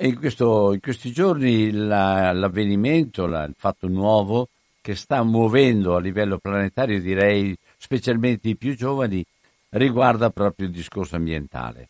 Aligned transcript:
In, 0.00 0.16
questo, 0.16 0.72
in, 0.72 0.80
questi 0.80 1.10
giorni 1.10 1.72
la, 1.72 2.30
l'avvenimento, 2.32 3.26
la, 3.26 3.44
il 3.44 3.54
fatto 3.56 3.88
nuovo 3.88 4.48
che 4.80 4.94
sta 4.94 5.22
muovendo 5.24 5.96
a 5.96 6.00
livello 6.00 6.38
planetario, 6.38 7.00
direi 7.00 7.56
specialmente 7.76 8.48
i 8.48 8.56
più 8.56 8.76
giovani, 8.76 9.24
riguarda 9.70 10.30
proprio 10.30 10.66
il 10.66 10.72
discorso 10.72 11.16
ambientale. 11.16 11.88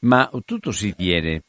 Ma 0.00 0.30
tutto 0.44 0.72
si 0.72 0.94
tiene 0.94 1.42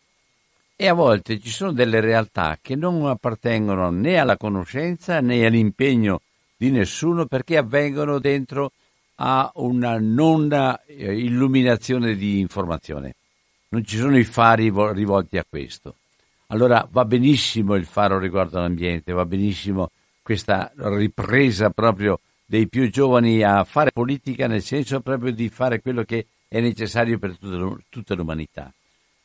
e 0.75 0.87
a 0.87 0.93
volte 0.93 1.39
ci 1.39 1.49
sono 1.49 1.71
delle 1.71 2.01
realtà 2.01 2.57
che 2.61 2.75
non 2.75 3.05
appartengono 3.05 3.89
né 3.89 4.17
alla 4.17 4.35
conoscenza 4.35 5.21
né 5.21 5.45
all'impegno 5.45 6.21
di 6.57 6.71
nessuno 6.71 7.25
perché 7.25 7.57
avvengono 7.57 8.19
dentro 8.19 8.71
a 9.15 9.49
una 9.55 9.97
non 9.99 10.51
eh, 10.87 11.17
illuminazione 11.17 12.15
di 12.15 12.39
informazione. 12.39 13.15
Non 13.73 13.85
ci 13.85 13.95
sono 13.95 14.17
i 14.17 14.25
fari 14.25 14.69
rivolti 14.69 15.37
a 15.37 15.45
questo. 15.47 15.95
Allora 16.47 16.85
va 16.91 17.05
benissimo 17.05 17.75
il 17.75 17.85
faro 17.85 18.19
riguardo 18.19 18.57
all'ambiente, 18.57 19.13
va 19.13 19.25
benissimo 19.25 19.91
questa 20.21 20.71
ripresa 20.75 21.69
proprio 21.69 22.19
dei 22.45 22.67
più 22.67 22.89
giovani 22.91 23.41
a 23.43 23.63
fare 23.63 23.91
politica 23.93 24.47
nel 24.47 24.61
senso 24.61 24.99
proprio 24.99 25.31
di 25.31 25.47
fare 25.47 25.79
quello 25.79 26.03
che 26.03 26.25
è 26.49 26.59
necessario 26.59 27.17
per 27.17 27.37
tutta 27.87 28.13
l'umanità. 28.13 28.69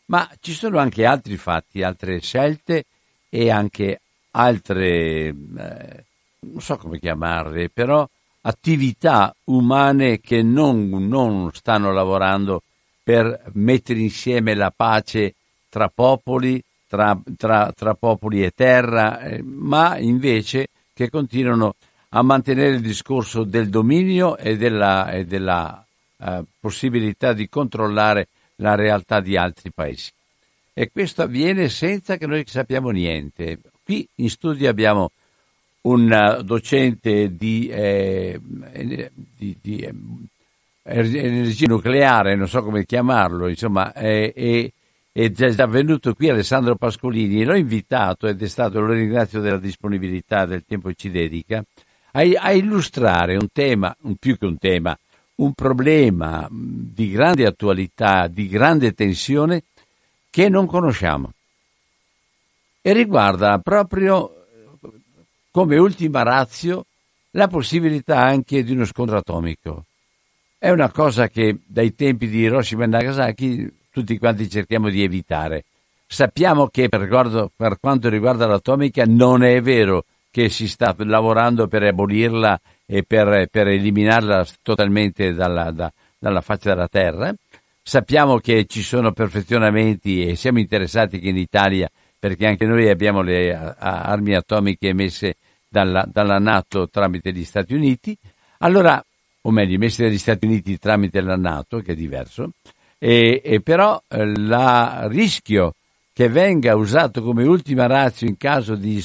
Ma 0.07 0.31
ci 0.39 0.53
sono 0.53 0.78
anche 0.78 1.05
altri 1.05 1.37
fatti, 1.37 1.83
altre 1.83 2.21
scelte 2.21 2.84
e 3.28 3.51
anche 3.51 4.01
altre 4.31 5.34
eh, 5.34 6.05
non 6.39 6.61
so 6.61 6.77
come 6.77 7.01
chiamarle, 7.01 7.69
però 7.69 8.09
attività 8.43 9.34
umane 9.47 10.21
che 10.21 10.43
non, 10.43 10.89
non 10.89 11.51
stanno 11.53 11.93
lavorando 11.93 12.63
per 13.06 13.53
mettere 13.53 14.00
insieme 14.00 14.56
la 14.56 14.72
pace 14.75 15.34
tra 15.69 15.89
popoli, 15.89 16.61
tra, 16.89 17.17
tra, 17.37 17.71
tra 17.72 17.94
popoli 17.94 18.43
e 18.43 18.50
terra, 18.50 19.21
eh, 19.21 19.41
ma 19.44 19.97
invece 19.97 20.67
che 20.93 21.09
continuano 21.09 21.77
a 22.09 22.22
mantenere 22.22 22.75
il 22.75 22.81
discorso 22.81 23.45
del 23.45 23.69
dominio 23.69 24.37
e 24.37 24.56
della, 24.56 25.12
e 25.12 25.25
della 25.25 25.87
uh, 26.16 26.45
possibilità 26.59 27.33
di 27.33 27.49
controllare 27.49 28.27
la 28.56 28.75
realtà 28.75 29.21
di 29.21 29.37
altri 29.37 29.71
paesi. 29.71 30.11
E 30.72 30.91
questo 30.91 31.22
avviene 31.22 31.69
senza 31.69 32.16
che 32.16 32.27
noi 32.27 32.43
sappiamo 32.45 32.91
niente. 32.91 33.61
Qui 33.84 34.05
in 34.16 34.31
studio 34.31 34.69
abbiamo 34.69 35.12
un 35.83 36.41
docente 36.43 37.37
di, 37.37 37.69
eh, 37.69 38.41
di, 38.43 39.56
di 39.61 39.78
eh, 39.78 39.95
energia 40.87 41.67
nucleare, 41.67 42.37
non 42.37 42.49
so 42.49 42.63
come 42.63 42.85
chiamarlo, 42.85 43.49
insomma, 43.49 43.93
è, 43.93 44.33
è, 44.33 44.71
è 45.13 45.31
già 45.31 45.67
venuto 45.67 46.15
qui 46.15 46.29
Alessandro 46.29 46.77
Pascolini, 46.77 47.45
l'ho 47.45 47.57
invitato 47.57 48.27
ed 48.27 48.43
è 48.43 48.49
stato, 48.49 48.81
lo 48.81 48.93
ringrazio 48.93 49.41
della 49.41 49.59
disponibilità, 49.59 50.47
del 50.47 50.65
tempo 50.67 50.89
che 50.89 50.95
ci 50.97 51.11
dedica, 51.11 51.65
a, 52.13 52.21
a 52.21 52.53
illustrare 52.53 53.37
un 53.37 53.49
tema, 53.53 53.95
un, 54.03 54.17
più 54.17 54.39
che 54.39 54.47
un 54.47 54.59
tema, 54.59 54.97
un 55.37 55.53
problema 55.53 56.49
di 56.51 57.11
grande 57.11 57.47
attualità, 57.47 58.27
di 58.27 58.49
grande 58.49 58.93
tensione 58.93 59.63
che 60.31 60.49
non 60.49 60.67
conosciamo 60.67 61.33
e 62.87 62.93
riguarda 62.93 63.59
proprio 63.59 64.47
come 65.51 65.77
ultima 65.77 66.23
razio 66.23 66.85
la 67.31 67.49
possibilità 67.49 68.21
anche 68.21 68.63
di 68.63 68.71
uno 68.71 68.85
scontro 68.85 69.17
atomico. 69.17 69.86
È 70.66 70.71
una 70.71 70.91
cosa 70.91 71.28
che 71.28 71.59
dai 71.65 71.94
tempi 71.94 72.27
di 72.27 72.38
Hiroshima 72.38 72.82
e 72.82 72.87
Nagasaki 72.88 73.72
tutti 73.88 74.19
quanti 74.19 74.50
cerchiamo 74.50 74.88
di 74.88 75.00
evitare. 75.04 75.62
Sappiamo 76.09 76.66
che 76.66 76.88
per, 76.88 77.06
per 77.54 77.78
quanto 77.78 78.09
riguarda 78.09 78.49
l'atomica 78.49 79.04
non 79.06 79.44
è 79.44 79.60
vero 79.60 80.06
che 80.28 80.49
si 80.49 80.66
sta 80.66 80.93
lavorando 80.99 81.69
per 81.69 81.84
abolirla 81.84 82.60
e 82.84 83.04
per, 83.04 83.47
per 83.49 83.69
eliminarla 83.69 84.44
totalmente 84.60 85.34
dalla, 85.34 85.71
da, 85.71 85.93
dalla 86.19 86.41
faccia 86.41 86.71
della 86.71 86.88
terra. 86.88 87.33
Sappiamo 87.81 88.38
che 88.38 88.66
ci 88.66 88.83
sono 88.83 89.12
perfezionamenti 89.12 90.27
e 90.27 90.34
siamo 90.34 90.59
interessati 90.59 91.21
che 91.21 91.28
in 91.28 91.37
Italia, 91.37 91.88
perché 92.19 92.44
anche 92.44 92.66
noi 92.66 92.88
abbiamo 92.88 93.22
le 93.22 93.54
armi 93.54 94.34
atomiche 94.34 94.88
emesse 94.88 95.37
dalla, 95.69 96.04
dalla 96.10 96.41
Nato 96.41 96.88
tramite 96.88 97.33
gli 97.33 97.44
Stati 97.44 97.72
Uniti, 97.72 98.19
allora, 98.59 99.00
o 99.47 99.51
meglio, 99.53 99.79
messi 99.79 100.03
dagli 100.03 100.19
Stati 100.19 100.45
Uniti 100.45 100.77
tramite 100.77 101.21
la 101.21 101.37
Nato, 101.37 101.79
che 101.79 101.93
è 101.93 101.95
diverso, 101.95 102.51
e, 102.99 103.41
e 103.45 103.61
però 103.61 104.03
eh, 104.09 104.23
il 104.23 105.07
rischio 105.09 105.75
che 106.12 106.29
venga 106.29 106.75
usato 106.75 107.23
come 107.23 107.45
ultima 107.45 107.87
razza 107.87 108.27
in 108.27 108.37
caso 108.37 108.75
di 108.75 109.03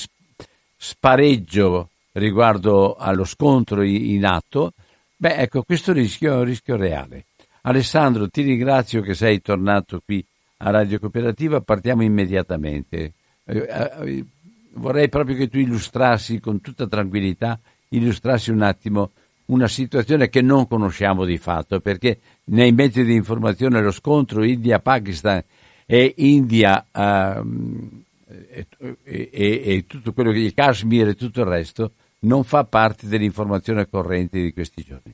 spareggio 0.78 1.90
riguardo 2.14 2.96
allo 2.96 3.24
scontro 3.24 3.84
in 3.84 4.26
atto, 4.26 4.74
beh, 5.16 5.36
ecco, 5.36 5.62
questo 5.62 5.94
rischio 5.94 6.34
è 6.34 6.38
un 6.38 6.44
rischio 6.46 6.76
reale. 6.76 7.26
Alessandro, 7.62 8.28
ti 8.28 8.42
ringrazio 8.42 9.02
che 9.02 9.14
sei 9.14 9.42
tornato 9.42 10.02
qui 10.04 10.26
a 10.58 10.72
Radio 10.72 10.98
Cooperativa, 11.00 11.62
partiamo 11.62 12.02
immediatamente. 12.02 13.14
Eh, 13.46 13.58
eh, 13.58 14.26
vorrei 14.74 15.08
proprio 15.08 15.36
che 15.36 15.50
tu 15.50 15.60
illustrassi 15.60 16.40
con 16.40 16.62
tutta 16.62 16.88
tranquillità, 16.88 17.60
illustrassi 17.90 18.50
un 18.50 18.64
attimo 18.64 19.12
una 19.52 19.68
situazione 19.68 20.30
che 20.30 20.42
non 20.42 20.68
conosciamo 20.68 21.26
di 21.26 21.38
fatto, 21.38 21.80
perché 21.80 22.20
nei 22.46 22.72
mezzi 22.72 23.04
di 23.04 23.14
informazione 23.14 23.82
lo 23.82 23.92
scontro 23.92 24.44
India-Pakistan 24.44 25.44
e 25.86 26.14
India 26.18 26.86
um, 26.94 28.04
e, 28.26 28.68
e, 29.04 29.30
e, 29.34 29.86
tutto 29.88 30.14
quello 30.14 30.32
che 30.32 30.40
il 30.40 30.54
Kashmir 30.54 31.10
e 31.10 31.16
tutto 31.16 31.42
il 31.42 31.48
resto 31.48 31.94
non 32.20 32.44
fa 32.44 32.64
parte 32.64 33.08
dell'informazione 33.08 33.90
corrente 33.90 34.42
di 34.42 34.54
questi 34.54 34.84
giorni. 34.84 35.14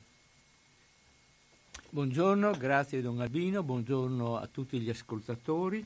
Buongiorno, 1.90 2.52
grazie 2.52 3.00
Don 3.00 3.20
Albino, 3.20 3.62
buongiorno 3.62 4.36
a 4.36 4.46
tutti 4.46 4.78
gli 4.78 4.90
ascoltatori. 4.90 5.84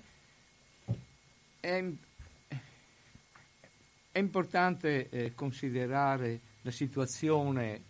È 1.61 1.85
è 4.13 4.19
importante 4.19 5.09
eh, 5.09 5.35
considerare 5.35 6.39
la 6.61 6.71
situazione 6.71 7.81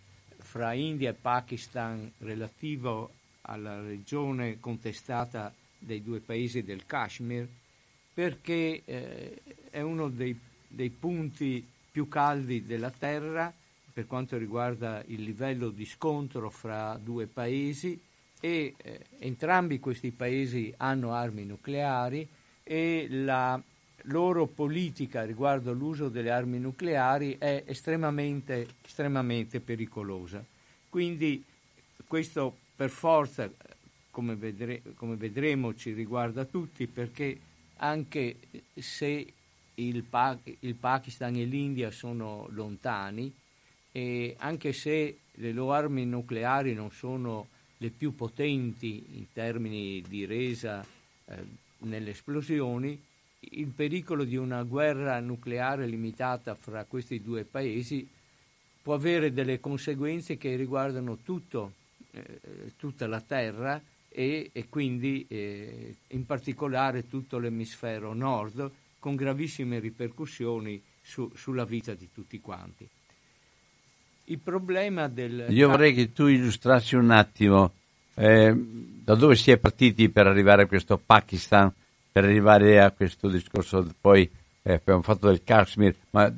fra 0.53 0.73
India 0.73 1.09
e 1.09 1.13
Pakistan 1.13 2.11
relativo 2.19 3.09
alla 3.41 3.81
regione 3.81 4.59
contestata 4.59 5.51
dei 5.79 6.03
due 6.03 6.19
paesi 6.19 6.61
del 6.61 6.85
Kashmir 6.85 7.47
perché 8.13 8.83
eh, 8.85 9.41
è 9.71 9.81
uno 9.81 10.09
dei 10.09 10.39
dei 10.73 10.89
punti 10.89 11.65
più 11.91 12.07
caldi 12.07 12.65
della 12.65 12.91
Terra 12.91 13.53
per 13.93 14.07
quanto 14.07 14.37
riguarda 14.37 15.03
il 15.07 15.21
livello 15.21 15.69
di 15.69 15.85
scontro 15.85 16.49
fra 16.49 16.99
due 17.01 17.27
paesi 17.27 17.99
e 18.39 18.73
eh, 18.75 19.05
entrambi 19.19 19.79
questi 19.79 20.11
paesi 20.11 20.73
hanno 20.77 21.13
armi 21.13 21.45
nucleari 21.45 22.27
e 22.63 23.07
la 23.09 23.61
loro 24.03 24.47
politica 24.47 25.23
riguardo 25.23 25.71
l'uso 25.73 26.09
delle 26.09 26.31
armi 26.31 26.59
nucleari 26.59 27.37
è 27.37 27.63
estremamente, 27.65 28.67
estremamente 28.85 29.59
pericolosa. 29.59 30.43
Quindi 30.89 31.43
questo 32.07 32.55
per 32.75 32.89
forza, 32.89 33.49
come, 34.11 34.35
vedre, 34.35 34.81
come 34.95 35.15
vedremo, 35.15 35.75
ci 35.75 35.93
riguarda 35.93 36.45
tutti 36.45 36.87
perché 36.87 37.39
anche 37.77 38.37
se 38.75 39.33
il, 39.75 40.03
pa- 40.03 40.37
il 40.59 40.75
Pakistan 40.75 41.35
e 41.35 41.45
l'India 41.45 41.91
sono 41.91 42.47
lontani 42.51 43.33
e 43.91 44.35
anche 44.39 44.73
se 44.73 45.17
le 45.31 45.51
loro 45.51 45.73
armi 45.73 46.05
nucleari 46.05 46.73
non 46.73 46.91
sono 46.91 47.47
le 47.77 47.89
più 47.89 48.15
potenti 48.15 49.03
in 49.13 49.25
termini 49.33 50.01
di 50.07 50.25
resa 50.25 50.85
eh, 51.25 51.35
nelle 51.79 52.11
esplosioni, 52.11 52.99
il 53.51 53.67
pericolo 53.67 54.23
di 54.23 54.35
una 54.35 54.63
guerra 54.63 55.19
nucleare 55.19 55.85
limitata 55.85 56.55
fra 56.55 56.85
questi 56.85 57.21
due 57.21 57.43
paesi 57.43 58.07
può 58.81 58.93
avere 58.93 59.31
delle 59.31 59.59
conseguenze 59.59 60.37
che 60.37 60.55
riguardano 60.55 61.17
tutto, 61.23 61.73
eh, 62.11 62.73
tutta 62.77 63.07
la 63.07 63.21
Terra 63.21 63.81
e, 64.09 64.49
e 64.51 64.69
quindi 64.69 65.25
eh, 65.27 65.95
in 66.07 66.25
particolare 66.25 67.07
tutto 67.07 67.39
l'emisfero 67.39 68.13
nord 68.13 68.69
con 68.99 69.15
gravissime 69.15 69.79
ripercussioni 69.79 70.81
su, 71.01 71.29
sulla 71.35 71.65
vita 71.65 71.93
di 71.93 72.09
tutti 72.13 72.39
quanti. 72.39 72.87
Il 74.25 74.39
problema 74.39 75.07
del... 75.07 75.47
Io 75.49 75.67
vorrei 75.67 75.93
che 75.93 76.13
tu 76.13 76.27
illustrassi 76.27 76.95
un 76.95 77.11
attimo 77.11 77.73
eh, 78.15 78.53
da 78.55 79.15
dove 79.15 79.35
si 79.35 79.51
è 79.51 79.57
partiti 79.57 80.09
per 80.09 80.27
arrivare 80.27 80.63
a 80.63 80.67
questo 80.67 80.97
Pakistan, 80.97 81.71
per 82.13 82.25
arrivare 82.25 82.79
a 82.79 82.91
questo 82.91 83.27
discorso, 83.27 83.91
poi 83.99 84.29
eh, 84.61 84.73
abbiamo 84.73 85.01
fatto 85.01 85.27
del 85.27 85.43
Kashmir, 85.43 85.95
ma 86.11 86.31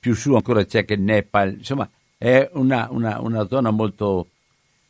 più 0.00 0.14
su 0.14 0.34
ancora 0.34 0.64
c'è 0.64 0.86
che 0.86 0.94
il 0.94 1.02
Nepal, 1.02 1.52
insomma 1.52 1.88
è 2.16 2.48
una, 2.54 2.88
una, 2.90 3.20
una 3.20 3.46
zona 3.46 3.70
molto, 3.70 4.28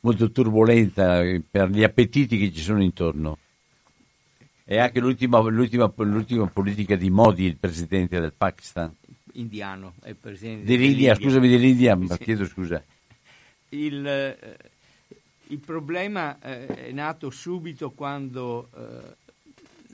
molto 0.01 0.31
turbolenta 0.31 1.21
per 1.51 1.69
gli 1.69 1.83
appetiti 1.83 2.39
che 2.39 2.53
ci 2.53 2.63
sono 2.63 2.81
intorno. 2.81 3.39
E 4.65 4.79
anche 4.79 5.01
l'ultima, 5.01 5.41
l'ultima, 5.41 5.93
l'ultima 5.97 6.47
politica 6.47 6.95
di 6.95 7.11
Modi, 7.11 7.45
il 7.45 7.57
presidente 7.57 8.21
del 8.21 8.33
Pakistan. 8.33 8.95
Indiano, 9.33 9.95
è 10.01 10.15
presidente 10.15 10.65
dell'India. 10.65 11.13
dell'India. 11.13 11.15
Scusami, 11.17 11.49
dell'India, 11.49 11.97
ma 11.97 12.17
chiedo 12.17 12.47
scusa. 12.47 12.83
Il, 13.71 14.07
eh, 14.07 14.57
il 15.49 15.59
problema 15.59 16.39
eh, 16.41 16.67
è 16.67 16.93
nato 16.93 17.31
subito 17.31 17.91
quando 17.91 18.71
eh, 18.77 19.24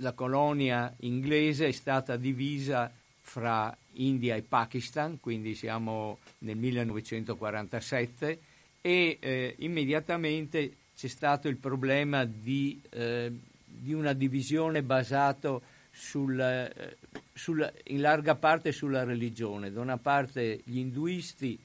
la 0.00 0.12
colonia 0.12 0.94
inglese 1.00 1.68
è 1.68 1.72
stata 1.72 2.16
divisa 2.16 2.92
fra 3.20 3.74
India 3.94 4.34
e 4.36 4.42
Pakistan, 4.42 5.18
quindi 5.20 5.54
siamo 5.54 6.18
nel 6.38 6.56
1947, 6.56 8.40
e 8.80 9.18
eh, 9.20 9.54
immediatamente 9.58 10.76
c'è 10.96 11.08
stato 11.08 11.48
il 11.48 11.56
problema 11.56 12.24
di 12.24 12.80
eh, 12.90 13.32
di 13.70 13.92
una 13.94 14.12
divisione 14.12 14.82
basata 14.82 15.58
sul, 15.90 16.38
eh, 16.38 16.96
sul, 17.32 17.72
in 17.84 18.00
larga 18.00 18.34
parte 18.34 18.72
sulla 18.72 19.04
religione. 19.04 19.72
Da 19.72 19.80
una 19.80 19.96
parte 19.96 20.60
gli 20.64 20.78
induisti 20.78 21.58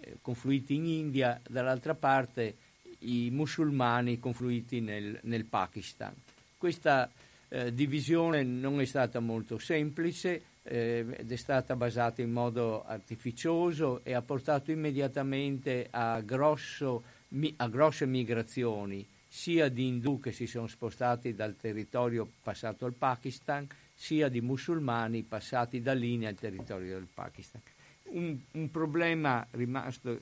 eh, 0.00 0.16
confluiti 0.20 0.74
in 0.74 0.86
India, 0.86 1.40
dall'altra 1.48 1.94
parte 1.94 2.56
i 3.00 3.30
musulmani 3.30 4.18
confluiti 4.18 4.80
nel, 4.80 5.18
nel 5.22 5.44
Pakistan. 5.44 6.14
Questa 6.58 7.10
eh, 7.50 7.74
divisione 7.74 8.42
non 8.42 8.80
è 8.80 8.84
stata 8.84 9.20
molto 9.20 9.58
semplice 9.58 10.42
eh, 10.62 11.04
ed 11.18 11.30
è 11.30 11.36
stata 11.36 11.74
basata 11.74 12.22
in 12.22 12.30
modo 12.30 12.84
artificioso 12.84 14.00
e 14.04 14.14
ha 14.14 14.22
portato 14.22 14.70
immediatamente 14.70 15.88
a, 15.90 16.20
grosso, 16.20 17.02
mi, 17.30 17.52
a 17.56 17.68
grosse 17.68 18.06
migrazioni 18.06 19.06
sia 19.26 19.68
di 19.68 19.86
indù 19.86 20.18
che 20.20 20.32
si 20.32 20.46
sono 20.46 20.66
spostati 20.66 21.34
dal 21.34 21.56
territorio 21.56 22.28
passato 22.42 22.84
al 22.84 22.94
Pakistan, 22.94 23.66
sia 23.94 24.28
di 24.28 24.40
musulmani 24.40 25.22
passati 25.22 25.80
da 25.80 25.92
lì 25.92 26.16
nel 26.16 26.34
territorio 26.34 26.94
del 26.94 27.08
Pakistan. 27.12 27.60
Un, 28.04 28.36
un 28.52 28.70
problema 28.70 29.46
rimasto 29.52 30.18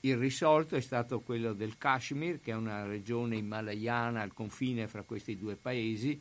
irrisolto 0.00 0.76
è 0.76 0.80
stato 0.80 1.20
quello 1.20 1.52
del 1.52 1.78
Kashmir, 1.78 2.40
che 2.40 2.50
è 2.50 2.54
una 2.54 2.84
regione 2.84 3.36
himalayana 3.36 4.22
al 4.22 4.32
confine 4.32 4.88
fra 4.88 5.02
questi 5.02 5.38
due 5.38 5.54
paesi, 5.54 6.20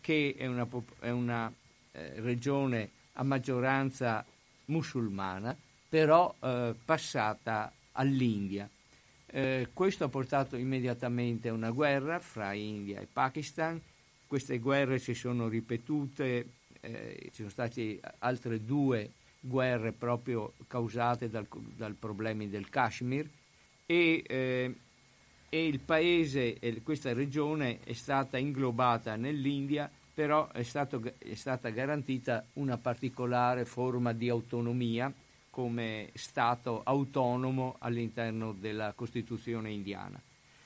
che 0.00 0.34
è 0.36 0.46
una, 0.46 0.68
è 1.00 1.10
una 1.10 1.52
eh, 1.92 2.20
regione 2.20 2.90
a 3.14 3.22
maggioranza 3.22 4.24
musulmana, 4.66 5.56
però 5.88 6.34
eh, 6.40 6.74
passata 6.84 7.72
all'India. 7.92 8.68
Eh, 9.26 9.68
questo 9.72 10.04
ha 10.04 10.08
portato 10.08 10.56
immediatamente 10.56 11.48
a 11.48 11.52
una 11.52 11.70
guerra 11.70 12.18
fra 12.20 12.52
India 12.52 13.00
e 13.00 13.08
Pakistan. 13.10 13.80
Queste 14.26 14.58
guerre 14.58 14.98
si 14.98 15.14
sono 15.14 15.48
ripetute, 15.48 16.48
eh, 16.80 17.16
ci 17.30 17.36
sono 17.36 17.48
state 17.48 18.00
altre 18.18 18.64
due 18.64 19.10
guerre 19.46 19.92
proprio 19.92 20.54
causate 20.66 21.28
dal, 21.28 21.46
dal 21.76 21.94
problemi 21.94 22.48
del 22.48 22.70
Kashmir 22.70 23.28
e, 23.84 24.24
eh, 24.26 24.74
e 25.48 25.66
il 25.66 25.80
paese, 25.80 26.58
questa 26.82 27.12
regione 27.12 27.80
è 27.84 27.92
stata 27.92 28.38
inglobata 28.38 29.16
nell'India, 29.16 29.90
però 30.14 30.50
è, 30.50 30.62
stato, 30.62 31.02
è 31.18 31.34
stata 31.34 31.68
garantita 31.68 32.44
una 32.54 32.78
particolare 32.78 33.64
forma 33.64 34.12
di 34.12 34.28
autonomia 34.28 35.12
come 35.50 36.10
Stato 36.14 36.82
autonomo 36.82 37.76
all'interno 37.78 38.52
della 38.52 38.92
Costituzione 38.94 39.70
indiana. 39.70 40.20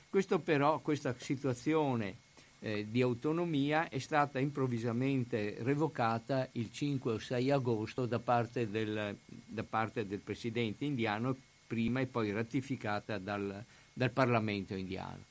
Questo 0.09 0.39
però, 0.39 0.79
questa 0.79 1.13
situazione 1.15 2.15
eh, 2.59 2.87
di 2.89 3.01
autonomia 3.01 3.89
è 3.89 3.99
stata 3.99 4.39
improvvisamente 4.39 5.57
revocata 5.61 6.47
il 6.53 6.71
5 6.71 7.13
o 7.13 7.17
6 7.17 7.51
agosto 7.51 8.05
da 8.05 8.19
parte 8.19 8.69
del, 8.69 9.15
da 9.45 9.63
parte 9.63 10.05
del 10.05 10.19
presidente 10.19 10.85
indiano, 10.85 11.35
prima 11.67 11.99
e 11.99 12.05
poi 12.05 12.31
ratificata 12.31 13.17
dal, 13.17 13.63
dal 13.93 14.11
Parlamento 14.11 14.75
indiano. 14.75 15.23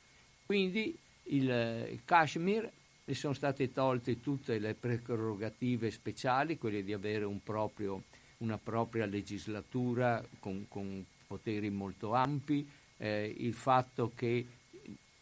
Quindi 0.47 0.97
il, 1.25 1.89
il 1.91 2.01
Kashmir 2.05 2.71
le 3.05 3.15
sono 3.15 3.35
state 3.35 3.73
tolte 3.73 4.21
tutte 4.21 4.59
le 4.59 4.75
prerogative 4.75 5.91
speciali, 5.91 6.59
quelle 6.59 6.85
di 6.85 6.93
avere 6.93 7.25
un 7.25 7.43
proprio 7.43 8.03
una 8.39 8.59
propria 8.59 9.07
legislatura 9.07 10.25
con, 10.39 10.67
con 10.69 11.05
poteri 11.27 11.71
molto 11.71 12.15
ampi, 12.15 12.69
eh, 12.99 13.35
il 13.39 13.55
fatto 13.55 14.13
che 14.15 14.47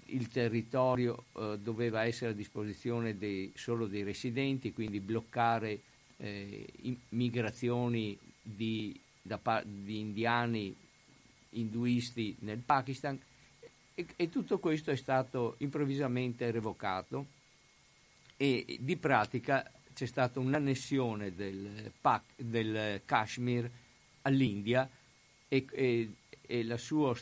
il 0.06 0.28
territorio 0.28 1.24
eh, 1.32 1.58
doveva 1.60 2.04
essere 2.04 2.30
a 2.30 2.34
disposizione 2.34 3.16
dei, 3.16 3.52
solo 3.54 3.86
dei 3.86 4.02
residenti, 4.02 4.72
quindi 4.72 5.00
bloccare 5.00 5.80
eh, 6.18 6.66
migrazioni 7.10 8.18
di, 8.40 8.98
da, 9.20 9.62
di, 9.64 9.98
indiani 9.98 10.74
induisti 11.50 12.36
nel 12.40 12.58
Pakistan. 12.58 13.18
E, 13.94 14.06
e, 14.14 14.28
tutto 14.28 14.58
questo 14.58 14.90
è 14.90 14.96
stato 14.96 15.54
improvvisamente 15.58 16.50
revocato 16.50 17.26
e 18.36 18.78
di 18.80 18.96
pratica 18.96 19.70
c'è 19.94 20.06
stata 20.06 20.38
un'annessione 20.38 21.34
del, 21.34 21.90
del 22.36 23.00
Kashmir 23.06 23.70
all'India 24.22 24.88
e, 25.48 25.66
e, 25.70 26.10
e 26.42 26.58
il 26.58 26.74
suo 26.78 27.16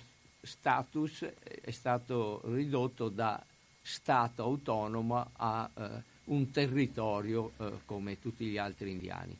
status 0.44 1.24
è 1.60 1.70
stato 1.70 2.40
ridotto 2.44 3.08
da 3.08 3.42
Stato 3.86 4.42
autonomo 4.42 5.30
a 5.32 5.70
uh, 5.74 6.32
un 6.32 6.50
territorio 6.50 7.52
uh, 7.56 7.80
come 7.84 8.18
tutti 8.18 8.46
gli 8.46 8.56
altri 8.56 8.90
indiani. 8.90 9.36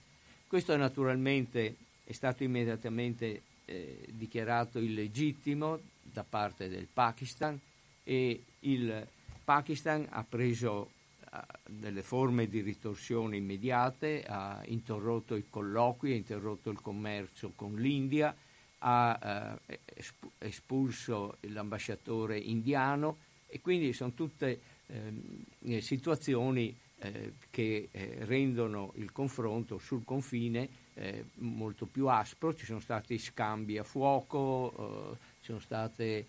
Questo 0.47 0.77
naturalmente 0.77 1.77
è 2.05 2.13
stato 2.13 2.45
immediatamente 2.45 3.43
eh, 3.65 4.07
dichiarato 4.11 4.79
illegittimo 4.79 5.81
da 6.03 6.25
parte 6.29 6.69
del 6.69 6.87
Pakistan 6.93 7.59
e 8.05 8.43
il 8.61 9.09
Pakistan 9.43 10.07
ha 10.11 10.23
preso 10.29 10.91
delle 11.67 12.03
forme 12.03 12.47
di 12.49 12.61
ritorsione 12.61 13.37
immediate, 13.37 14.25
ha 14.25 14.63
interrotto 14.67 15.35
i 15.35 15.45
colloqui, 15.49 16.13
ha 16.13 16.17
interrotto 16.17 16.71
il 16.71 16.81
commercio 16.81 17.53
con 17.57 17.75
l'India, 17.75 18.35
ha 18.87 19.59
eh, 19.67 19.79
espulso 20.39 21.37
l'ambasciatore 21.41 22.39
indiano 22.39 23.17
e 23.47 23.61
quindi 23.61 23.93
sono 23.93 24.13
tutte 24.13 24.61
eh, 24.87 25.81
situazioni 25.81 26.77
eh, 26.99 27.33
che 27.51 27.89
eh, 27.91 28.19
rendono 28.21 28.93
il 28.97 29.11
confronto 29.11 29.79
sul 29.79 30.05
confine 30.05 30.69
eh, 30.95 31.25
molto 31.37 31.87
più 31.87 32.09
aspro, 32.09 32.55
ci 32.55 32.67
sono 32.67 32.81
stati 32.81 33.19
scambi 33.19 33.79
a 33.79 33.85
fuoco, 33.85 35.13
eh, 35.13 35.17
ci 35.41 35.47
sono 35.47 35.61
stati 35.61 36.25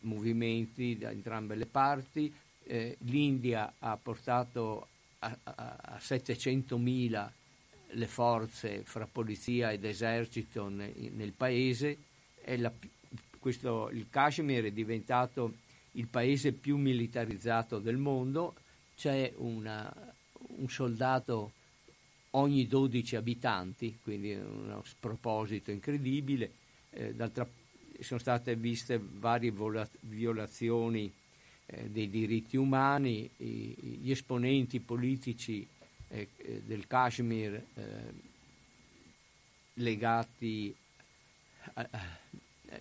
movimenti 0.00 0.98
da 0.98 1.10
entrambe 1.10 1.54
le 1.54 1.66
parti, 1.66 2.32
l'India 2.98 3.74
ha 3.78 3.96
portato 3.96 4.88
a, 5.20 5.36
a, 5.44 5.76
a 5.80 5.96
700.000 5.98 7.30
le 7.92 8.06
forze 8.06 8.82
fra 8.84 9.06
polizia 9.06 9.72
ed 9.72 9.84
esercito 9.84 10.68
ne, 10.68 10.92
nel 11.12 11.32
paese, 11.32 11.96
la, 12.56 12.72
questo, 13.38 13.88
il 13.90 14.06
Kashmir 14.08 14.64
è 14.64 14.70
diventato 14.70 15.54
il 15.92 16.06
paese 16.06 16.52
più 16.52 16.76
militarizzato 16.76 17.78
del 17.78 17.96
mondo, 17.96 18.54
c'è 18.96 19.32
una, 19.36 19.92
un 20.56 20.68
soldato 20.68 21.52
ogni 22.32 22.66
12 22.66 23.16
abitanti, 23.16 23.98
quindi 24.02 24.34
uno 24.34 24.82
sproposito 24.84 25.70
incredibile. 25.70 26.52
Eh, 26.90 27.14
sono 28.00 28.20
state 28.20 28.56
viste 28.56 29.00
varie 29.00 29.52
violazioni 30.00 31.12
eh, 31.66 31.88
dei 31.88 32.08
diritti 32.08 32.56
umani, 32.56 33.28
I, 33.38 33.98
gli 34.00 34.10
esponenti 34.10 34.80
politici 34.80 35.66
del 36.64 36.86
Kashmir 36.86 37.54
eh, 37.54 37.82
legati 39.74 40.74
a, 41.74 41.88
a, 41.90 42.18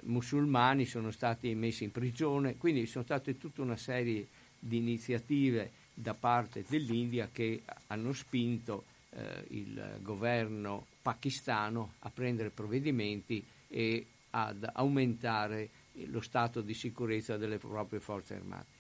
musulmani 0.02 0.86
sono 0.86 1.12
stati 1.12 1.54
messi 1.56 1.84
in 1.84 1.92
prigione, 1.92 2.58
quindi 2.58 2.86
sono 2.86 3.04
state 3.04 3.38
tutta 3.38 3.62
una 3.62 3.78
serie 3.78 4.28
di 4.58 4.78
iniziative 4.78 5.72
da 5.94 6.14
parte 6.14 6.64
dell'India 6.68 7.30
che 7.32 7.64
hanno 7.88 8.14
spinto 8.14 8.86
eh, 9.12 9.46
il 9.50 10.00
governo 10.02 10.86
pakistano 11.02 11.94
a 12.00 12.10
prendere 12.10 12.50
provvedimenti 12.50 13.44
e 13.68 14.06
ad 14.32 14.70
aumentare 14.74 15.70
lo 16.06 16.22
stato 16.22 16.62
di 16.62 16.74
sicurezza 16.74 17.38
delle 17.38 17.58
proprie 17.58 18.00
forze 18.00 18.36
armate. 18.36 18.78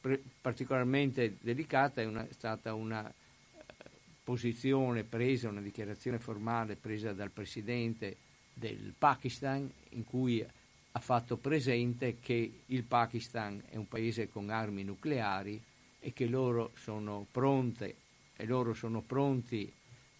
Pre- 0.00 0.22
particolarmente 0.40 1.36
delicata 1.40 2.00
è, 2.00 2.04
una, 2.04 2.26
stata 2.30 2.74
una 2.74 3.06
eh, 3.08 3.25
posizione 4.26 5.04
presa, 5.04 5.48
una 5.48 5.60
dichiarazione 5.60 6.18
formale 6.18 6.74
presa 6.74 7.12
dal 7.12 7.30
presidente 7.30 8.16
del 8.52 8.92
Pakistan 8.98 9.70
in 9.90 10.04
cui 10.04 10.44
ha 10.44 10.98
fatto 10.98 11.36
presente 11.36 12.16
che 12.18 12.50
il 12.66 12.82
Pakistan 12.82 13.62
è 13.70 13.76
un 13.76 13.86
paese 13.86 14.28
con 14.28 14.50
armi 14.50 14.82
nucleari 14.82 15.62
e 16.00 16.12
che 16.12 16.26
loro 16.26 16.72
sono 16.74 17.24
pronte 17.30 17.94
loro 18.44 18.74
sono 18.74 19.00
pronti 19.00 19.72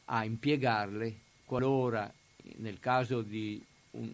a 0.06 0.24
impiegarle 0.24 1.14
qualora 1.44 2.10
nel 2.58 2.78
caso 2.78 3.22
di 3.22 3.62
un, 3.92 4.12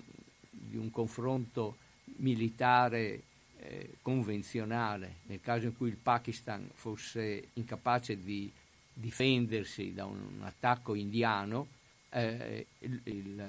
di 0.51 0.77
un 0.77 0.91
confronto 0.91 1.77
militare 2.17 3.23
eh, 3.59 3.95
convenzionale, 4.03 5.17
nel 5.27 5.41
caso 5.41 5.67
in 5.67 5.77
cui 5.77 5.89
il 5.89 5.97
Pakistan 5.97 6.69
fosse 6.73 7.49
incapace 7.55 8.17
di 8.23 8.51
difendersi 8.93 9.93
da 9.93 10.05
un, 10.05 10.43
attacco 10.43 10.95
indiano, 10.95 11.69
eh, 12.11 12.67
il, 12.81 13.01
il, 13.05 13.45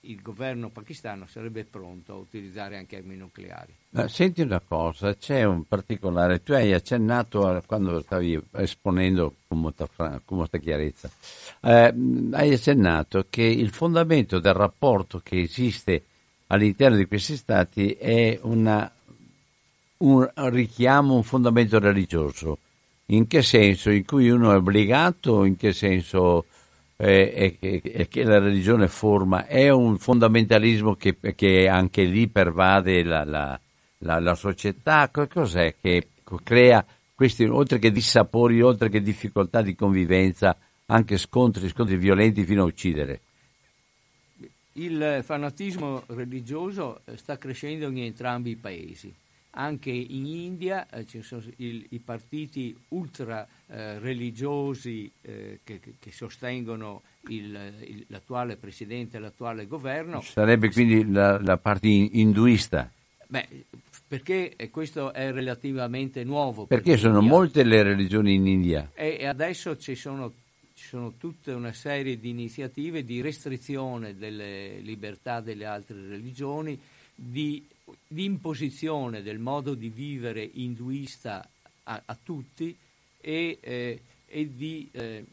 il 0.00 0.22
governo 0.22 0.68
pakistano 0.70 1.26
sarebbe 1.26 1.64
pronto 1.64 2.12
a 2.12 2.16
utilizzare 2.16 2.76
anche 2.76 2.96
armi 2.96 3.16
nucleari. 3.16 3.74
Senti 4.06 4.42
una 4.42 4.60
cosa, 4.60 5.16
c'è 5.16 5.44
un 5.44 5.64
particolare, 5.64 6.42
tu 6.42 6.52
hai 6.52 6.72
accennato 6.72 7.46
a, 7.46 7.62
quando 7.64 8.00
stavi 8.02 8.40
esponendo 8.52 9.34
con 9.46 9.60
molta, 9.60 9.88
con 9.96 10.36
molta 10.36 10.58
chiarezza, 10.58 11.10
eh, 11.60 11.94
hai 12.32 12.52
accennato 12.52 13.26
che 13.28 13.42
il 13.42 13.70
fondamento 13.70 14.38
del 14.38 14.54
rapporto 14.54 15.20
che 15.22 15.40
esiste 15.40 16.04
all'interno 16.48 16.96
di 16.96 17.06
questi 17.06 17.36
stati 17.36 17.92
è 17.92 18.38
una, 18.42 18.90
un 19.98 20.30
richiamo, 20.34 21.14
un 21.14 21.22
fondamento 21.22 21.78
religioso. 21.78 22.58
In 23.10 23.26
che 23.26 23.42
senso? 23.42 23.90
In 23.90 24.04
cui 24.04 24.28
uno 24.28 24.52
è 24.52 24.56
obbligato? 24.56 25.44
In 25.44 25.56
che 25.56 25.72
senso? 25.72 26.44
eh, 27.00 27.58
e, 27.60 28.08
che 28.08 28.24
la 28.24 28.40
religione 28.40 28.88
forma, 28.88 29.46
è 29.46 29.70
un 29.70 29.98
fondamentalismo 29.98 30.96
che, 30.96 31.16
che 31.34 31.68
anche 31.68 32.02
lì 32.02 32.26
pervade 32.26 33.04
la, 33.04 33.24
la, 33.24 33.60
la, 33.98 34.18
la, 34.18 34.34
società? 34.34 35.08
Cos'è 35.08 35.76
che 35.80 36.08
crea 36.42 36.84
questi, 37.14 37.44
oltre 37.44 37.78
che 37.78 37.92
dissapori, 37.92 38.60
oltre 38.60 38.88
che 38.88 39.00
difficoltà 39.00 39.62
di 39.62 39.76
convivenza, 39.76 40.56
anche 40.86 41.18
scontri, 41.18 41.68
scontri 41.68 41.96
violenti 41.96 42.44
fino 42.44 42.62
a 42.62 42.66
uccidere? 42.66 43.20
Il 44.72 45.20
fanatismo 45.24 46.02
religioso 46.06 47.02
sta 47.14 47.38
crescendo 47.38 47.88
in 47.88 47.98
entrambi 47.98 48.50
i 48.50 48.56
paesi 48.56 49.12
anche 49.50 49.90
in 49.90 50.26
India 50.26 50.86
eh, 50.90 51.06
ci 51.06 51.22
sono 51.22 51.42
il, 51.56 51.86
i 51.90 51.98
partiti 51.98 52.76
ultra 52.88 53.46
eh, 53.66 53.98
religiosi 53.98 55.10
eh, 55.22 55.60
che, 55.64 55.80
che, 55.98 56.12
sostengono 56.12 57.02
il, 57.28 57.72
il, 57.80 58.04
l'attuale 58.08 58.56
presidente 58.56 59.16
e 59.16 59.20
l'attuale 59.20 59.66
governo. 59.66 60.20
Sarebbe 60.20 60.70
quindi 60.70 61.10
la, 61.10 61.40
la 61.40 61.56
parte 61.56 61.88
induista? 61.88 62.90
Beh, 63.26 63.46
perché 64.06 64.56
questo 64.70 65.12
è 65.12 65.30
relativamente 65.32 66.24
nuovo. 66.24 66.64
Perché 66.64 66.92
per 66.92 67.00
sono 67.00 67.20
molte 67.20 67.62
le 67.62 67.82
religioni 67.82 68.34
in 68.34 68.46
India? 68.46 68.90
E, 68.94 69.26
adesso 69.26 69.76
ci 69.76 69.94
sono, 69.94 70.32
ci 70.74 70.86
sono 70.86 71.12
tutta 71.18 71.54
una 71.54 71.72
serie 71.72 72.18
di 72.18 72.30
iniziative 72.30 73.04
di 73.04 73.20
restrizione 73.20 74.16
delle 74.16 74.78
libertà 74.78 75.40
delle 75.40 75.66
altre 75.66 76.08
religioni, 76.08 76.78
di 77.14 77.62
di 78.06 78.24
imposizione 78.24 79.22
del 79.22 79.38
modo 79.38 79.74
di 79.74 79.88
vivere 79.88 80.48
induista 80.54 81.48
a, 81.84 82.02
a 82.04 82.18
tutti 82.22 82.76
e, 83.20 83.58
eh, 83.60 84.00
e, 84.26 84.56
di, 84.56 84.88
eh, 84.92 85.24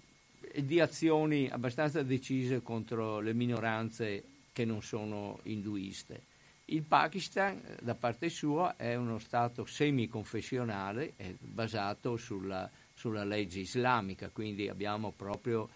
di, 0.62 0.80
azioni 0.80 1.50
abbastanza 1.50 2.02
decise 2.04 2.62
contro 2.62 3.20
le 3.20 3.34
minoranze 3.34 4.24
che 4.52 4.66
non 4.66 4.82
sono 4.82 5.40
induiste. 5.44 6.34
Il 6.66 6.82
Pakistan, 6.82 7.62
da 7.82 7.94
parte 7.94 8.30
sua, 8.30 8.76
è 8.76 8.96
uno 8.96 9.20
Stato 9.20 9.66
semiconfessionale, 9.66 11.14
basato 11.40 12.18
sulla, 12.18 12.70
sulla 12.94 13.24
legge 13.24 13.60
islamica, 13.60 14.30
quindi 14.30 14.68
abbiamo 14.68 15.12
proprio 15.12 15.70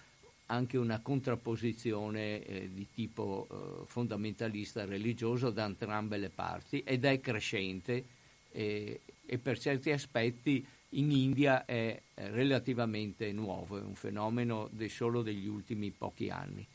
anche 0.51 0.77
una 0.77 0.99
contrapposizione 0.99 2.43
eh, 2.43 2.69
di 2.73 2.87
tipo 2.93 3.47
eh, 3.49 3.85
fondamentalista 3.85 4.85
religioso 4.85 5.49
da 5.49 5.65
entrambe 5.65 6.17
le 6.17 6.29
parti 6.29 6.81
ed 6.83 7.05
è 7.05 7.19
crescente 7.19 8.03
eh, 8.51 8.99
e 9.25 9.37
per 9.37 9.59
certi 9.59 9.91
aspetti 9.91 10.65
in 10.93 11.11
India 11.11 11.65
è 11.65 12.01
relativamente 12.15 13.31
nuovo, 13.31 13.77
è 13.77 13.81
un 13.81 13.93
fenomeno 13.93 14.67
de 14.71 14.89
solo 14.89 15.21
degli 15.21 15.47
ultimi 15.47 15.91
pochi 15.91 16.29
anni. 16.29 16.65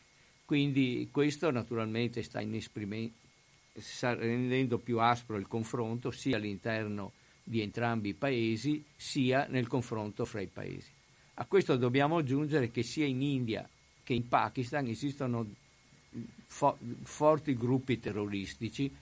Quindi 0.45 1.09
questo 1.11 1.51
naturalmente 1.51 2.23
sta, 2.23 2.41
sta 3.77 4.15
rendendo 4.15 4.79
più 4.79 5.01
aspro 5.01 5.37
il 5.37 5.49
confronto 5.49 6.13
sia 6.13 6.37
all'interno 6.37 7.13
di 7.43 7.61
entrambi 7.61 8.11
i 8.11 8.15
paesi 8.15 8.85
sia 8.95 9.47
nel 9.49 9.67
confronto 9.67 10.25
fra 10.25 10.41
i 10.41 10.47
paesi. 10.47 10.94
A 11.35 11.47
questo 11.47 11.77
dobbiamo 11.77 12.19
aggiungere 12.19 12.71
che 12.71 12.85
sia 12.85 13.07
in 13.07 13.21
India 13.21 13.69
che 14.05 14.13
in 14.13 14.29
Pakistan 14.29 14.87
esistono 14.87 15.47
fo- 16.47 16.79
forti 17.03 17.57
gruppi 17.57 17.99
terroristici, 17.99 18.95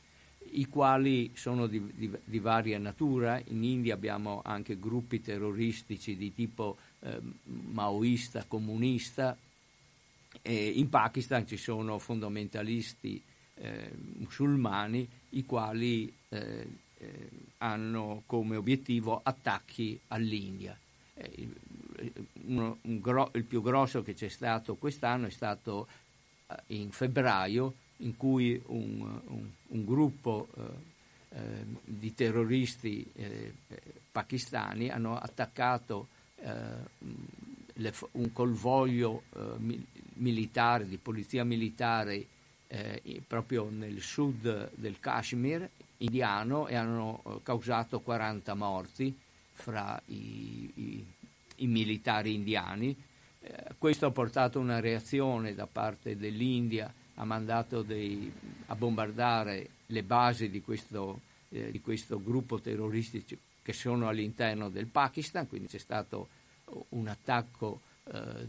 i 0.53 0.67
quali 0.67 1.33
sono 1.35 1.67
di, 1.67 1.83
di, 1.95 2.11
di, 2.25 2.39
varia 2.39 2.79
natura. 2.79 3.41
In 3.49 3.65
India 3.65 3.95
abbiamo 3.95 4.41
anche 4.45 4.79
gruppi 4.79 5.21
terroristici 5.21 6.17
di 6.17 6.33
tipo 6.33 6.79
eh, 7.01 7.21
maoista, 7.45 8.45
comunista. 8.47 9.37
E 10.41 10.67
in 10.67 10.89
Pakistan 10.89 11.47
ci 11.47 11.57
sono 11.59 11.99
fondamentalisti 11.99 13.23
eh, 13.57 13.91
musulmani 14.19 15.07
i 15.31 15.45
quali 15.45 16.13
eh, 16.29 16.67
eh 16.99 17.29
hanno 17.59 18.25
come 18.27 18.57
obiettivo 18.57 19.21
attacchi 19.23 19.99
all'India. 20.09 20.77
Eh, 22.03 22.13
uno, 22.47 22.79
gro- 22.83 23.31
il 23.35 23.45
più 23.45 23.63
grosso 23.63 24.03
che 24.03 24.15
c'è 24.15 24.29
stato 24.29 24.75
quest'anno 24.75 25.27
è 25.27 25.31
stato 25.31 25.87
uh, 26.47 26.55
in 26.69 26.91
febbraio 26.91 27.75
in 27.99 28.17
cui 28.17 28.61
un, 28.67 29.21
un, 29.27 29.49
un 29.69 29.85
gruppo 29.85 30.49
uh, 30.55 30.61
uh, 30.61 31.79
di 31.85 32.13
terroristi 32.15 33.09
eh, 33.15 33.55
pakistani 34.11 34.91
hanno 34.91 35.17
attaccato 35.17 36.09
le, 37.75 37.95
un 38.13 38.33
convoglio 38.33 39.23
mi- 39.59 39.87
militare, 40.15 40.89
di 40.89 40.97
polizia 40.97 41.45
militare 41.45 42.27
proprio 43.29 43.71
nel 43.71 44.01
sud 44.01 44.73
del 44.75 44.99
Kashmir 44.99 45.71
indiano 45.99 46.67
e 46.67 46.75
hanno 46.75 47.41
causato 47.45 48.01
40 48.01 48.55
morti 48.55 49.17
fra 49.53 50.03
i, 50.07 50.73
i 50.75 51.07
i 51.63 51.67
militari 51.67 52.35
indiani. 52.35 52.97
Eh, 53.41 53.75
questo 53.79 54.07
ha 54.07 54.11
portato 54.11 54.61
una 54.61 54.81
reazione 54.81 55.55
da 55.55 55.67
parte 55.67 56.17
dell'India, 56.17 56.93
ha 57.15 57.25
mandato 57.25 57.83
dei, 57.83 58.33
a 58.67 58.75
bombardare 58.75 59.69
le 59.87 60.03
basi 60.03 60.49
di 60.49 60.61
questo, 60.63 61.21
eh, 61.51 61.71
di 61.71 61.81
questo 61.81 62.23
gruppo 62.23 62.61
terroristico 62.61 63.37
che 63.63 63.73
sono 63.73 64.09
all'interno 64.09 64.69
del 64.69 64.87
Pakistan, 64.87 65.49
quindi 65.49 65.69
c'è 65.69 65.79
stato 65.79 66.29
un 66.91 67.07
attacco 67.07 67.81
eh, 68.05 68.47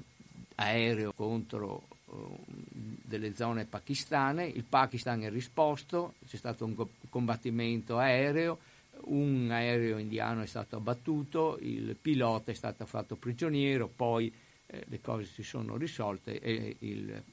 aereo 0.55 1.13
contro 1.13 1.87
uh, 2.05 2.43
delle 2.45 3.35
zone 3.35 3.65
pakistane, 3.65 4.45
il 4.45 4.63
Pakistan 4.63 5.21
ha 5.23 5.29
risposto, 5.29 6.15
c'è 6.27 6.37
stato 6.37 6.65
un 6.65 6.75
combattimento 7.09 7.97
aereo, 7.97 8.59
un 9.05 9.49
aereo 9.51 9.97
indiano 9.97 10.41
è 10.41 10.45
stato 10.45 10.75
abbattuto, 10.75 11.57
il 11.61 11.95
pilota 11.99 12.51
è 12.51 12.55
stato 12.55 12.85
fatto 12.85 13.15
prigioniero, 13.15 13.87
poi 13.87 14.31
eh, 14.67 14.83
le 14.87 15.01
cose 15.01 15.25
si 15.25 15.43
sono 15.43 15.77
risolte 15.77 16.39
e 16.39 16.75
il, 16.79 17.23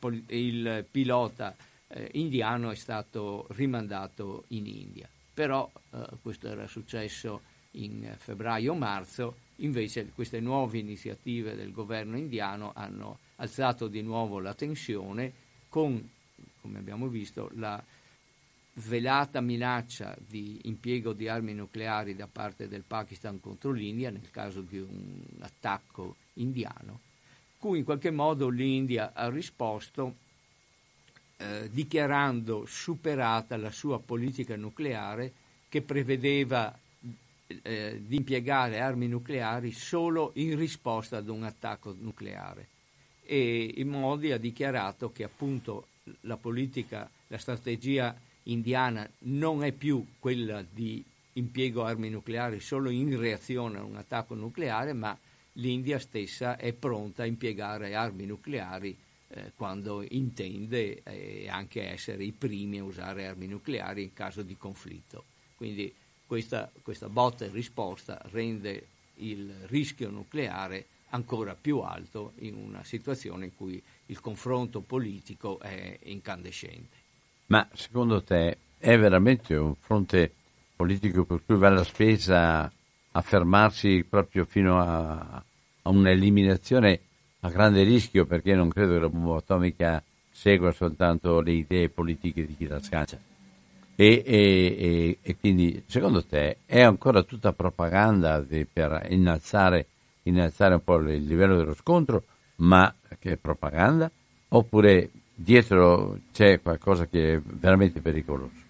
il, 0.00 0.24
il 0.28 0.86
pilota 0.90 1.56
eh, 1.88 2.08
indiano 2.12 2.70
è 2.70 2.74
stato 2.74 3.46
rimandato 3.50 4.44
in 4.48 4.66
India. 4.66 5.08
Però 5.32 5.70
eh, 5.90 6.06
questo 6.22 6.48
era 6.48 6.66
successo 6.66 7.42
in 7.72 8.14
febbraio-marzo, 8.16 9.36
invece 9.56 10.10
queste 10.14 10.40
nuove 10.40 10.78
iniziative 10.78 11.54
del 11.54 11.72
governo 11.72 12.16
indiano 12.16 12.72
hanno 12.74 13.18
alzato 13.36 13.86
di 13.86 14.00
nuovo 14.02 14.38
la 14.38 14.54
tensione 14.54 15.32
con, 15.68 16.08
come 16.60 16.78
abbiamo 16.78 17.08
visto, 17.08 17.50
la 17.56 17.82
velata 18.78 19.40
minaccia 19.40 20.16
di 20.18 20.60
impiego 20.64 21.12
di 21.12 21.28
armi 21.28 21.54
nucleari 21.54 22.14
da 22.14 22.26
parte 22.26 22.68
del 22.68 22.82
Pakistan 22.86 23.40
contro 23.40 23.70
l'India 23.70 24.10
nel 24.10 24.30
caso 24.30 24.60
di 24.60 24.78
un 24.78 25.22
attacco 25.40 26.16
indiano, 26.34 27.00
cui 27.58 27.78
in 27.78 27.84
qualche 27.84 28.10
modo 28.10 28.48
l'India 28.48 29.12
ha 29.14 29.30
risposto 29.30 30.16
eh, 31.38 31.70
dichiarando 31.70 32.64
superata 32.66 33.56
la 33.56 33.70
sua 33.70 33.98
politica 33.98 34.56
nucleare 34.56 35.32
che 35.68 35.80
prevedeva 35.80 36.76
eh, 37.46 38.02
di 38.04 38.16
impiegare 38.16 38.80
armi 38.80 39.08
nucleari 39.08 39.72
solo 39.72 40.32
in 40.34 40.56
risposta 40.56 41.18
ad 41.18 41.28
un 41.28 41.44
attacco 41.44 41.94
nucleare. 41.98 42.68
E 43.22 43.74
in 43.76 43.88
Modi 43.88 44.32
ha 44.32 44.38
dichiarato 44.38 45.10
che 45.12 45.24
appunto 45.24 45.88
la 46.22 46.36
politica, 46.36 47.08
la 47.26 47.38
strategia 47.38 48.14
indiana 48.46 49.08
non 49.20 49.62
è 49.62 49.72
più 49.72 50.04
quella 50.18 50.62
di 50.68 51.04
impiego 51.34 51.84
armi 51.84 52.08
nucleari 52.10 52.60
solo 52.60 52.90
in 52.90 53.18
reazione 53.18 53.78
a 53.78 53.82
un 53.82 53.96
attacco 53.96 54.34
nucleare, 54.34 54.92
ma 54.92 55.16
l'India 55.54 55.98
stessa 55.98 56.56
è 56.56 56.72
pronta 56.72 57.22
a 57.22 57.26
impiegare 57.26 57.94
armi 57.94 58.26
nucleari 58.26 58.96
eh, 59.28 59.52
quando 59.56 60.04
intende 60.08 61.02
eh, 61.02 61.48
anche 61.48 61.90
essere 61.90 62.24
i 62.24 62.32
primi 62.32 62.78
a 62.78 62.84
usare 62.84 63.26
armi 63.26 63.46
nucleari 63.46 64.02
in 64.02 64.12
caso 64.12 64.42
di 64.42 64.56
conflitto. 64.56 65.24
Quindi 65.56 65.92
questa, 66.26 66.70
questa 66.82 67.08
botta 67.08 67.44
e 67.44 67.48
risposta 67.48 68.20
rende 68.30 68.86
il 69.16 69.52
rischio 69.66 70.10
nucleare 70.10 70.86
ancora 71.10 71.54
più 71.54 71.78
alto 71.78 72.32
in 72.40 72.56
una 72.56 72.84
situazione 72.84 73.46
in 73.46 73.54
cui 73.54 73.82
il 74.06 74.20
confronto 74.20 74.80
politico 74.80 75.58
è 75.60 75.98
incandescente. 76.04 76.95
Ma 77.46 77.66
secondo 77.72 78.22
te 78.22 78.58
è 78.78 78.98
veramente 78.98 79.54
un 79.54 79.74
fronte 79.74 80.32
politico 80.74 81.24
per 81.24 81.42
cui 81.44 81.56
vale 81.56 81.76
la 81.76 81.84
spesa 81.84 82.70
affermarsi 83.12 84.04
proprio 84.08 84.44
fino 84.44 84.80
a, 84.80 85.42
a 85.82 85.88
un'eliminazione 85.88 87.00
a 87.40 87.50
grande 87.50 87.82
rischio 87.82 88.26
perché 88.26 88.54
non 88.54 88.68
credo 88.68 88.94
che 88.94 89.00
la 89.00 89.08
bomba 89.08 89.36
atomica 89.36 90.02
segua 90.30 90.72
soltanto 90.72 91.40
le 91.40 91.52
idee 91.52 91.88
politiche 91.88 92.44
di 92.44 92.56
chi 92.56 92.66
la 92.66 92.80
scaccia? 92.80 93.18
E, 93.98 94.22
e, 94.26 95.18
e, 95.22 95.36
quindi, 95.38 95.82
secondo 95.86 96.22
te, 96.22 96.58
è 96.66 96.82
ancora 96.82 97.22
tutta 97.22 97.54
propaganda 97.54 98.40
di, 98.40 98.66
per 98.70 99.06
innalzare, 99.08 99.86
innalzare, 100.24 100.74
un 100.74 100.84
po' 100.84 100.96
il 100.96 101.24
livello 101.24 101.56
dello 101.56 101.72
scontro, 101.72 102.24
ma 102.56 102.94
che 103.18 103.32
è 103.32 103.36
propaganda? 103.36 104.10
Oppure 104.48 105.10
dietro 105.36 106.20
c'è 106.32 106.60
qualcosa 106.60 107.06
che 107.06 107.34
è 107.34 107.40
veramente 107.40 108.00
pericoloso? 108.00 108.64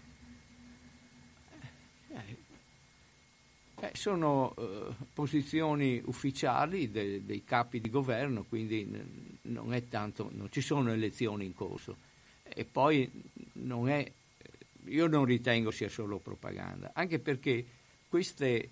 Eh, 3.79 3.90
sono 3.92 4.55
eh, 4.59 4.94
posizioni 5.14 6.02
ufficiali 6.05 6.90
de, 6.90 7.24
dei 7.24 7.44
capi 7.44 7.81
di 7.81 7.88
governo, 7.88 8.44
quindi 8.48 8.87
non, 9.42 9.83
tanto, 9.88 10.31
non 10.35 10.50
ci 10.50 10.61
sono 10.61 10.92
elezioni 10.92 11.44
in 11.44 11.55
corso. 11.55 11.96
E 12.42 12.64
poi 12.64 13.11
non 13.52 13.88
è 13.88 14.11
io 14.87 15.07
non 15.07 15.24
ritengo 15.24 15.70
sia 15.70 15.88
solo 15.88 16.18
propaganda, 16.18 16.90
anche 16.94 17.18
perché 17.18 17.64
queste, 18.09 18.68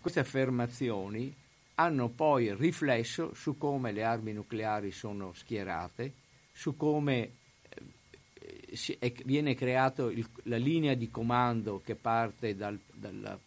queste 0.00 0.20
affermazioni 0.20 1.34
hanno 1.76 2.08
poi 2.08 2.54
riflesso 2.54 3.32
su 3.34 3.56
come 3.56 3.92
le 3.92 4.04
armi 4.04 4.32
nucleari 4.32 4.90
sono 4.90 5.32
schierate, 5.32 6.12
su 6.52 6.76
come 6.76 7.32
eh, 8.78 9.14
viene 9.24 9.54
creata 9.54 10.10
la 10.44 10.56
linea 10.56 10.94
di 10.94 11.10
comando 11.10 11.80
che 11.84 11.94
parte 11.94 12.54
dal, 12.54 12.78
dalla, 12.92 13.38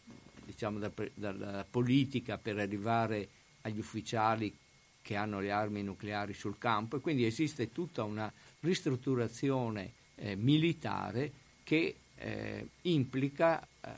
diciamo, 0.44 0.80
da, 0.80 0.92
dalla 1.14 1.66
politica 1.70 2.38
per 2.38 2.60
arrivare 2.60 3.28
agli 3.62 3.80
ufficiali 3.80 4.56
che 5.02 5.16
hanno 5.16 5.40
le 5.40 5.52
armi 5.52 5.84
nucleari 5.84 6.34
sul 6.34 6.58
campo 6.58 6.98
e 6.98 7.00
quindi 7.00 7.26
esiste 7.26 7.72
tutta 7.72 8.04
una 8.04 8.32
ristrutturazione 8.62 9.94
eh, 10.16 10.36
militare 10.36 11.32
che 11.64 11.96
eh, 12.16 12.68
implica 12.84 13.62
eh, 13.62 13.92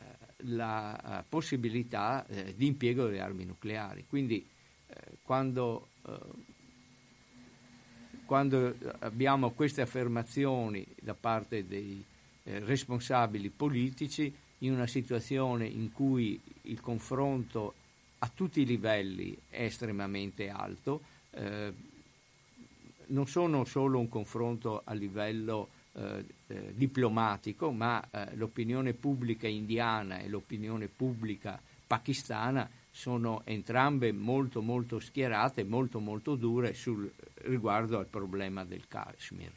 la 0.49 1.19
eh, 1.19 1.23
possibilità 1.27 2.25
eh, 2.27 2.53
di 2.55 2.67
impiego 2.67 3.05
delle 3.05 3.21
armi 3.21 3.45
nucleari. 3.45 4.05
Quindi 4.07 4.55
quando, 5.21 5.89
quando, 8.27 8.75
abbiamo 8.99 9.49
queste 9.49 9.81
affermazioni 9.81 10.85
da 11.01 11.15
parte 11.15 11.65
dei 11.65 12.03
responsabili 12.43 13.49
politici 13.49 14.31
in 14.59 14.73
una 14.73 14.87
situazione 14.87 15.65
in 15.65 15.91
cui 15.91 16.39
il 16.63 16.79
confronto 16.79 17.73
a 18.19 18.31
tutti 18.33 18.61
i 18.61 18.65
livelli 18.65 19.35
è 19.49 19.63
estremamente 19.63 20.49
alto, 20.49 21.01
non 23.07 23.27
sono 23.27 23.65
solo 23.65 23.99
un 23.99 24.07
confronto 24.07 24.81
a 24.83 24.93
livello 24.93 25.69
eh, 25.97 26.23
eh, 26.45 26.73
diplomatico, 26.75 27.71
ma 27.71 28.07
eh, 28.11 28.35
l'opinione 28.35 28.93
pubblica 28.93 29.47
indiana 29.47 30.19
e 30.19 30.27
l'opinione 30.27 30.87
pubblica 30.87 31.59
pakistana 31.87 32.69
sono 32.91 33.41
entrambe 33.45 34.11
molto 34.11 34.61
molto 34.61 34.99
schierate, 34.99 35.63
molto 35.63 35.99
molto 35.99 36.35
dure 36.35 36.73
sul, 36.73 37.11
riguardo 37.43 37.99
al 37.99 38.07
problema 38.07 38.63
del 38.63 38.87
Kashmir. 38.87 39.51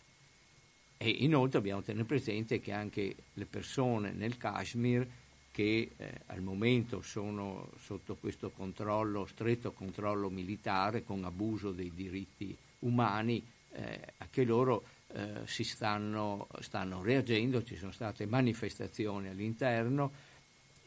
E 0.98 1.08
inoltre 1.08 1.60
dobbiamo 1.60 1.82
tenere 1.82 2.04
presente 2.04 2.60
che 2.60 2.72
anche 2.72 3.14
le 3.32 3.46
persone 3.46 4.12
nel 4.12 4.36
Kashmir 4.36 5.08
che 5.50 5.92
eh, 5.96 6.20
al 6.26 6.42
momento 6.42 7.02
sono 7.02 7.70
sotto 7.80 8.16
questo 8.16 8.50
controllo, 8.50 9.26
stretto 9.26 9.72
controllo 9.72 10.28
militare 10.28 11.02
con 11.02 11.24
abuso 11.24 11.72
dei 11.72 11.90
diritti 11.94 12.56
umani, 12.80 13.44
eh, 13.72 14.00
anche 14.18 14.44
loro 14.44 14.84
eh, 15.12 15.40
si 15.46 15.64
stanno, 15.64 16.46
stanno, 16.60 17.02
reagendo, 17.02 17.62
ci 17.64 17.76
sono 17.76 17.92
state 17.92 18.26
manifestazioni 18.26 19.28
all'interno, 19.28 20.12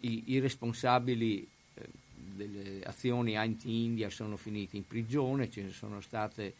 i, 0.01 0.23
i 0.27 0.39
responsabili 0.39 1.47
eh, 1.73 1.88
delle 2.33 2.83
azioni 2.83 3.38
anti-India 3.38 4.09
sono 4.09 4.38
finiti 4.38 4.77
in 4.77 4.88
prigione, 4.88 5.49
ce 5.49 5.62
ne 5.62 5.71
sono 5.71 6.01
state 6.01 6.53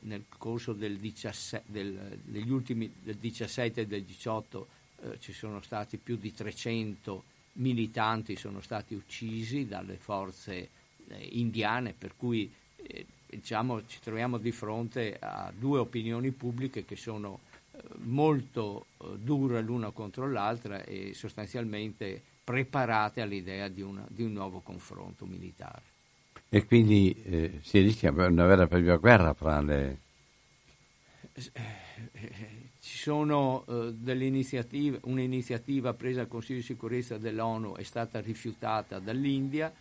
nel 0.00 0.24
corso 0.28 0.72
del 0.72 0.96
17, 0.96 1.70
del, 1.70 2.18
degli 2.22 2.50
ultimi, 2.50 2.90
del 3.02 3.16
17 3.16 3.82
e 3.82 3.86
del 3.86 4.04
18 4.04 4.66
eh, 5.02 5.20
ci 5.20 5.32
sono 5.32 5.60
stati 5.60 5.98
più 5.98 6.16
di 6.16 6.32
300 6.32 7.34
militanti 7.56 8.36
sono 8.36 8.60
stati 8.60 8.94
uccisi 8.94 9.66
dalle 9.66 9.96
forze 9.96 10.68
eh, 11.08 11.28
indiane, 11.32 11.94
per 11.96 12.14
cui 12.16 12.50
eh, 12.76 13.06
diciamo, 13.26 13.86
ci 13.86 14.00
troviamo 14.00 14.38
di 14.38 14.52
fronte 14.52 15.16
a 15.18 15.52
due 15.56 15.78
opinioni 15.78 16.30
pubbliche 16.30 16.84
che 16.84 16.96
sono 16.96 17.40
eh, 17.72 17.78
molto 17.98 18.86
eh, 18.98 19.18
dure 19.18 19.60
l'una 19.62 19.90
contro 19.90 20.30
l'altra 20.30 20.82
e 20.84 21.12
sostanzialmente 21.14 22.22
preparate 22.46 23.22
all'idea 23.22 23.66
di, 23.66 23.82
una, 23.82 24.06
di 24.08 24.22
un 24.22 24.32
nuovo 24.32 24.60
confronto 24.60 25.26
militare. 25.26 25.82
E 26.48 26.64
quindi 26.64 27.12
eh, 27.24 27.58
si 27.60 27.80
rischia 27.80 28.12
una 28.12 28.46
vera 28.46 28.62
e 28.62 28.66
propria 28.68 28.94
guerra 28.98 29.34
fra 29.34 29.60
le... 29.60 29.98
Ci 31.34 32.98
sono 32.98 33.64
eh, 33.66 33.92
delle 33.94 34.26
iniziative, 34.26 35.00
un'iniziativa 35.02 35.92
presa 35.94 36.20
al 36.20 36.28
Consiglio 36.28 36.60
di 36.60 36.64
sicurezza 36.64 37.18
dell'ONU 37.18 37.74
è 37.74 37.82
stata 37.82 38.20
rifiutata 38.20 39.00
dall'India, 39.00 39.74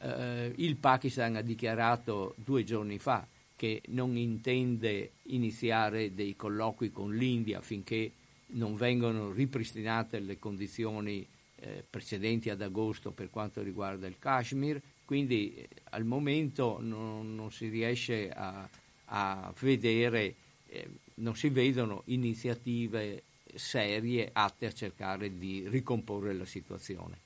eh, 0.00 0.52
il 0.56 0.74
Pakistan 0.74 1.36
ha 1.36 1.42
dichiarato 1.42 2.34
due 2.36 2.64
giorni 2.64 2.98
fa 2.98 3.24
che 3.54 3.82
non 3.90 4.16
intende 4.16 5.12
iniziare 5.28 6.14
dei 6.14 6.34
colloqui 6.34 6.90
con 6.90 7.14
l'India 7.14 7.60
finché 7.60 8.10
non 8.54 8.74
vengono 8.74 9.30
ripristinate 9.30 10.18
le 10.18 10.38
condizioni 10.40 11.24
eh, 11.60 11.84
precedenti 11.88 12.50
ad 12.50 12.62
agosto 12.62 13.10
per 13.10 13.30
quanto 13.30 13.62
riguarda 13.62 14.06
il 14.06 14.16
Kashmir, 14.18 14.80
quindi 15.04 15.54
eh, 15.54 15.68
al 15.90 16.04
momento 16.04 16.78
non, 16.80 17.34
non, 17.34 17.50
si 17.50 17.68
riesce 17.68 18.30
a, 18.30 18.68
a 19.06 19.52
vedere, 19.60 20.34
eh, 20.68 20.88
non 21.14 21.34
si 21.34 21.48
vedono 21.48 22.02
iniziative 22.06 23.22
serie 23.54 24.30
atte 24.32 24.66
a 24.66 24.72
cercare 24.72 25.36
di 25.36 25.66
ricomporre 25.68 26.34
la 26.34 26.44
situazione. 26.44 27.18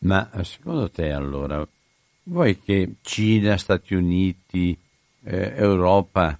Ma 0.00 0.30
eh, 0.32 0.44
secondo 0.44 0.90
te 0.90 1.10
allora, 1.10 1.66
vuoi 2.24 2.58
che 2.58 2.94
Cina, 3.02 3.56
Stati 3.56 3.94
Uniti, 3.94 4.76
eh, 5.24 5.52
Europa 5.56 6.38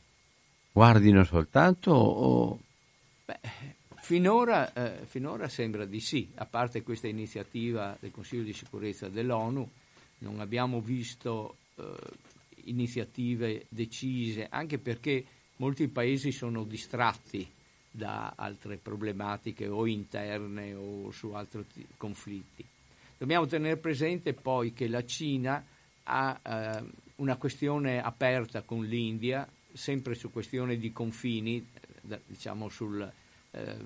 guardino 0.72 1.22
soltanto 1.24 1.90
o... 1.92 2.58
Beh, 3.24 3.40
finora, 4.02 4.72
eh, 4.72 5.06
finora, 5.06 5.48
sembra 5.48 5.84
di 5.84 6.00
sì, 6.00 6.28
a 6.34 6.44
parte 6.44 6.82
questa 6.82 7.06
iniziativa 7.06 7.96
del 8.00 8.10
Consiglio 8.10 8.42
di 8.42 8.52
sicurezza 8.52 9.08
dell'ONU, 9.08 9.70
non 10.18 10.40
abbiamo 10.40 10.80
visto 10.80 11.56
eh, 11.76 11.84
iniziative 12.64 13.66
decise, 13.68 14.48
anche 14.50 14.78
perché 14.78 15.24
molti 15.56 15.86
paesi 15.86 16.32
sono 16.32 16.64
distratti 16.64 17.48
da 17.88 18.32
altre 18.34 18.76
problematiche 18.76 19.68
o 19.68 19.86
interne 19.86 20.74
o 20.74 21.10
su 21.12 21.30
altri 21.30 21.64
t- 21.72 21.86
conflitti. 21.96 22.64
Dobbiamo 23.16 23.46
tenere 23.46 23.76
presente 23.76 24.32
poi 24.32 24.72
che 24.72 24.88
la 24.88 25.04
Cina 25.04 25.64
ha 26.04 26.40
eh, 26.42 26.84
una 27.16 27.36
questione 27.36 28.02
aperta 28.02 28.62
con 28.62 28.84
l'India, 28.84 29.48
sempre 29.72 30.16
su 30.16 30.32
questione 30.32 30.76
di 30.76 30.90
confini, 30.90 31.64
eh, 32.08 32.20
diciamo 32.26 32.68
sul, 32.68 33.08
eh, 33.52 33.76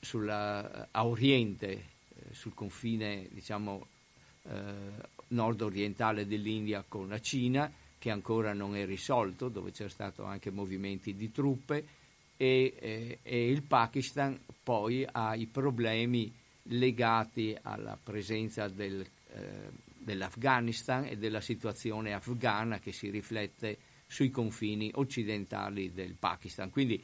sulla, 0.00 0.88
a 0.90 1.06
oriente, 1.06 1.70
eh, 1.70 1.84
sul 2.32 2.54
confine 2.54 3.28
diciamo, 3.30 3.86
eh, 4.44 4.72
nord-orientale 5.28 6.26
dell'India 6.26 6.84
con 6.86 7.08
la 7.08 7.20
Cina, 7.20 7.70
che 7.98 8.10
ancora 8.10 8.52
non 8.52 8.74
è 8.76 8.86
risolto, 8.86 9.48
dove 9.48 9.72
c'è 9.72 9.88
stato 9.88 10.24
anche 10.24 10.50
movimenti 10.50 11.14
di 11.14 11.30
truppe, 11.30 11.84
e, 12.36 13.18
e 13.22 13.50
il 13.50 13.62
Pakistan 13.62 14.40
poi 14.62 15.06
ha 15.10 15.34
i 15.34 15.44
problemi 15.46 16.32
legati 16.64 17.54
alla 17.60 17.98
presenza 18.02 18.66
del, 18.68 19.06
eh, 19.34 19.70
dell'Afghanistan 19.98 21.04
e 21.04 21.18
della 21.18 21.42
situazione 21.42 22.14
afghana 22.14 22.78
che 22.78 22.92
si 22.92 23.10
riflette 23.10 23.76
sui 24.06 24.30
confini 24.30 24.90
occidentali 24.94 25.92
del 25.92 26.14
Pakistan. 26.18 26.70
Quindi 26.70 27.02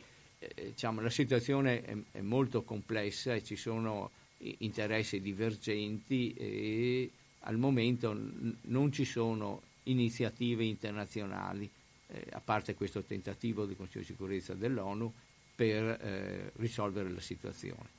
diciamo, 0.55 1.01
la 1.01 1.11
situazione 1.11 1.83
è, 1.83 1.97
è, 2.13 2.21
molto 2.21 2.63
complessa 2.63 3.35
e 3.35 3.43
ci 3.43 3.57
sono 3.57 4.11
interessi 4.39 5.21
divergenti 5.21 6.33
e 6.35 7.11
al 7.41 7.57
momento 7.57 8.13
n- 8.13 8.57
non 8.63 8.93
ci 8.93 9.05
sono 9.05 9.63
iniziative 9.85 10.65
internazionali, 10.65 11.71
eh, 12.09 12.27
a 12.33 12.41
parte 12.41 12.75
questo 12.75 13.03
tentativo 13.03 13.65
del 13.65 13.77
Consiglio 13.77 14.01
di 14.01 14.07
sicurezza 14.07 14.55
dell'ONU, 14.55 15.13
per 15.55 15.85
eh, 15.85 16.53
risolvere 16.57 17.11
la 17.11 17.21
situazione. 17.21 17.95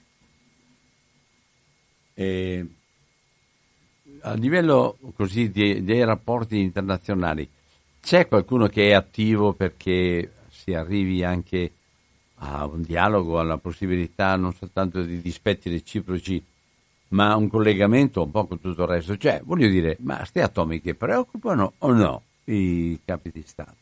E 2.13 2.65
a 4.21 4.33
livello 4.33 4.97
così 5.15 5.49
di, 5.49 5.83
dei 5.83 6.03
rapporti 6.05 6.60
internazionali, 6.60 7.49
c'è 8.01 8.27
qualcuno 8.27 8.67
che 8.67 8.89
è 8.89 8.93
attivo 8.93 9.53
perché 9.53 10.31
si 10.49 10.73
arrivi 10.73 11.23
anche 11.23 11.71
a 12.39 12.65
un 12.65 12.82
dialogo, 12.82 13.39
alla 13.39 13.58
possibilità 13.58 14.36
non 14.36 14.54
soltanto 14.54 15.02
di 15.02 15.21
dispetti 15.21 15.69
reciproci, 15.69 16.43
ma 17.10 17.36
un 17.36 17.47
collegamento 17.47 18.23
un 18.23 18.32
po' 18.32 18.45
con 18.45 18.60
tutto 18.60 18.84
il 18.84 18.88
resto? 18.89 19.17
Cioè, 19.17 19.41
voglio 19.43 19.67
dire, 19.67 19.97
ma 20.02 20.17
queste 20.17 20.41
atomiche 20.41 20.93
preoccupano 20.93 21.73
o 21.80 21.91
no 21.91 22.21
i 22.45 23.00
capi 23.04 23.32
di 23.32 23.43
Stato? 23.45 23.76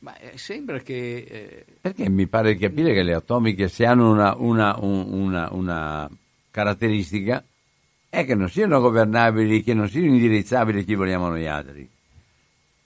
Ma 0.00 0.16
eh, 0.18 0.38
sembra 0.38 0.78
che... 0.78 1.26
Eh... 1.28 1.64
Perché 1.80 2.08
mi 2.08 2.26
pare 2.26 2.54
di 2.54 2.60
capire 2.60 2.94
che 2.94 3.02
le 3.02 3.14
atomiche, 3.14 3.68
se 3.68 3.84
hanno 3.84 4.10
una, 4.10 4.34
una, 4.36 4.76
una, 4.78 5.48
una 5.52 6.08
caratteristica, 6.50 7.44
è 8.08 8.24
che 8.24 8.34
non 8.34 8.48
siano 8.48 8.80
governabili, 8.80 9.62
che 9.62 9.74
non 9.74 9.88
siano 9.88 10.06
indirizzabili 10.06 10.84
chi 10.84 10.94
vogliamo 10.94 11.28
noi 11.28 11.46
altri. 11.46 11.88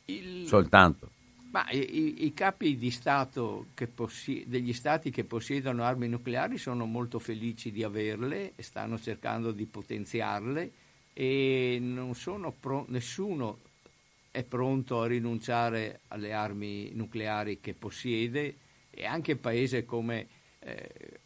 Il... 0.07 0.42
Soltanto. 0.53 1.09
Ma 1.53 1.67
i, 1.71 2.27
i, 2.27 2.35
capi 2.35 2.77
di 2.77 2.91
Stato 2.91 3.69
possi- 3.95 4.45
degli 4.47 4.75
Stati 4.75 5.11
che 5.11 5.25
possiedono 5.25 5.83
armi 5.83 6.09
nucleari 6.09 6.59
sono 6.59 6.85
molto 6.85 7.19
felici 7.19 7.73
di 7.73 7.83
averle 7.83 8.53
e 8.55 8.63
stanno 8.63 9.01
cercando 9.01 9.51
di 9.51 9.65
potenziarle 9.65 10.71
e 11.15 11.81
pro- 12.59 12.85
nessuno 12.89 13.59
è 14.31 14.43
pronto 14.43 15.01
a 15.01 15.07
rinunciare 15.07 16.01
alle 16.09 16.35
armi 16.35 16.91
nucleari 16.93 17.59
che 17.61 17.73
possiede 17.73 18.57
e 18.91 19.07
anche 19.07 19.37
paesi 19.37 19.87
come, 19.87 20.27
eh, 20.61 21.21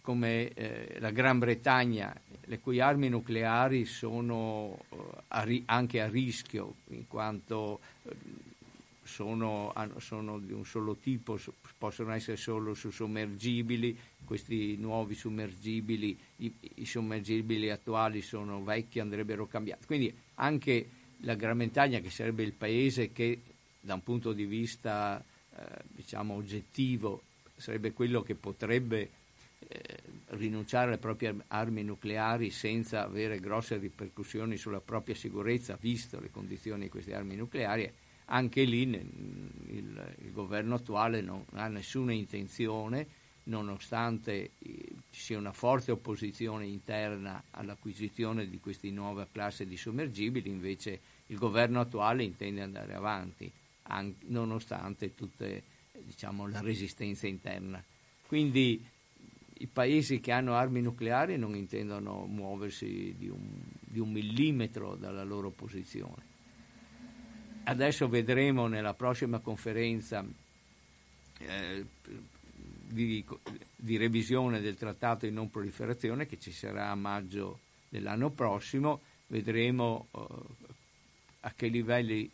come 0.00 0.52
eh, 0.54 0.96
la 1.00 1.10
Gran 1.10 1.40
Bretagna, 1.40 2.14
le 2.48 2.58
cui 2.60 2.80
armi 2.80 3.08
nucleari 3.08 3.84
sono 3.84 4.78
eh, 4.90 4.96
a 5.28 5.42
ri- 5.42 5.62
anche 5.66 6.00
a 6.00 6.08
rischio 6.08 6.76
in 6.88 7.06
quanto 7.06 7.80
sono, 9.02 9.72
sono, 9.98 10.38
di 10.38 10.52
un 10.52 10.64
solo 10.64 10.96
tipo, 10.96 11.38
possono 11.78 12.12
essere 12.12 12.36
solo 12.36 12.74
su 12.74 12.90
sommergibili, 12.90 13.96
questi 14.24 14.76
nuovi 14.76 15.14
sommergibili, 15.14 16.16
i, 16.36 16.54
i 16.74 16.84
sommergibili 16.84 17.70
attuali 17.70 18.20
sono 18.20 18.62
vecchi, 18.62 19.00
andrebbero 19.00 19.46
cambiati. 19.46 19.86
Quindi 19.86 20.14
anche 20.34 20.88
la 21.22 21.34
Gran 21.34 21.56
Bretagna, 21.56 22.00
che 22.00 22.10
sarebbe 22.10 22.42
il 22.42 22.52
paese 22.52 23.10
che 23.12 23.40
da 23.80 23.94
un 23.94 24.02
punto 24.02 24.32
di 24.32 24.44
vista 24.44 25.24
eh, 25.56 25.62
diciamo 25.88 26.34
oggettivo 26.34 27.22
sarebbe 27.56 27.92
quello 27.92 28.22
che 28.22 28.34
potrebbe 28.34 29.00
eh, 29.00 29.10
rinunciare 30.30 30.88
alle 30.88 30.98
proprie 30.98 31.34
armi 31.48 31.82
nucleari 31.82 32.50
senza 32.50 33.04
avere 33.04 33.40
grosse 33.40 33.76
ripercussioni 33.76 34.56
sulla 34.56 34.80
propria 34.80 35.14
sicurezza, 35.14 35.78
visto 35.80 36.20
le 36.20 36.30
condizioni 36.30 36.84
di 36.84 36.88
queste 36.88 37.14
armi 37.14 37.36
nucleari, 37.36 37.90
anche 38.26 38.64
lì 38.64 38.82
il, 38.82 40.14
il 40.18 40.32
governo 40.32 40.74
attuale 40.74 41.20
non 41.20 41.44
ha 41.52 41.68
nessuna 41.68 42.12
intenzione, 42.12 43.06
nonostante 43.44 44.50
ci 45.10 45.20
sia 45.20 45.38
una 45.38 45.52
forte 45.52 45.92
opposizione 45.92 46.66
interna 46.66 47.42
all'acquisizione 47.52 48.48
di 48.48 48.60
questa 48.60 48.88
nuova 48.88 49.26
classe 49.30 49.66
di 49.66 49.76
sommergibili, 49.76 50.50
invece 50.50 51.00
il 51.26 51.38
governo 51.38 51.80
attuale 51.80 52.22
intende 52.22 52.60
andare 52.60 52.94
avanti, 52.94 53.50
anche, 53.84 54.26
nonostante 54.26 55.14
tutta 55.14 55.46
diciamo, 56.02 56.46
la 56.48 56.60
resistenza 56.60 57.26
interna. 57.26 57.82
Quindi 58.26 58.84
i 59.60 59.66
paesi 59.66 60.20
che 60.20 60.30
hanno 60.30 60.54
armi 60.54 60.80
nucleari 60.80 61.36
non 61.36 61.56
intendono 61.56 62.26
muoversi 62.26 63.14
di 63.16 63.28
un, 63.28 63.60
di 63.80 63.98
un 63.98 64.10
millimetro 64.12 64.94
dalla 64.94 65.24
loro 65.24 65.50
posizione. 65.50 66.36
Adesso 67.64 68.08
vedremo 68.08 68.66
nella 68.66 68.94
prossima 68.94 69.40
conferenza 69.40 70.24
eh, 71.38 71.86
di, 72.88 73.24
di, 73.76 73.96
revisione 73.96 74.60
del 74.60 74.76
trattato 74.76 75.26
di 75.26 75.32
non 75.32 75.50
proliferazione 75.50 76.26
che 76.26 76.38
ci 76.38 76.52
sarà 76.52 76.90
a 76.90 76.94
maggio 76.94 77.58
dell'anno 77.88 78.30
prossimo, 78.30 79.00
vedremo 79.26 80.06
eh, 80.12 80.26
a 81.40 81.52
che 81.52 81.66
livelli 81.66 82.30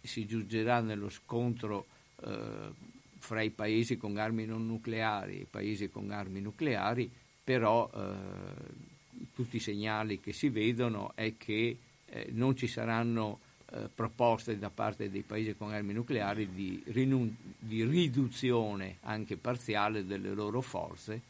si 0.00 0.26
giungerà 0.26 0.80
nello 0.80 1.08
scontro 1.08 1.86
eh, 2.20 2.92
fra 3.24 3.40
i 3.40 3.48
paesi 3.48 3.96
con 3.96 4.18
armi 4.18 4.44
non 4.44 4.66
nucleari 4.66 5.38
e 5.38 5.40
i 5.40 5.46
paesi 5.48 5.88
con 5.88 6.10
armi 6.10 6.42
nucleari, 6.42 7.10
però 7.42 7.90
eh, 7.94 9.24
tutti 9.34 9.56
i 9.56 9.60
segnali 9.60 10.20
che 10.20 10.34
si 10.34 10.50
vedono 10.50 11.12
è 11.14 11.32
che 11.38 11.78
eh, 12.04 12.28
non 12.32 12.54
ci 12.54 12.66
saranno 12.66 13.40
eh, 13.72 13.88
proposte 13.92 14.58
da 14.58 14.68
parte 14.68 15.10
dei 15.10 15.22
paesi 15.22 15.56
con 15.56 15.72
armi 15.72 15.94
nucleari 15.94 16.52
di, 16.52 16.82
rinun- 16.88 17.34
di 17.58 17.82
riduzione 17.82 18.98
anche 19.00 19.38
parziale 19.38 20.04
delle 20.04 20.34
loro 20.34 20.60
forze, 20.60 21.22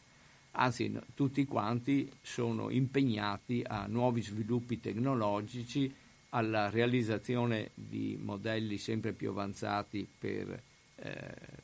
anzi 0.51 0.89
no, 0.89 1.01
tutti 1.13 1.45
quanti 1.45 2.11
sono 2.21 2.69
impegnati 2.71 3.63
a 3.65 3.85
nuovi 3.87 4.21
sviluppi 4.21 4.81
tecnologici, 4.81 5.93
alla 6.31 6.69
realizzazione 6.69 7.69
di 7.73 8.19
modelli 8.21 8.77
sempre 8.77 9.13
più 9.13 9.29
avanzati 9.29 10.05
per, 10.19 10.61
eh, 10.97 11.63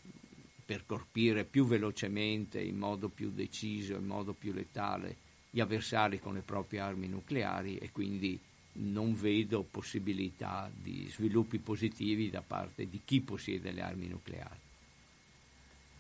per 0.72 0.86
colpire 0.86 1.44
più 1.44 1.66
velocemente, 1.66 2.62
in 2.62 2.78
modo 2.78 3.10
più 3.10 3.30
deciso, 3.30 3.96
in 3.96 4.06
modo 4.06 4.32
più 4.32 4.54
letale 4.54 5.18
gli 5.50 5.60
avversari 5.60 6.18
con 6.18 6.36
le 6.36 6.40
proprie 6.40 6.80
armi 6.80 7.10
nucleari 7.10 7.76
e 7.76 7.92
quindi 7.92 8.40
non 8.76 9.14
vedo 9.14 9.66
possibilità 9.70 10.72
di 10.74 11.10
sviluppi 11.10 11.58
positivi 11.58 12.30
da 12.30 12.42
parte 12.42 12.88
di 12.88 13.02
chi 13.04 13.20
possiede 13.20 13.72
le 13.72 13.82
armi 13.82 14.08
nucleari. 14.08 14.60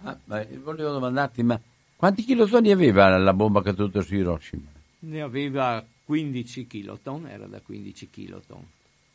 Ah, 0.03 0.17
volevo 0.23 0.91
domandarti, 0.91 1.43
ma 1.43 1.59
quanti 1.97 2.23
kilotoni 2.23 2.71
aveva 2.71 3.17
la 3.17 3.33
bomba 3.33 3.61
caduta 3.61 3.99
su 3.99 4.15
Hiroshima? 4.15 4.71
Ne 4.99 5.21
aveva 5.21 5.85
15 6.05 6.65
kiloton, 6.65 7.27
era 7.27 7.45
da 7.45 7.59
15 7.59 8.09
kiloton. 8.09 8.65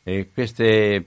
E 0.03 0.29
queste, 0.35 1.07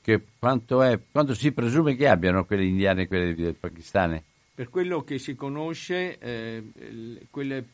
che, 0.00 0.22
quanto, 0.38 0.82
è, 0.82 0.98
quanto 1.10 1.34
si 1.34 1.52
presume 1.52 1.96
che 1.96 2.08
abbiano 2.08 2.44
quelle 2.44 2.64
indiane 2.64 3.02
e 3.02 3.06
quelle 3.06 3.52
pakistane? 3.52 4.22
Per 4.54 4.68
quello 4.70 5.04
che 5.04 5.18
si 5.18 5.34
conosce, 5.34 6.18
eh, 6.18 6.62
quelle 7.30 7.64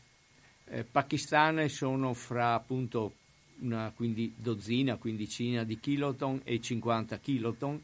eh, 0.66 0.84
pakistane 0.84 1.68
sono 1.68 2.12
fra 2.14 2.54
appunto 2.54 3.14
una 3.60 3.92
quindi, 3.94 4.32
dozzina, 4.36 4.96
quindicina 4.96 5.64
di 5.64 5.78
kiloton 5.78 6.40
e 6.44 6.60
50 6.60 7.18
kiloton, 7.18 7.80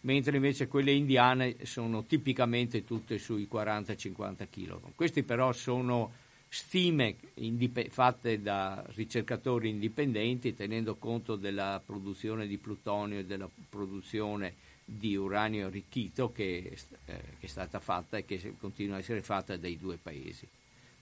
mentre 0.00 0.36
invece 0.36 0.68
quelle 0.68 0.92
indiane 0.92 1.56
sono 1.62 2.04
tipicamente 2.04 2.84
tutte 2.84 3.18
sui 3.18 3.48
40-50 3.50 4.46
kiloton. 4.50 4.92
Questi 4.94 5.22
però 5.22 5.52
sono 5.52 6.12
stime 6.54 7.16
indip- 7.36 7.88
fatte 7.88 8.42
da 8.42 8.84
ricercatori 8.88 9.70
indipendenti 9.70 10.54
tenendo 10.54 10.96
conto 10.96 11.34
della 11.36 11.80
produzione 11.82 12.46
di 12.46 12.58
plutonio 12.58 13.20
e 13.20 13.24
della 13.24 13.48
produzione 13.70 14.56
di 14.84 15.16
uranio 15.16 15.68
arricchito 15.68 16.30
che, 16.30 16.76
eh, 17.06 17.20
che 17.40 17.46
è 17.46 17.46
stata 17.46 17.78
fatta 17.78 18.18
e 18.18 18.26
che 18.26 18.54
continua 18.60 18.96
a 18.96 18.98
essere 18.98 19.22
fatta 19.22 19.56
dai 19.56 19.78
due 19.78 19.96
paesi. 19.96 20.46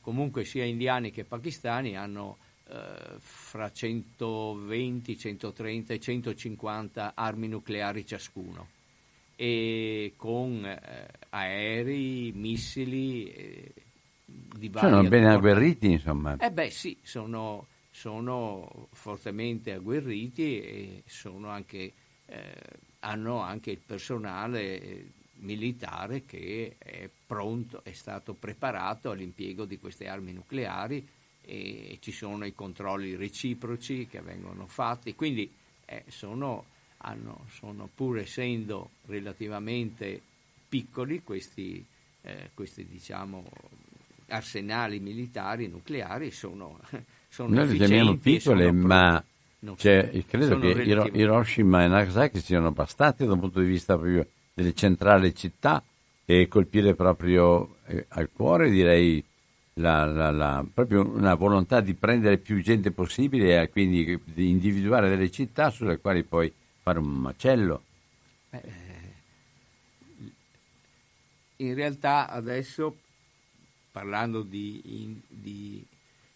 Comunque 0.00 0.44
sia 0.44 0.64
indiani 0.64 1.10
che 1.10 1.24
pakistani 1.24 1.96
hanno 1.96 2.36
eh, 2.68 3.18
fra 3.18 3.72
120, 3.72 5.18
130 5.18 5.94
e 5.94 5.98
150 5.98 7.12
armi 7.16 7.48
nucleari 7.48 8.06
ciascuno 8.06 8.68
e 9.34 10.12
con 10.16 10.64
eh, 10.64 11.08
aerei, 11.30 12.30
missili 12.36 13.32
eh, 13.32 13.72
di 14.56 14.68
varia 14.68 14.90
Sono 14.90 15.08
ben 15.08 15.26
agguerriti 15.26 15.90
insomma. 15.92 16.36
Eh 16.36 16.50
beh 16.50 16.70
sì, 16.70 16.96
sono, 17.02 17.66
sono 17.90 18.88
fortemente 18.92 19.72
agguerriti 19.72 20.60
e 20.60 21.02
anche, 21.44 21.92
eh, 22.26 22.54
hanno 23.00 23.40
anche 23.40 23.70
il 23.70 23.80
personale 23.84 25.18
militare 25.40 26.24
che 26.24 26.76
è 26.78 27.08
pronto, 27.26 27.82
è 27.84 27.92
stato 27.92 28.34
preparato 28.34 29.10
all'impiego 29.10 29.64
di 29.64 29.78
queste 29.78 30.06
armi 30.06 30.32
nucleari 30.32 31.06
e 31.42 31.98
ci 32.00 32.12
sono 32.12 32.44
i 32.44 32.54
controlli 32.54 33.16
reciproci 33.16 34.06
che 34.06 34.20
vengono 34.20 34.66
fatti, 34.66 35.14
quindi 35.14 35.50
eh, 35.86 36.04
sono, 36.08 36.64
hanno, 36.98 37.46
sono, 37.50 37.88
pur 37.92 38.18
essendo 38.18 38.90
relativamente 39.06 40.20
piccoli 40.68 41.22
questi, 41.22 41.84
eh, 42.22 42.50
questi 42.54 42.86
diciamo, 42.86 43.44
arsenali 44.30 45.00
militari 45.00 45.68
nucleari 45.68 46.30
sono, 46.30 46.78
sono 47.28 47.54
Noi 47.54 47.68
li 47.68 47.76
chiamiamo 47.76 48.16
piccole, 48.16 48.72
ma 48.72 49.22
cioè, 49.76 50.10
credo 50.26 50.58
che 50.58 51.10
Hiroshima 51.12 51.84
e 51.84 51.88
Nagasaki 51.88 52.40
siano 52.40 52.72
bastati 52.72 53.26
da 53.26 53.34
un 53.34 53.40
punto 53.40 53.60
di 53.60 53.66
vista 53.66 53.94
proprio 53.96 54.26
delle 54.54 54.72
centrali 54.74 55.34
città 55.34 55.82
e 56.24 56.48
colpire 56.48 56.94
proprio 56.94 57.76
eh, 57.86 58.06
al 58.08 58.30
cuore, 58.32 58.70
direi, 58.70 59.22
la, 59.74 60.04
la, 60.04 60.30
la, 60.30 60.64
proprio 60.72 61.06
una 61.06 61.34
volontà 61.34 61.80
di 61.80 61.94
prendere 61.94 62.38
più 62.38 62.62
gente 62.62 62.90
possibile 62.90 63.60
e 63.60 63.68
quindi 63.70 64.20
di 64.24 64.48
individuare 64.48 65.08
delle 65.08 65.30
città 65.30 65.70
sulle 65.70 65.98
quali 65.98 66.22
poi 66.22 66.52
fare 66.82 66.98
un 66.98 67.08
macello. 67.08 67.82
Eh, 68.50 68.62
in 71.56 71.74
realtà 71.74 72.28
adesso, 72.28 72.96
parlando 73.90 74.42
di, 74.42 75.03
in, 75.03 75.20
di 75.29 75.85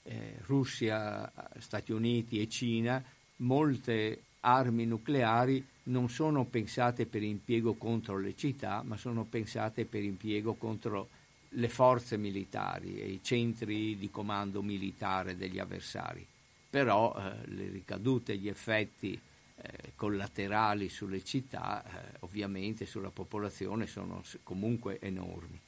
eh, 0.05 0.38
Russia, 0.47 1.31
Stati 1.59 1.93
Uniti 1.93 2.40
e 2.40 2.49
Cina, 2.49 3.03
molte 3.37 4.23
armi 4.40 4.85
nucleari 4.85 5.64
non 5.85 6.09
sono 6.09 6.45
pensate 6.45 7.07
per 7.07 7.23
impiego 7.23 7.75
contro 7.75 8.19
le 8.19 8.35
città, 8.37 8.83
ma 8.83 8.97
sono 8.97 9.25
pensate 9.25 9.85
per 9.85 10.03
impiego 10.03 10.55
contro 10.55 11.09
le 11.57 11.69
forze 11.69 12.17
militari 12.17 13.01
e 13.01 13.09
i 13.09 13.21
centri 13.23 13.97
di 13.97 14.11
comando 14.11 14.62
militare 14.62 15.37
degli 15.37 15.59
avversari. 15.59 16.27
Però 16.69 17.14
eh, 17.14 17.47
le 17.49 17.69
ricadute, 17.69 18.37
gli 18.37 18.49
effetti 18.49 19.19
eh, 19.57 19.93
collaterali 19.95 20.88
sulle 20.88 21.23
città, 21.23 21.85
eh, 21.85 22.17
ovviamente 22.21 22.87
sulla 22.87 23.11
popolazione, 23.11 23.87
sono 23.87 24.23
comunque 24.43 24.99
enormi. 25.01 25.61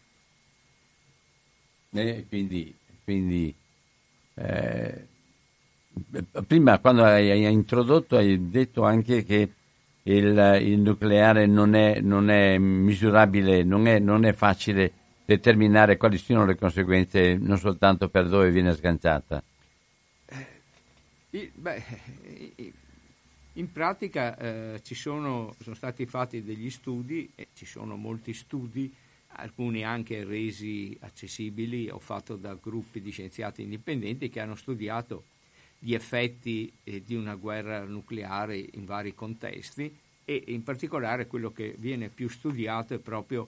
E 1.98 2.26
quindi, 2.28 2.74
quindi 3.04 3.54
eh, 4.34 5.06
prima 6.46 6.78
quando 6.78 7.04
hai 7.04 7.44
introdotto 7.50 8.16
hai 8.16 8.50
detto 8.50 8.84
anche 8.84 9.24
che 9.24 9.50
il, 10.02 10.58
il 10.62 10.78
nucleare 10.78 11.46
non 11.46 11.74
è, 11.74 12.00
non 12.00 12.30
è 12.30 12.58
misurabile, 12.58 13.64
non 13.64 13.86
è, 13.86 13.98
non 13.98 14.24
è, 14.24 14.32
facile 14.32 14.92
determinare 15.24 15.96
quali 15.96 16.18
siano 16.18 16.44
le 16.44 16.54
conseguenze 16.54 17.36
non 17.36 17.58
soltanto 17.58 18.08
per 18.08 18.28
dove 18.28 18.50
viene 18.50 18.72
sganciata. 18.74 19.42
Eh, 21.30 21.50
beh, 21.52 21.82
in 23.54 23.72
pratica 23.72 24.36
eh, 24.36 24.80
ci 24.82 24.94
sono, 24.94 25.54
sono, 25.60 25.74
stati 25.74 26.06
fatti 26.06 26.44
degli 26.44 26.70
studi, 26.70 27.30
e 27.34 27.48
ci 27.54 27.66
sono 27.66 27.96
molti 27.96 28.32
studi, 28.32 28.92
alcuni 29.36 29.84
anche 29.84 30.24
resi 30.24 30.96
accessibili 31.00 31.88
o 31.88 31.98
fatto 31.98 32.36
da 32.36 32.54
gruppi 32.54 33.00
di 33.00 33.10
scienziati 33.10 33.62
indipendenti 33.62 34.28
che 34.28 34.40
hanno 34.40 34.54
studiato 34.54 35.24
gli 35.78 35.94
effetti 35.94 36.72
eh, 36.84 37.02
di 37.04 37.14
una 37.14 37.34
guerra 37.34 37.84
nucleare 37.84 38.56
in 38.56 38.84
vari 38.84 39.14
contesti 39.14 39.94
e 40.24 40.42
in 40.48 40.62
particolare 40.64 41.26
quello 41.26 41.52
che 41.52 41.76
viene 41.78 42.08
più 42.08 42.28
studiato 42.28 42.94
è 42.94 42.98
proprio 42.98 43.46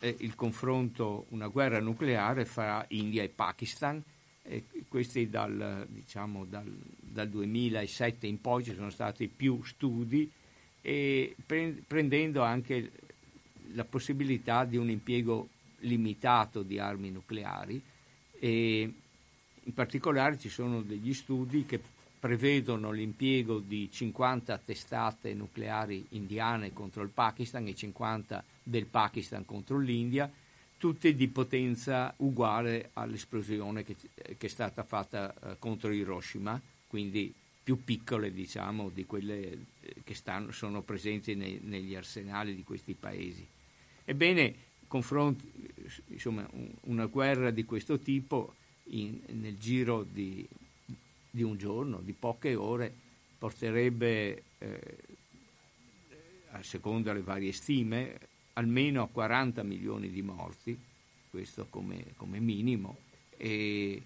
eh, 0.00 0.16
il 0.20 0.34
confronto, 0.34 1.26
una 1.30 1.48
guerra 1.48 1.80
nucleare 1.80 2.44
fra 2.44 2.84
India 2.88 3.22
e 3.22 3.28
Pakistan. 3.28 4.02
E 4.46 4.64
questi 4.88 5.28
dal, 5.28 5.86
diciamo, 5.88 6.44
dal, 6.44 6.70
dal 6.98 7.28
2007 7.28 8.26
in 8.26 8.40
poi 8.40 8.64
ci 8.64 8.74
sono 8.74 8.90
stati 8.90 9.26
più 9.28 9.62
studi 9.64 10.30
e 10.80 11.34
pre- 11.46 11.82
prendendo 11.86 12.42
anche 12.42 12.90
la 13.74 13.84
possibilità 13.84 14.64
di 14.64 14.76
un 14.76 14.90
impiego 14.90 15.48
limitato 15.80 16.62
di 16.62 16.78
armi 16.78 17.10
nucleari 17.10 17.80
e 18.38 18.92
in 19.66 19.74
particolare 19.74 20.38
ci 20.38 20.48
sono 20.48 20.82
degli 20.82 21.14
studi 21.14 21.64
che 21.64 21.80
prevedono 22.24 22.90
l'impiego 22.90 23.58
di 23.58 23.90
50 23.90 24.58
testate 24.64 25.34
nucleari 25.34 26.06
indiane 26.10 26.72
contro 26.72 27.02
il 27.02 27.10
Pakistan 27.10 27.66
e 27.66 27.74
50 27.74 28.42
del 28.62 28.86
Pakistan 28.86 29.44
contro 29.44 29.78
l'India, 29.78 30.30
tutte 30.78 31.14
di 31.14 31.28
potenza 31.28 32.14
uguale 32.18 32.90
all'esplosione 32.94 33.84
che, 33.84 33.96
che 34.38 34.46
è 34.46 34.48
stata 34.48 34.84
fatta 34.84 35.34
eh, 35.34 35.56
contro 35.58 35.92
Hiroshima, 35.92 36.58
quindi 36.86 37.32
più 37.62 37.82
piccole 37.84 38.32
diciamo 38.32 38.90
di 38.90 39.04
quelle 39.06 39.66
eh, 39.80 39.96
che 40.04 40.14
stanno, 40.14 40.50
sono 40.50 40.82
presenti 40.82 41.34
nei, 41.34 41.60
negli 41.62 41.94
arsenali 41.94 42.54
di 42.54 42.64
questi 42.64 42.94
paesi. 42.94 43.46
Ebbene, 44.04 44.54
insomma, 46.08 46.48
una 46.82 47.06
guerra 47.06 47.50
di 47.50 47.64
questo 47.64 47.98
tipo 47.98 48.54
in, 48.84 49.20
nel 49.28 49.56
giro 49.58 50.02
di, 50.02 50.46
di, 51.30 51.42
un 51.42 51.56
giorno, 51.56 52.00
di 52.00 52.12
poche 52.12 52.54
ore, 52.54 52.92
porterebbe, 53.38 54.42
eh, 54.58 54.96
a 56.50 56.62
seconda 56.62 57.12
delle 57.12 57.24
varie 57.24 57.52
stime, 57.52 58.18
almeno 58.54 59.02
a 59.02 59.08
40 59.08 59.62
milioni 59.62 60.10
di 60.10 60.22
morti, 60.22 60.78
questo 61.30 61.66
come, 61.70 62.12
come 62.16 62.38
minimo, 62.38 62.98
e 63.36 64.02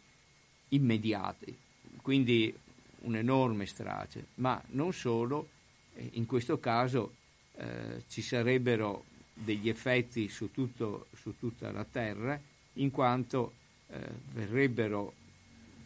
immediati. 0.68 1.56
Quindi 2.00 2.54
un'enorme 3.00 3.66
strage, 3.66 4.28
ma 4.36 4.62
non 4.68 4.92
solo, 4.92 5.48
eh, 5.94 6.10
in 6.12 6.26
questo 6.26 6.58
caso 6.58 7.14
eh, 7.56 8.04
ci 8.08 8.22
sarebbero 8.22 9.04
degli 9.42 9.68
effetti 9.68 10.28
su, 10.28 10.50
tutto, 10.50 11.06
su 11.14 11.38
tutta 11.38 11.70
la 11.70 11.84
Terra, 11.84 12.40
in 12.74 12.90
quanto 12.90 13.52
eh, 13.88 13.98
verrebbero 14.32 15.12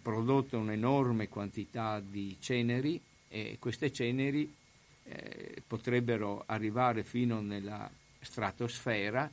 prodotte 0.02 0.56
un'enorme 0.56 1.28
quantità 1.28 2.00
di 2.00 2.36
ceneri 2.40 3.00
e 3.28 3.56
queste 3.58 3.92
ceneri 3.92 4.52
eh, 5.04 5.62
potrebbero 5.66 6.42
arrivare 6.46 7.04
fino 7.04 7.40
nella 7.40 7.90
stratosfera 8.20 9.30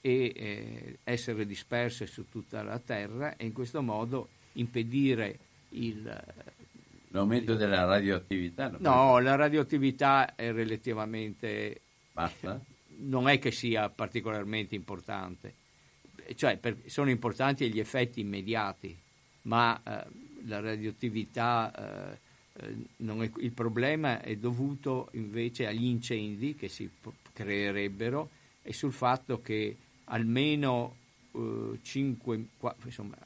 e 0.00 0.32
eh, 0.34 0.98
essere 1.04 1.46
disperse 1.46 2.06
su 2.06 2.28
tutta 2.28 2.62
la 2.62 2.78
Terra 2.78 3.36
e 3.36 3.44
in 3.44 3.52
questo 3.52 3.82
modo 3.82 4.28
impedire 4.54 5.38
il, 5.70 6.22
L'aumento 7.12 7.54
della 7.54 7.84
radioattività? 7.84 8.72
No, 8.78 9.18
la 9.18 9.34
radioattività 9.34 10.34
è 10.36 10.52
relativamente... 10.52 11.80
Basta? 12.12 12.60
Non 13.02 13.28
è 13.28 13.38
che 13.38 13.50
sia 13.50 13.88
particolarmente 13.88 14.74
importante, 14.74 15.54
cioè 16.34 16.56
per, 16.56 16.76
sono 16.86 17.10
importanti 17.10 17.70
gli 17.72 17.80
effetti 17.80 18.20
immediati, 18.20 18.96
ma 19.42 19.80
eh, 19.82 20.06
la 20.46 20.60
radioattività, 20.60 21.72
eh, 22.12 22.18
eh 22.54 23.22
è, 23.22 23.30
il 23.38 23.52
problema 23.52 24.20
è 24.20 24.36
dovuto 24.36 25.08
invece 25.12 25.66
agli 25.66 25.84
incendi 25.84 26.54
che 26.54 26.68
si 26.68 26.88
creerebbero 27.32 28.30
e 28.62 28.72
sul 28.72 28.92
fatto 28.92 29.40
che 29.40 29.76
almeno 30.04 30.96
eh, 31.32 31.78
5, 31.80 32.44
insomma, 32.84 33.16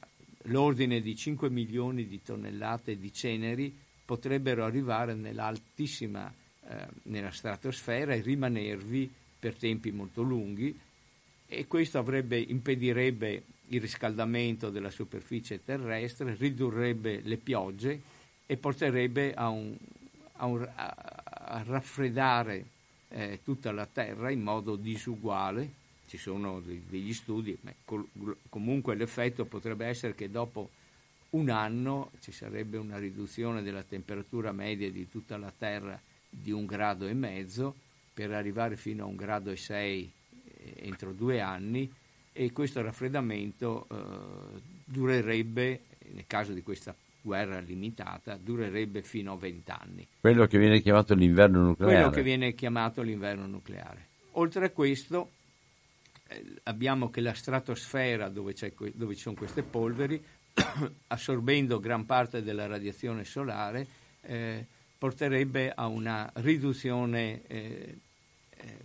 l'ordine 0.44 1.00
di 1.00 1.16
5 1.16 1.50
milioni 1.50 2.06
di 2.06 2.22
tonnellate 2.22 2.98
di 2.98 3.12
ceneri 3.12 3.76
potrebbero 4.04 4.64
arrivare 4.64 5.14
nell'altissima, 5.14 6.32
eh, 6.68 6.86
nella 7.04 7.30
stratosfera 7.30 8.14
e 8.14 8.20
rimanervi 8.20 9.10
per 9.44 9.56
tempi 9.56 9.92
molto 9.92 10.22
lunghi 10.22 10.74
e 11.46 11.66
questo 11.66 11.98
avrebbe, 11.98 12.38
impedirebbe 12.38 13.42
il 13.68 13.80
riscaldamento 13.82 14.70
della 14.70 14.88
superficie 14.88 15.62
terrestre, 15.62 16.34
ridurrebbe 16.34 17.20
le 17.22 17.36
piogge 17.36 18.00
e 18.46 18.56
porterebbe 18.56 19.34
a, 19.34 19.50
un, 19.50 19.76
a, 20.36 20.46
un, 20.46 20.66
a 20.74 21.62
raffreddare 21.66 22.64
eh, 23.10 23.40
tutta 23.44 23.70
la 23.70 23.84
Terra 23.84 24.30
in 24.30 24.40
modo 24.40 24.76
disuguale. 24.76 25.82
Ci 26.06 26.16
sono 26.16 26.62
degli 26.64 27.12
studi, 27.12 27.54
ma 27.60 27.74
comunque 28.48 28.94
l'effetto 28.94 29.44
potrebbe 29.44 29.84
essere 29.84 30.14
che 30.14 30.30
dopo 30.30 30.70
un 31.30 31.50
anno 31.50 32.12
ci 32.20 32.32
sarebbe 32.32 32.78
una 32.78 32.96
riduzione 32.96 33.62
della 33.62 33.82
temperatura 33.82 34.52
media 34.52 34.90
di 34.90 35.06
tutta 35.10 35.36
la 35.36 35.52
Terra 35.54 36.00
di 36.30 36.50
un 36.50 36.64
grado 36.64 37.06
e 37.06 37.12
mezzo 37.12 37.82
per 38.14 38.32
arrivare 38.32 38.76
fino 38.76 39.04
a 39.04 39.06
un 39.06 39.16
grado 39.16 39.50
e 39.50 39.56
sei 39.56 40.10
eh, 40.44 40.74
entro 40.76 41.12
due 41.12 41.40
anni 41.40 41.92
e 42.32 42.52
questo 42.52 42.80
raffreddamento 42.80 43.86
eh, 43.90 44.60
durerebbe, 44.84 45.80
nel 46.12 46.24
caso 46.26 46.52
di 46.52 46.62
questa 46.62 46.94
guerra 47.20 47.58
limitata, 47.58 48.36
durerebbe 48.36 49.02
fino 49.02 49.32
a 49.32 49.36
vent'anni. 49.36 50.06
Quello 50.20 50.46
che 50.46 50.58
viene 50.58 50.80
chiamato 50.80 51.14
l'inverno 51.14 51.62
nucleare. 51.62 51.94
Quello 51.94 52.10
che 52.10 52.22
viene 52.22 52.54
chiamato 52.54 53.02
l'inverno 53.02 53.46
nucleare. 53.46 54.08
Oltre 54.32 54.66
a 54.66 54.70
questo, 54.70 55.30
eh, 56.28 56.44
abbiamo 56.64 57.10
che 57.10 57.20
la 57.20 57.32
stratosfera 57.32 58.28
dove, 58.28 58.54
dove, 58.94 59.14
ci 59.14 59.20
sono 59.20 59.36
queste 59.36 59.62
polveri, 59.62 60.22
assorbendo 61.08 61.80
gran 61.80 62.04
parte 62.04 62.42
della 62.42 62.66
radiazione 62.66 63.24
solare, 63.24 63.86
eh, 64.20 64.66
porterebbe 64.98 65.72
a 65.74 65.86
una 65.86 66.30
riduzione, 66.36 67.42
eh, 67.46 67.98
eh, 68.64 68.78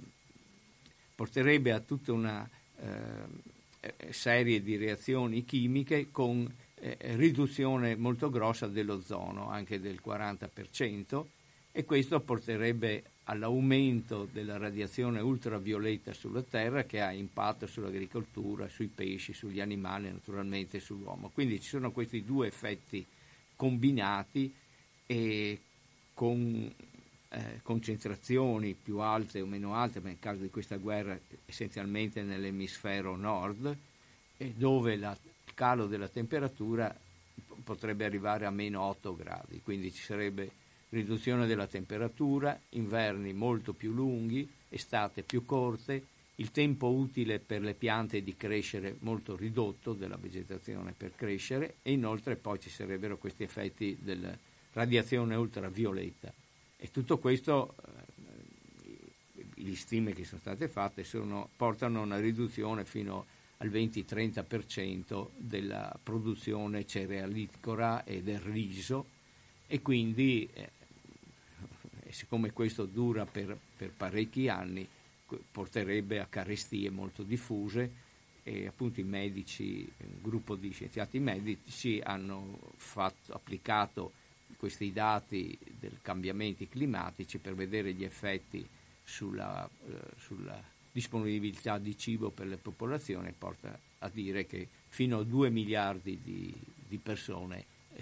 porterebbe 1.15 1.71
a 1.71 1.79
tutta 1.79 2.13
una 2.13 2.49
eh, 2.77 4.11
serie 4.11 4.61
di 4.61 4.75
reazioni 4.77 5.45
chimiche 5.45 6.09
con 6.11 6.51
eh, 6.75 6.97
riduzione 7.15 7.95
molto 7.95 8.29
grossa 8.29 8.67
dell'ozono, 8.67 9.49
anche 9.49 9.79
del 9.79 9.99
40%, 10.05 11.25
e 11.71 11.85
questo 11.85 12.19
porterebbe 12.19 13.03
all'aumento 13.25 14.27
della 14.31 14.57
radiazione 14.57 15.19
ultravioletta 15.19 16.13
sulla 16.13 16.41
Terra 16.41 16.83
che 16.83 16.99
ha 16.99 17.11
impatto 17.11 17.67
sull'agricoltura, 17.67 18.67
sui 18.67 18.87
pesci, 18.87 19.33
sugli 19.33 19.61
animali 19.61 20.09
naturalmente 20.09 20.79
sull'uomo. 20.79 21.29
Quindi 21.29 21.61
ci 21.61 21.69
sono 21.69 21.91
questi 21.91 22.23
due 22.23 22.47
effetti 22.47 23.05
combinati 23.55 24.51
e 25.05 25.59
con 26.13 26.73
eh, 27.29 27.59
concentrazioni 27.61 28.73
più 28.73 28.99
alte 28.99 29.41
o 29.41 29.45
meno 29.45 29.75
alte, 29.75 29.99
ma 29.99 30.07
nel 30.07 30.19
caso 30.19 30.41
di 30.41 30.49
questa 30.49 30.77
guerra 30.77 31.17
essenzialmente 31.45 32.23
nell'emisfero 32.23 33.15
nord, 33.15 33.75
dove 34.55 34.95
la, 34.95 35.15
il 35.45 35.53
calo 35.53 35.85
della 35.85 36.07
temperatura 36.07 36.95
potrebbe 37.63 38.05
arrivare 38.05 38.45
a 38.45 38.51
meno 38.51 38.81
8 38.81 39.15
gradi, 39.15 39.61
quindi 39.61 39.91
ci 39.91 40.03
sarebbe 40.03 40.51
riduzione 40.89 41.45
della 41.45 41.67
temperatura, 41.67 42.59
inverni 42.69 43.33
molto 43.33 43.73
più 43.73 43.91
lunghi, 43.91 44.49
estate 44.69 45.23
più 45.23 45.45
corte, 45.45 46.03
il 46.35 46.51
tempo 46.51 46.89
utile 46.89 47.39
per 47.39 47.61
le 47.61 47.73
piante 47.73 48.23
di 48.23 48.35
crescere 48.35 48.95
molto 48.99 49.35
ridotto 49.35 49.93
della 49.93 50.17
vegetazione 50.17 50.93
per 50.95 51.13
crescere 51.15 51.75
e 51.81 51.91
inoltre 51.91 52.37
poi 52.37 52.59
ci 52.59 52.69
sarebbero 52.69 53.17
questi 53.17 53.43
effetti 53.43 53.97
della 53.99 54.35
radiazione 54.71 55.35
ultravioletta. 55.35 56.33
E 56.81 56.91
tutto 56.91 57.17
questo, 57.17 57.75
eh, 59.35 59.45
le 59.55 59.75
stime 59.75 60.13
che 60.13 60.23
sono 60.23 60.39
state 60.39 60.69
fatte, 60.69 61.03
sono, 61.03 61.49
portano 61.55 61.99
a 61.99 62.03
una 62.03 62.19
riduzione 62.19 62.85
fino 62.85 63.25
al 63.57 63.69
20-30% 63.69 65.27
della 65.35 65.93
produzione 66.01 66.85
cerealicora 66.85 68.05
e 68.05 68.23
del 68.23 68.39
riso 68.39 69.17
e 69.67 69.81
quindi 69.81 70.47
eh, 70.53 70.69
siccome 72.09 72.53
questo 72.53 72.85
dura 72.85 73.25
per, 73.25 73.57
per 73.75 73.91
parecchi 73.91 74.47
anni 74.47 74.87
porterebbe 75.51 76.19
a 76.19 76.27
carestie 76.27 76.89
molto 76.89 77.23
diffuse 77.23 78.07
e 78.43 78.65
appunto 78.65 79.01
i 79.01 79.03
medici, 79.03 79.87
un 79.97 80.21
gruppo 80.21 80.55
di 80.55 80.71
scienziati 80.71 81.19
medici 81.19 81.99
hanno 82.01 82.57
fatto, 82.77 83.33
applicato 83.33 84.13
questi 84.60 84.91
dati 84.91 85.58
dei 85.80 86.00
cambiamenti 86.02 86.67
climatici 86.67 87.38
per 87.38 87.56
vedere 87.56 87.93
gli 87.93 88.04
effetti 88.04 88.67
sulla, 89.06 89.65
eh, 89.88 90.00
sulla 90.17 90.62
disponibilità 90.91 91.78
di 91.78 91.98
cibo 91.98 92.30
per 92.30 92.48
le 92.48 92.58
popolazioni 92.58 93.32
porta 93.32 93.80
a 94.00 94.10
dire 94.10 94.45
che 94.45 94.67
fino 94.89 95.19
a 95.19 95.24
2 95.24 95.50
miliardi 95.50 96.19
di, 96.22 96.54
di 96.88 96.98
persone 96.98 97.63
eh, 97.93 98.02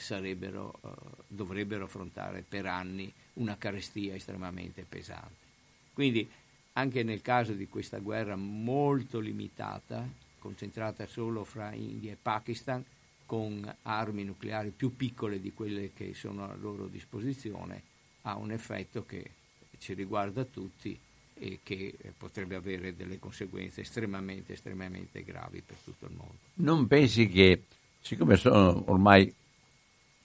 dovrebbero 1.27 1.83
affrontare 1.85 2.43
per 2.47 2.65
anni 2.65 3.13
una 3.33 3.55
carestia 3.55 4.15
estremamente 4.15 4.83
pesante. 4.87 5.45
Quindi 5.93 6.27
anche 6.73 7.03
nel 7.03 7.21
caso 7.21 7.53
di 7.53 7.67
questa 7.67 7.99
guerra 7.99 8.35
molto 8.35 9.19
limitata, 9.19 10.07
concentrata 10.39 11.05
solo 11.05 11.43
fra 11.43 11.71
India 11.73 12.13
e 12.13 12.17
Pakistan, 12.19 12.83
con 13.27 13.71
armi 13.83 14.23
nucleari 14.23 14.71
più 14.71 14.95
piccole 14.95 15.39
di 15.39 15.53
quelle 15.53 15.91
che 15.93 16.15
sono 16.15 16.45
a 16.45 16.55
loro 16.55 16.87
disposizione, 16.87 17.83
ha 18.23 18.35
un 18.35 18.51
effetto 18.51 19.05
che 19.05 19.29
ci 19.77 19.93
riguarda 19.93 20.43
tutti 20.43 20.97
e 21.35 21.59
che 21.61 21.93
potrebbe 22.17 22.55
avere 22.55 22.95
delle 22.95 23.19
conseguenze 23.19 23.81
estremamente, 23.81 24.53
estremamente 24.53 25.23
gravi 25.23 25.61
per 25.61 25.75
tutto 25.83 26.05
il 26.05 26.13
mondo. 26.15 26.37
Non 26.55 26.87
pensi 26.87 27.27
che, 27.27 27.61
siccome 28.01 28.37
sono 28.37 28.83
ormai 28.87 29.31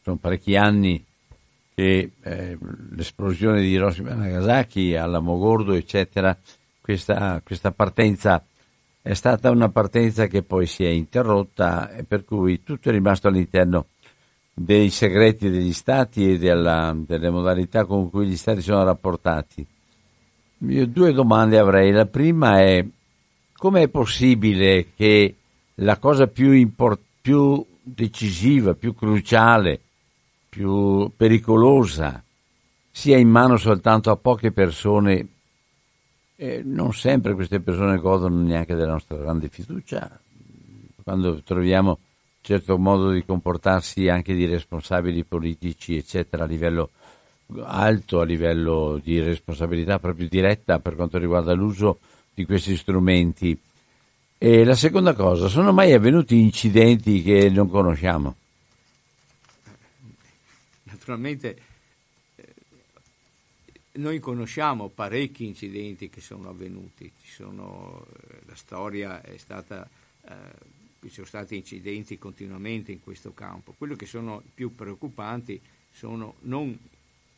sono 0.03 0.17
parecchi 0.17 0.57
anni 0.57 1.05
che 1.75 2.13
eh, 2.21 2.59
l'esplosione 2.91 3.61
di 3.61 3.69
Hiroshima 3.69 4.13
e 4.13 4.15
Nagasaki, 4.15 4.97
Mogordo, 5.21 5.73
eccetera, 5.73 6.37
questa, 6.81 7.41
questa, 7.45 7.71
partenza 7.71 8.45
è 9.03 9.15
stata 9.15 9.51
una 9.51 9.69
partenza 9.69 10.27
che 10.29 10.43
poi 10.43 10.67
si 10.67 10.85
è 10.85 10.89
interrotta 10.89 11.91
e 11.91 12.05
per 12.05 12.25
cui 12.25 12.63
tutto 12.63 12.89
è 12.89 12.93
rimasto 12.93 13.29
all'interno 13.29 13.87
dei 14.55 14.91
segreti 14.91 15.51
degli 15.51 15.73
stati 15.73 16.33
e 16.33 16.39
della, 16.39 16.95
delle 16.97 17.31
modalità 17.31 17.85
con 17.85 18.09
cui 18.09 18.27
gli 18.27 18.37
stati 18.37 18.63
sono 18.63 18.85
rapportati. 18.85 19.67
Io 20.69 20.87
due 20.87 21.13
domande 21.13 21.59
avrei. 21.59 21.91
La 21.91 22.07
prima 22.07 22.61
è 22.61 22.87
come 23.55 23.83
è 23.83 23.89
possibile 23.89 24.89
che 24.95 25.35
la 25.77 25.99
cosa 25.99 26.29
più, 26.29 26.53
import- 26.53 27.01
più 27.21 27.65
decisiva, 27.83 28.75
più 28.75 28.95
cruciale 28.95 29.81
più 30.53 31.11
pericolosa 31.17 32.23
sia 32.91 33.17
in 33.17 33.31
mano 33.31 33.57
soltanto 33.57 34.11
a 34.11 34.17
poche 34.17 34.53
persone 34.53 35.27
e 36.43 36.61
non 36.65 36.93
sempre 36.93 37.35
queste 37.35 37.61
persone 37.61 37.99
godono 37.99 38.43
neanche 38.43 38.75
della 38.75 38.91
nostra 38.91 39.17
grande 39.17 39.49
fiducia. 39.49 40.19
Quando 41.05 41.41
troviamo 41.43 42.01
certo 42.41 42.77
modo 42.79 43.13
di 43.13 43.25
comportarsi 43.25 44.09
anche 44.09 44.35
di 44.35 44.45
responsabili 44.47 45.23
politici 45.23 45.97
eccetera 45.97 46.43
a 46.43 46.49
livello 46.49 46.91
alto 47.63 48.19
a 48.19 48.25
livello 48.25 48.99
di 49.01 49.21
responsabilità 49.21 50.01
proprio 50.01 50.27
diretta 50.29 50.81
per 50.81 50.97
quanto 50.97 51.17
riguarda 51.19 51.53
l'uso 51.53 52.01
di 52.35 52.45
questi 52.45 52.77
strumenti. 52.77 53.57
E 54.37 54.65
la 54.65 54.75
seconda 54.75 55.15
cosa 55.15 55.47
sono 55.47 55.73
mai 55.73 55.93
avvenuti 55.93 56.41
incidenti 56.41 57.23
che 57.23 57.51
non 57.51 57.69
conosciamo? 57.69 58.35
Naturalmente 60.83 61.51
eh, 61.51 61.63
noi 63.95 64.21
conosciamo 64.21 64.89
parecchi 64.89 65.47
incidenti 65.47 66.09
che 66.09 66.21
sono 66.21 66.49
avvenuti, 66.49 67.11
sono, 67.25 68.07
eh, 68.29 68.39
la 68.47 68.55
storia 68.55 69.23
è 69.23 69.37
stata 69.37 69.89
eh, 70.25 70.81
ci 71.09 71.15
sono 71.15 71.27
stati 71.27 71.57
incidenti 71.57 72.19
continuamente 72.19 72.93
in 72.93 73.03
questo 73.03 73.33
campo. 73.33 73.75
Quello 73.77 73.97
che 73.97 74.07
sono 74.07 74.43
più 74.55 74.75
preoccupanti 74.75 75.61
sono 75.91 76.37
non 76.43 76.79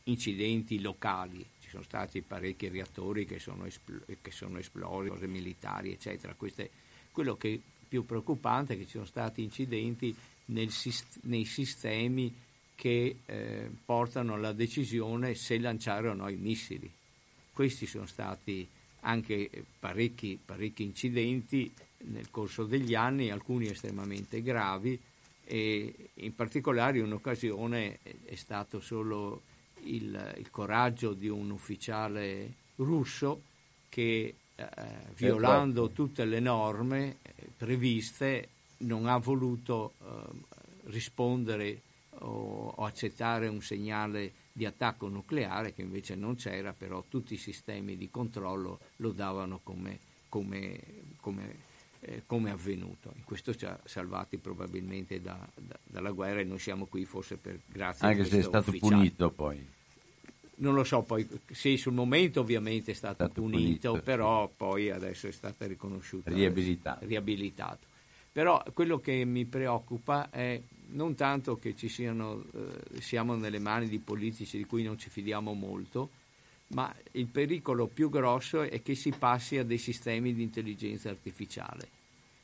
incidenti 0.03 0.79
locali, 0.79 1.43
ci 1.59 1.69
sono 1.69 1.83
stati 1.83 2.21
parecchi 2.21 2.67
reattori 2.67 3.25
che 3.25 3.39
sono, 3.39 3.65
espl- 3.65 4.17
che 4.21 4.31
sono 4.31 4.59
esplosi, 4.59 5.09
cose 5.09 5.27
militari, 5.27 5.91
eccetera. 5.91 6.35
Queste, 6.35 6.69
quello 7.11 7.35
che 7.35 7.53
è 7.53 7.59
più 7.87 8.05
preoccupante 8.05 8.73
è 8.73 8.77
che 8.77 8.85
ci 8.85 8.91
sono 8.91 9.05
stati 9.05 9.41
incidenti 9.41 10.15
nel, 10.45 10.71
nei 11.21 11.45
sistemi 11.45 12.33
che 12.75 13.17
eh, 13.25 13.69
portano 13.83 14.33
alla 14.33 14.51
decisione 14.51 15.33
se 15.33 15.57
lanciare 15.59 16.09
o 16.09 16.13
no 16.13 16.27
i 16.29 16.35
missili. 16.35 16.91
Questi 17.51 17.85
sono 17.85 18.05
stati 18.05 18.67
anche 19.01 19.49
parecchi, 19.79 20.37
parecchi 20.43 20.83
incidenti 20.83 21.71
nel 22.05 22.29
corso 22.29 22.65
degli 22.65 22.93
anni, 22.93 23.31
alcuni 23.31 23.67
estremamente 23.67 24.41
gravi 24.41 24.99
e 25.45 25.93
in 26.15 26.35
particolare 26.35 26.97
in 26.97 27.05
un'occasione 27.05 27.99
è 28.25 28.35
stato 28.35 28.79
solo 28.79 29.41
il, 29.83 30.35
il 30.37 30.49
coraggio 30.49 31.13
di 31.13 31.27
un 31.27 31.51
ufficiale 31.51 32.51
russo 32.77 33.41
che 33.89 34.35
eh, 34.55 34.67
violando 35.15 35.89
tutte 35.89 36.25
le 36.25 36.39
norme 36.39 37.17
eh, 37.21 37.33
previste 37.55 38.49
non 38.77 39.07
ha 39.07 39.17
voluto 39.17 39.93
eh, 40.01 40.05
rispondere 40.85 41.81
o, 42.19 42.73
o, 42.75 42.85
accettare 42.85 43.47
un 43.47 43.61
segnale 43.61 44.31
di 44.51 44.65
attacco 44.65 45.07
nucleare 45.07 45.73
che 45.73 45.81
invece 45.81 46.15
non 46.15 46.35
c'era, 46.35 46.73
però 46.73 47.03
tutti 47.07 47.33
i 47.33 47.37
sistemi 47.37 47.97
di 47.97 48.09
controllo 48.09 48.79
lo 48.97 49.11
davano 49.11 49.59
come, 49.63 49.99
come, 50.29 50.79
come, 51.19 51.55
eh, 51.99 52.23
come 52.25 52.51
avvenuto. 52.51 53.11
In 53.15 53.23
questo 53.23 53.53
ci 53.53 53.65
ha 53.65 53.77
salvati 53.83 54.37
probabilmente 54.37 55.21
da, 55.21 55.37
da, 55.55 55.77
dalla 55.83 56.11
guerra 56.11 56.39
e 56.39 56.43
noi 56.45 56.59
siamo 56.59 56.85
qui 56.85 57.05
forse 57.05 57.37
per 57.37 57.59
grazie 57.65 58.07
Anche 58.07 58.21
a 58.21 58.25
se 58.25 58.39
è 58.39 58.41
stato 58.43 58.69
ufficiale. 58.69 58.95
punito 58.95 59.29
poi. 59.31 59.73
Non 60.57 60.73
lo 60.73 60.85
so, 60.85 61.01
poi 61.01 61.27
sì, 61.51 61.75
sul 61.75 61.91
momento 61.91 62.39
ovviamente 62.39 62.91
è 62.91 62.93
stato, 62.93 63.25
stato 63.25 63.41
punito, 63.41 63.89
punito, 63.89 64.01
però 64.01 64.47
poi 64.47 64.89
adesso 64.89 65.27
è 65.27 65.31
stato 65.31 65.65
riconosciuto. 65.67 66.33
Riabilitato. 66.33 67.05
riabilitato. 67.05 67.93
Però 68.35 68.61
quello 68.73 68.99
che 68.99 69.23
mi 69.23 69.45
preoccupa 69.45 70.29
è 70.29 70.61
non 70.87 71.15
tanto 71.15 71.55
che 71.55 71.73
ci 71.73 71.87
siano, 71.87 72.43
eh, 72.53 72.99
siamo 72.99 73.33
nelle 73.35 73.59
mani 73.59 73.87
di 73.87 73.97
politici 73.97 74.57
di 74.57 74.65
cui 74.65 74.83
non 74.83 74.97
ci 74.97 75.09
fidiamo 75.09 75.53
molto, 75.53 76.09
ma 76.73 76.93
il 77.11 77.27
pericolo 77.27 77.87
più 77.87 78.09
grosso 78.09 78.63
è 78.63 78.81
che 78.81 78.93
si 78.93 79.13
passi 79.17 79.57
a 79.57 79.63
dei 79.63 79.77
sistemi 79.77 80.33
di 80.33 80.43
intelligenza 80.43 81.07
artificiale 81.07 81.87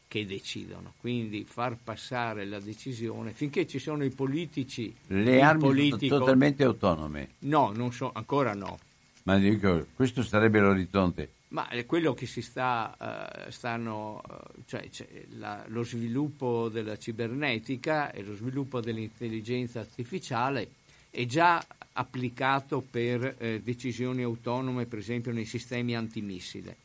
che 0.07 0.25
decidono. 0.25 0.93
Quindi 1.01 1.43
far 1.43 1.75
passare 1.75 2.45
la 2.45 2.61
decisione 2.61 3.33
finché 3.33 3.67
ci 3.67 3.77
sono 3.77 4.05
i 4.05 4.11
politici. 4.11 4.95
Le 5.07 5.41
armi 5.41 5.59
politico, 5.61 6.19
totalmente 6.19 6.63
autonome. 6.63 7.31
No, 7.39 7.73
so, 7.91 8.11
ancora 8.13 8.53
no. 8.53 8.79
Ma 9.23 9.37
dico, 9.37 9.87
questo 9.93 10.23
sarebbe 10.23 10.61
l'orizzonte. 10.61 11.31
Ma 11.51 11.67
è 11.67 11.85
quello 11.85 12.13
che 12.13 12.25
si 12.25 12.41
sta, 12.41 12.95
uh, 12.97 13.51
stanno, 13.51 14.21
uh, 14.25 14.61
cioè, 14.65 14.87
la, 15.31 15.65
lo 15.67 15.83
sviluppo 15.83 16.69
della 16.69 16.97
cibernetica 16.97 18.11
e 18.11 18.23
lo 18.23 18.35
sviluppo 18.35 18.79
dell'intelligenza 18.79 19.81
artificiale 19.81 20.69
è 21.09 21.25
già 21.25 21.63
applicato 21.93 22.79
per 22.79 23.35
eh, 23.37 23.61
decisioni 23.61 24.23
autonome, 24.23 24.85
per 24.85 24.99
esempio 24.99 25.33
nei 25.33 25.45
sistemi 25.45 25.93
antimissile. 25.93 26.77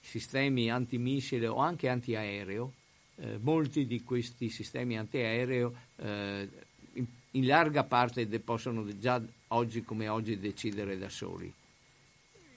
Sistemi 0.00 0.70
antimissile 0.70 1.46
o 1.46 1.56
anche 1.56 1.90
antiaereo, 1.90 2.72
eh, 3.16 3.38
molti 3.40 3.86
di 3.86 4.02
questi 4.02 4.48
sistemi 4.48 4.96
antiaereo 4.96 5.74
eh, 5.96 6.48
in, 6.94 7.06
in, 7.32 7.46
larga 7.46 7.84
parte 7.84 8.26
de- 8.26 8.40
possono 8.40 8.86
già 8.98 9.22
oggi 9.48 9.82
come 9.82 10.08
oggi 10.08 10.38
decidere 10.38 10.96
da 10.96 11.10
soli 11.10 11.52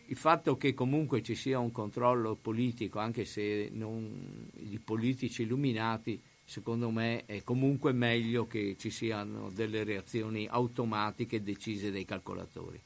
il 0.09 0.15
fatto 0.15 0.55
che 0.57 0.73
comunque 0.73 1.21
ci 1.21 1.35
sia 1.35 1.59
un 1.59 1.71
controllo 1.71 2.35
politico, 2.35 2.99
anche 2.99 3.25
se 3.25 3.69
non 3.71 4.49
di 4.53 4.79
politici 4.79 5.41
illuminati, 5.43 6.19
secondo 6.45 6.89
me 6.89 7.25
è 7.25 7.43
comunque 7.43 7.91
meglio 7.91 8.47
che 8.47 8.75
ci 8.79 8.89
siano 8.89 9.49
delle 9.49 9.83
reazioni 9.83 10.47
automatiche 10.49 11.43
decise 11.43 11.91
dai 11.91 12.05
calcolatori. 12.05 12.79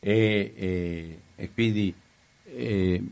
E, 0.00 0.52
e, 0.56 1.20
e 1.36 1.52
quindi, 1.52 1.94
e, 2.44 3.02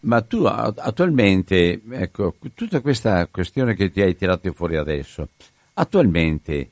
ma 0.00 0.20
tu 0.22 0.44
attualmente, 0.44 1.80
ecco, 1.90 2.34
tutta 2.54 2.80
questa 2.80 3.26
questione 3.28 3.74
che 3.74 3.90
ti 3.90 4.02
hai 4.02 4.14
tirato 4.14 4.52
fuori 4.52 4.76
adesso, 4.76 5.30
attualmente 5.72 6.70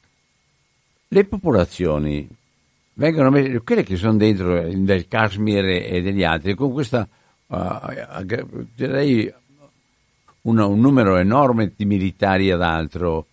le 1.09 1.25
popolazioni 1.25 2.29
vengono 2.95 3.31
messe, 3.31 3.61
quelle 3.61 3.83
che 3.83 3.97
sono 3.97 4.17
dentro 4.17 4.61
del 4.61 5.09
Kashmir 5.09 5.65
e 5.65 6.03
degli 6.03 6.25
altri, 6.25 6.55
con 6.55 6.73
questa, 6.73 7.07
uh, 7.47 8.25
direi, 8.75 9.33
una, 10.43 10.67
un 10.67 10.81
numero 10.81 11.17
enorme 11.17 11.73
di 11.75 11.85
militari 11.85 12.51
ad 12.51 12.63
altro, 12.63 13.27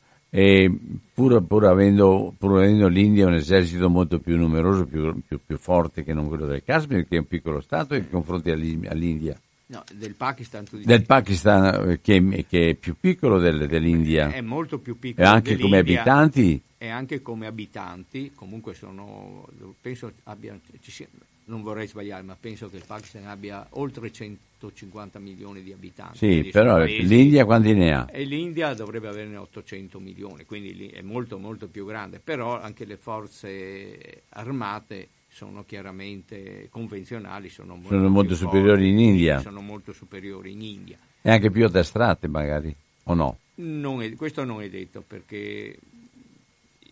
pur, 1.13 1.43
pur, 1.43 1.65
avendo, 1.65 2.33
pur, 2.37 2.57
avendo, 2.57 2.87
l'India 2.87 3.27
un 3.27 3.33
esercito 3.33 3.89
molto 3.89 4.19
più 4.19 4.37
numeroso, 4.37 4.85
più, 4.85 5.21
più, 5.27 5.39
più, 5.45 5.57
forte 5.57 6.03
che 6.03 6.13
non 6.13 6.27
quello 6.27 6.45
del 6.45 6.63
Kashmir, 6.63 7.07
che 7.07 7.17
è 7.17 7.19
un 7.19 7.27
piccolo 7.27 7.59
Stato 7.59 7.95
in 7.95 8.09
confronti 8.09 8.49
all'India. 8.49 9.37
No, 9.71 9.83
del 9.93 10.15
Pakistan. 10.15 10.65
Del 10.69 11.05
Pakistan 11.05 11.99
che, 12.01 12.45
che, 12.47 12.69
è 12.71 12.73
più 12.75 12.97
piccolo 12.99 13.39
del, 13.39 13.67
dell'India. 13.67 14.29
È 14.29 14.41
molto 14.41 14.79
più 14.79 14.99
piccolo. 14.99 15.25
E 15.25 15.29
anche 15.29 15.57
come 15.57 15.77
abitanti? 15.77 16.61
E 16.77 16.89
anche 16.89 17.21
come 17.21 17.47
abitanti, 17.47 18.33
comunque 18.35 18.73
sono, 18.73 19.47
penso 19.79 20.11
abbia, 20.23 20.59
sia, 20.81 21.07
non 21.45 21.61
vorrei 21.61 21.87
sbagliare, 21.87 22.21
ma 22.21 22.35
penso 22.37 22.69
che 22.69 22.77
il 22.77 22.83
Pakistan 22.85 23.27
abbia 23.27 23.65
oltre 23.71 24.11
150 24.11 25.19
milioni 25.19 25.63
di 25.63 25.71
abitanti. 25.71 26.17
Sì, 26.17 26.49
però 26.51 26.75
paesi, 26.75 27.07
l'India 27.07 27.45
quanti 27.45 27.73
ne 27.73 27.93
ha? 27.93 28.07
E 28.11 28.25
l'India 28.25 28.73
dovrebbe 28.73 29.07
averne 29.07 29.37
800 29.37 29.99
milioni, 30.01 30.43
quindi 30.43 30.87
è 30.87 31.01
molto 31.01 31.37
molto 31.37 31.69
più 31.69 31.85
grande, 31.85 32.19
però 32.19 32.59
anche 32.59 32.83
le 32.83 32.97
forze 32.97 34.23
armate 34.29 35.07
sono 35.31 35.63
chiaramente 35.63 36.67
convenzionali, 36.69 37.49
sono 37.49 37.75
molto, 37.75 37.89
sono 37.89 38.09
molto 38.09 38.35
superiori 38.35 38.89
in 38.89 38.99
India. 38.99 39.39
Sono 39.39 39.61
molto 39.61 39.93
superiori 39.93 40.51
in 40.51 40.61
India. 40.61 40.97
E 41.21 41.31
anche 41.31 41.49
più 41.49 41.65
addestrate 41.65 42.27
magari, 42.27 42.75
o 43.03 43.13
no? 43.13 43.37
Non 43.55 44.01
è, 44.01 44.13
questo 44.15 44.43
non 44.43 44.61
è 44.61 44.69
detto 44.69 45.03
perché 45.05 45.77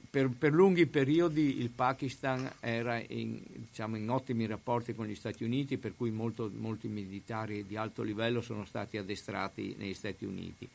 per, 0.10 0.30
per, 0.30 0.54
lunghi 0.54 0.86
periodi 0.88 1.60
il 1.60 1.70
Pakistan 1.70 2.50
era 2.62 3.02
in, 3.10 3.40
diciamo, 3.54 3.98
in, 3.98 4.10
ottimi 4.10 4.46
rapporti 4.46 4.96
con 4.96 5.06
gli 5.06 5.16
Stati 5.16 5.44
Uniti, 5.44 5.78
per 5.78 5.96
cui 5.96 6.10
molto, 6.10 6.50
molti 6.56 6.88
militari 6.88 7.66
di 7.66 7.76
alto 7.76 8.04
livello 8.04 8.42
sono 8.42 8.66
stati 8.66 8.98
addestrati 8.98 9.76
negli 9.78 9.94
Stati 9.94 10.26
Uniti. 10.26 10.68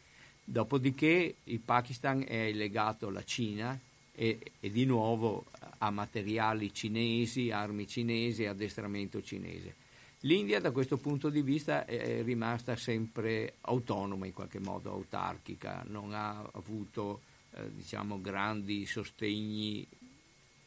Dopodiché 0.44 1.36
il 1.44 1.60
Pakistan 1.60 2.24
è 2.26 2.52
legato 2.52 3.08
alla 3.08 3.24
Cina 3.24 3.78
e, 4.14 4.38
e 4.60 4.70
di 4.70 4.84
nuovo 4.84 5.46
a 5.78 5.90
materiali 5.90 6.72
cinesi, 6.72 7.50
armi 7.50 7.86
cinesi, 7.86 8.46
addestramento 8.46 9.22
cinese. 9.22 9.82
L'India 10.20 10.58
da 10.58 10.70
questo 10.70 10.96
punto 10.96 11.28
di 11.28 11.42
vista 11.42 11.84
è 11.84 12.22
rimasta 12.22 12.76
sempre 12.76 13.56
autonoma 13.62 14.26
in 14.26 14.32
qualche 14.32 14.58
modo, 14.58 14.90
autarchica, 14.90 15.84
non 15.88 16.14
ha 16.14 16.48
avuto 16.52 17.20
eh, 17.50 17.70
diciamo, 17.74 18.20
grandi 18.20 18.86
sostegni 18.86 19.86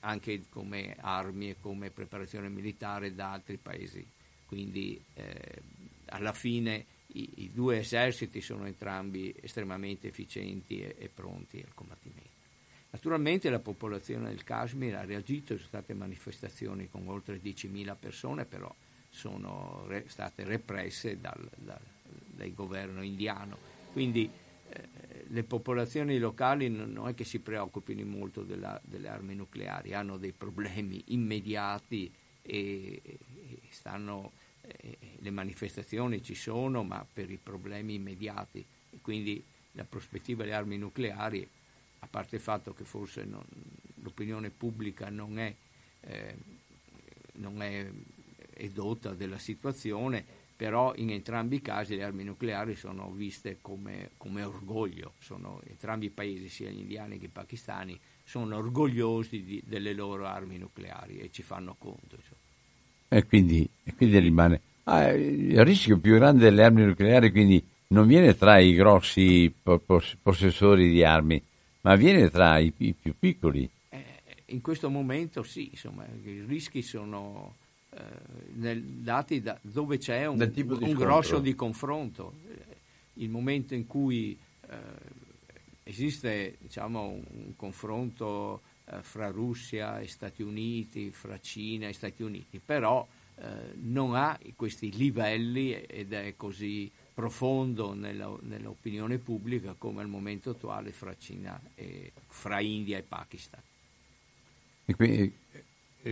anche 0.02 0.44
come 0.50 0.96
armi 1.00 1.50
e 1.50 1.56
come 1.60 1.90
preparazione 1.90 2.50
militare 2.50 3.16
da 3.16 3.32
altri 3.32 3.58
paesi. 3.58 4.06
Quindi 4.46 5.02
eh, 5.16 5.62
alla 6.06 6.34
fine 6.34 6.86
i, 7.08 7.30
i, 7.38 7.52
due 7.52 7.80
eserciti 7.80 8.42
sono 8.42 8.66
entrambi 8.66 9.34
estremamente 9.42 10.08
efficienti 10.08 10.82
e, 10.82 10.96
e 11.00 11.10
pronti 11.10 11.58
al 11.58 11.74
combattimento. 11.74 12.27
Naturalmente 12.90 13.50
la 13.50 13.60
popolazione 13.60 14.30
del 14.30 14.44
Kashmir 14.44 14.96
ha 14.96 15.04
reagito, 15.04 15.54
ci 15.54 15.58
sono 15.58 15.68
state 15.68 15.94
manifestazioni 15.94 16.90
con 16.90 17.08
oltre 17.08 17.40
10.000 17.42 17.96
persone, 18.00 18.46
però 18.46 18.74
sono 19.10 19.84
re, 19.88 20.06
state 20.08 20.44
represse 20.44 21.20
dal, 21.20 21.50
dal, 21.56 21.80
dal, 22.04 22.54
governo 22.54 23.04
indiano. 23.04 23.58
Quindi 23.92 24.30
eh, 24.70 25.26
le 25.28 25.44
popolazioni 25.44 26.18
locali 26.18 26.70
non 26.70 27.08
è 27.08 27.14
che 27.14 27.26
si 27.26 27.40
preoccupino 27.40 28.06
molto 28.06 28.44
della, 28.44 28.80
delle 28.84 29.10
armi 29.10 29.36
nucleari, 29.36 29.94
hanno 29.94 30.18
dei 30.18 30.32
problemi 30.32 31.04
immediati 31.08 32.12
e, 32.42 33.02
e 33.04 33.20
stanno, 33.70 34.32
eh, 34.62 34.98
le 35.20 35.32
manifestazioni 35.32 36.24
ci 36.24 36.36
sono, 36.36 36.84
ma 36.84 37.06
per 37.12 37.30
i 37.30 37.40
problemi 37.42 37.96
immediati. 37.96 38.66
Quindi 39.02 39.44
la 39.74 39.84
prospettiva 39.84 40.44
delle 40.44 40.56
armi 40.56 40.78
nucleari 40.78 41.48
a 42.00 42.08
parte 42.08 42.36
il 42.36 42.42
fatto 42.42 42.74
che 42.74 42.84
forse 42.84 43.24
non, 43.24 43.44
l'opinione 44.02 44.50
pubblica 44.50 45.10
non 45.10 45.40
è, 45.40 45.54
eh, 46.02 46.36
non 47.34 47.62
è 47.62 47.90
edotta 48.54 49.14
della 49.14 49.38
situazione, 49.38 50.24
però 50.56 50.94
in 50.96 51.12
entrambi 51.12 51.58
i 51.58 51.62
casi 51.62 51.96
le 51.96 52.04
armi 52.04 52.24
nucleari 52.24 52.76
sono 52.76 53.12
viste 53.12 53.60
come, 53.62 54.12
come 54.18 54.44
orgoglio, 54.44 55.14
sono 55.20 55.62
entrambi 55.68 56.08
i 56.08 56.10
paesi, 56.10 56.50
sia 56.50 56.70
gli 56.70 56.80
indiani 56.80 57.20
che 57.20 57.26
i 57.26 57.30
pakistani, 57.30 58.00
sono 58.24 58.58
orgogliosi 58.58 59.44
di, 59.44 59.64
delle 59.66 59.94
loro 59.94 60.26
armi 60.26 60.58
nucleari 60.58 61.20
e 61.20 61.30
ci 61.32 61.44
fanno 61.44 61.76
conto. 61.78 62.18
E 63.10 63.26
quindi, 63.26 63.70
e 63.84 63.96
quindi 63.96 64.20
rimane 64.20 64.62
ah, 64.86 65.12
il 65.12 65.64
rischio 65.64 65.98
più 66.00 66.16
grande 66.16 66.44
delle 66.44 66.64
armi 66.64 66.84
nucleari 66.84 67.32
quindi 67.32 67.64
non 67.90 68.06
viene 68.06 68.36
tra 68.36 68.60
i 68.60 68.74
grossi 68.74 69.54
possessori 70.22 70.90
di 70.90 71.04
armi, 71.04 71.42
ma 71.88 71.96
viene 71.96 72.30
tra 72.30 72.58
i, 72.58 72.74
i 72.80 72.94
più 72.94 73.16
piccoli. 73.18 73.70
Eh, 73.88 74.04
in 74.48 74.60
questo 74.60 74.90
momento 74.90 75.42
sì, 75.42 75.70
insomma, 75.72 76.06
i 76.06 76.44
rischi 76.46 76.82
sono 76.82 77.56
eh, 77.92 78.02
nel, 78.56 78.82
dati 78.82 79.42
da 79.42 79.58
dove 79.62 79.98
c'è 79.98 80.26
un, 80.26 80.42
un 80.42 80.94
grosso 80.94 81.40
di 81.40 81.56
confronto. 81.56 82.34
Eh, 82.46 82.76
il 83.24 83.30
momento 83.30 83.74
in 83.74 83.88
cui 83.88 84.38
eh, 84.70 84.76
esiste 85.84 86.58
diciamo, 86.60 87.08
un, 87.08 87.24
un 87.30 87.56
confronto 87.56 88.62
eh, 88.84 89.02
fra 89.02 89.30
Russia 89.30 90.02
e 90.02 90.08
Stati 90.08 90.42
Uniti, 90.42 91.10
fra 91.10 91.40
Cina 91.40 91.88
e 91.88 91.94
Stati 91.94 92.22
Uniti, 92.22 92.60
però 92.60 93.08
eh, 93.38 93.46
non 93.76 94.14
ha 94.14 94.38
questi 94.58 94.92
livelli 94.92 95.72
ed 95.72 96.12
è 96.12 96.34
così 96.36 96.92
profondo 97.18 97.96
nella, 97.96 98.32
nell'opinione 98.42 99.18
pubblica 99.18 99.74
come 99.76 100.02
al 100.02 100.08
momento 100.08 100.52
attuale 100.52 100.92
fra 100.92 101.16
e 101.74 102.12
fra 102.28 102.60
India 102.60 103.00
e 103.00 103.02
Pakistan. 103.02 103.60
E 104.86 104.96
quindi, 104.96 105.36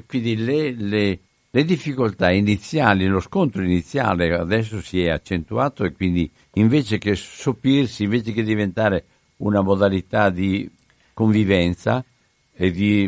quindi 0.08 0.36
le, 0.36 0.72
le, 0.72 1.20
le, 1.52 1.64
difficoltà 1.64 2.32
iniziali, 2.32 3.06
lo 3.06 3.20
scontro 3.20 3.62
iniziale 3.62 4.34
adesso 4.34 4.82
si 4.82 5.04
è 5.04 5.10
accentuato 5.10 5.84
e 5.84 5.92
quindi 5.92 6.28
invece 6.54 6.98
che 6.98 7.14
sopirsi, 7.14 8.06
invece 8.06 8.32
che 8.32 8.42
diventare 8.42 9.06
una 9.38 9.62
modalità 9.62 10.32
di 10.32 10.68
convivenza 11.14 12.04
e 12.52 12.72
di 12.72 13.08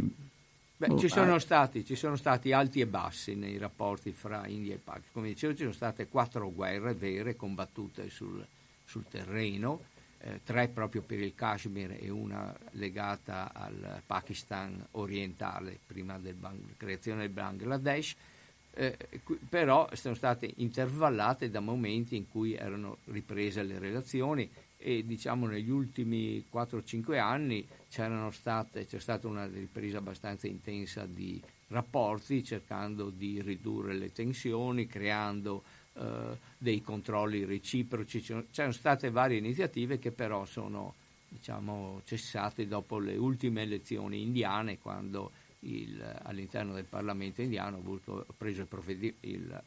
Beh, 0.80 0.96
ci, 1.00 1.10
sono 1.10 1.40
stati, 1.40 1.84
ci, 1.84 1.96
sono 1.96 2.16
stati, 2.16 2.52
alti 2.52 2.82
e 2.82 2.86
bassi 2.86 3.34
nei 3.34 3.58
rapporti 3.58 4.12
fra 4.12 4.46
India 4.46 4.76
e 4.76 4.78
Pakistan. 4.78 5.12
Come 5.12 5.30
dicevo, 5.30 5.54
ci 5.54 5.62
sono 5.62 5.72
state 5.72 6.08
quattro 6.08 6.52
guerre 6.52 6.94
vere 6.94 7.36
combattute 7.36 8.12
sul, 8.12 8.46
sul 8.86 9.04
terreno, 9.10 9.86
eh, 10.20 10.42
tre 10.44 10.68
proprio 10.68 11.02
per 11.02 11.20
il 11.20 11.34
Kashmir 11.34 11.98
e 12.00 12.12
una 12.12 12.56
legata 12.74 13.52
al 13.54 14.04
Pakistan 14.06 14.86
orientale 14.92 15.80
prima 15.84 16.20
della 16.20 16.54
creazione 16.78 17.22
del 17.22 17.32
Bangladesh. 17.32 18.16
Eh, 18.74 18.96
però 19.50 19.90
sono 19.94 20.14
state 20.14 20.54
intervallate 20.58 21.50
da 21.50 21.60
momenti 21.60 22.16
in 22.16 22.30
cui 22.30 22.54
erano 22.54 22.98
riprese 23.06 23.64
le 23.64 23.80
relazioni 23.80 24.48
e 24.78 25.04
diciamo 25.06 25.48
negli 25.48 25.70
ultimi 25.70 26.44
4-5 26.52 27.20
anni 27.20 27.66
state, 28.32 28.86
c'è 28.86 29.00
stata 29.00 29.28
una 29.28 29.48
ripresa 29.48 29.98
abbastanza 29.98 30.48
intensa 30.48 31.06
di 31.06 31.42
rapporti 31.70 32.44
cercando 32.44 33.10
di 33.10 33.42
ridurre 33.42 33.94
le 33.94 34.12
tensioni, 34.12 34.88
creando 34.88 35.64
eh, 35.94 36.38
dei 36.58 36.82
controlli 36.82 37.44
reciproci. 37.44 38.22
C'erano 38.22 38.74
state 38.74 39.10
varie 39.10 39.38
iniziative 39.38 40.00
che 40.00 40.12
però 40.12 40.46
sono 40.46 40.94
diciamo, 41.28 42.02
cessate 42.06 42.68
dopo 42.68 43.00
le 43.00 43.18
ultime 43.18 43.64
elezioni 43.64 44.22
indiane 44.22 44.78
quando 44.78 45.32
il, 45.62 46.20
all'interno 46.24 46.74
del 46.74 46.86
Parlamento 46.86 47.42
indiano 47.42 47.78
ha, 47.78 47.80
avuto, 47.80 48.26
preso 48.38 48.62
il 48.62 48.68
provvedimento, 48.68 49.64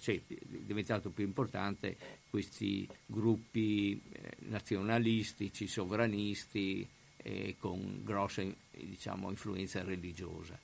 cioè, 0.00 0.20
è 0.26 0.34
diventato 0.64 1.10
più 1.10 1.24
importante 1.24 1.96
questi 2.28 2.88
gruppi 3.06 4.00
eh, 4.12 4.30
nazionalistici, 4.48 5.66
sovranisti 5.66 6.86
eh, 7.18 7.56
con 7.58 8.00
grossa 8.02 8.42
diciamo, 8.70 9.30
influenza 9.30 9.82
religiosa. 9.82 10.58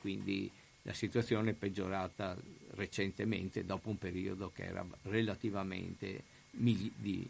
Quindi 0.00 0.50
la 0.82 0.92
situazione 0.92 1.50
è 1.50 1.54
peggiorata 1.54 2.36
recentemente 2.70 3.64
dopo 3.64 3.88
un 3.88 3.98
periodo 3.98 4.52
che 4.54 4.64
era 4.64 4.86
relativamente 5.02 6.22
di, 6.50 7.28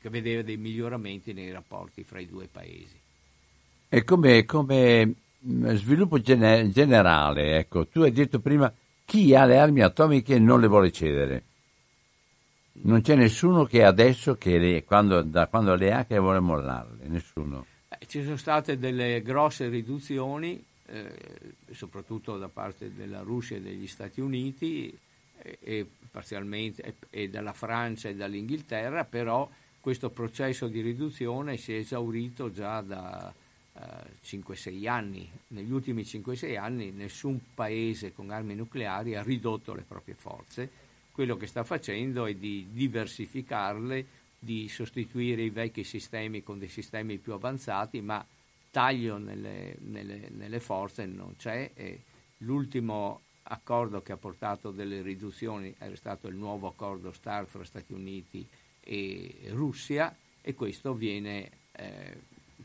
che 0.00 0.08
vedeva 0.10 0.42
dei 0.42 0.56
miglioramenti 0.56 1.32
nei 1.32 1.50
rapporti 1.50 2.04
fra 2.04 2.20
i 2.20 2.26
due 2.26 2.46
paesi. 2.46 3.00
E 3.88 4.04
come, 4.04 4.44
come 4.44 5.14
sviluppo 5.40 6.20
gener- 6.20 6.68
generale, 6.68 7.58
ecco, 7.58 7.86
tu 7.86 8.02
hai 8.02 8.12
detto 8.12 8.40
prima 8.40 8.72
chi 9.04 9.34
ha 9.34 9.44
le 9.44 9.58
armi 9.58 9.80
atomiche 9.80 10.38
non 10.38 10.60
le 10.60 10.66
vuole 10.66 10.92
cedere. 10.92 11.44
Non 12.80 13.00
c'è 13.00 13.16
nessuno 13.16 13.64
che 13.64 13.82
adesso, 13.82 14.36
che 14.36 14.58
le, 14.58 14.84
quando, 14.84 15.22
da 15.22 15.46
quando 15.46 15.74
le 15.74 15.92
ha, 15.92 16.04
che 16.04 16.18
vuole 16.18 16.40
mollarle, 16.40 17.06
nessuno. 17.08 17.66
Eh, 17.88 18.06
ci 18.06 18.22
sono 18.22 18.36
state 18.36 18.78
delle 18.78 19.22
grosse 19.22 19.68
riduzioni, 19.68 20.62
eh, 20.86 21.10
soprattutto 21.72 22.36
da 22.36 22.48
parte 22.48 22.94
della 22.94 23.20
Russia 23.20 23.56
e 23.56 23.60
degli 23.60 23.86
Stati 23.86 24.20
Uniti 24.20 24.96
e, 25.38 25.58
e 25.60 25.86
parzialmente 26.10 26.82
e, 26.82 26.94
e 27.10 27.28
dalla 27.28 27.52
Francia 27.52 28.08
e 28.08 28.14
dall'Inghilterra, 28.14 29.04
però 29.04 29.48
questo 29.80 30.10
processo 30.10 30.68
di 30.68 30.80
riduzione 30.80 31.56
si 31.56 31.72
è 31.72 31.78
esaurito 31.78 32.52
già 32.52 32.80
da 32.80 33.32
5-6 34.24 34.82
eh, 34.82 34.88
anni. 34.88 35.30
Negli 35.48 35.70
ultimi 35.70 36.02
5-6 36.02 36.58
anni 36.58 36.90
nessun 36.90 37.40
paese 37.54 38.12
con 38.12 38.30
armi 38.30 38.54
nucleari 38.54 39.14
ha 39.14 39.22
ridotto 39.22 39.74
le 39.74 39.82
proprie 39.86 40.14
forze. 40.14 40.70
Quello 41.12 41.36
che 41.36 41.46
sta 41.46 41.64
facendo 41.64 42.26
è 42.26 42.34
di 42.34 42.68
diversificarle, 42.70 44.06
di 44.38 44.68
sostituire 44.68 45.42
i 45.42 45.50
vecchi 45.50 45.82
sistemi 45.82 46.42
con 46.42 46.58
dei 46.58 46.68
sistemi 46.68 47.18
più 47.18 47.32
avanzati, 47.32 48.00
ma 48.00 48.24
taglio 48.70 49.18
nelle, 49.18 49.76
nelle, 49.80 50.28
nelle 50.30 50.60
forze 50.60 51.06
non 51.06 51.34
c'è. 51.36 51.70
E 51.74 52.02
l'ultimo 52.38 53.20
accordo 53.48 54.02
che 54.02 54.12
ha 54.12 54.16
portato 54.16 54.70
delle 54.70 55.02
riduzioni 55.02 55.74
era 55.78 55.96
stato 55.96 56.28
il 56.28 56.36
nuovo 56.36 56.68
accordo 56.68 57.12
STAR 57.12 57.46
fra 57.46 57.64
Stati 57.64 57.92
Uniti 57.92 58.46
e 58.80 59.48
Russia 59.48 60.14
e 60.40 60.54
questo 60.54 60.94
viene 60.94 61.50
eh, 61.72 62.16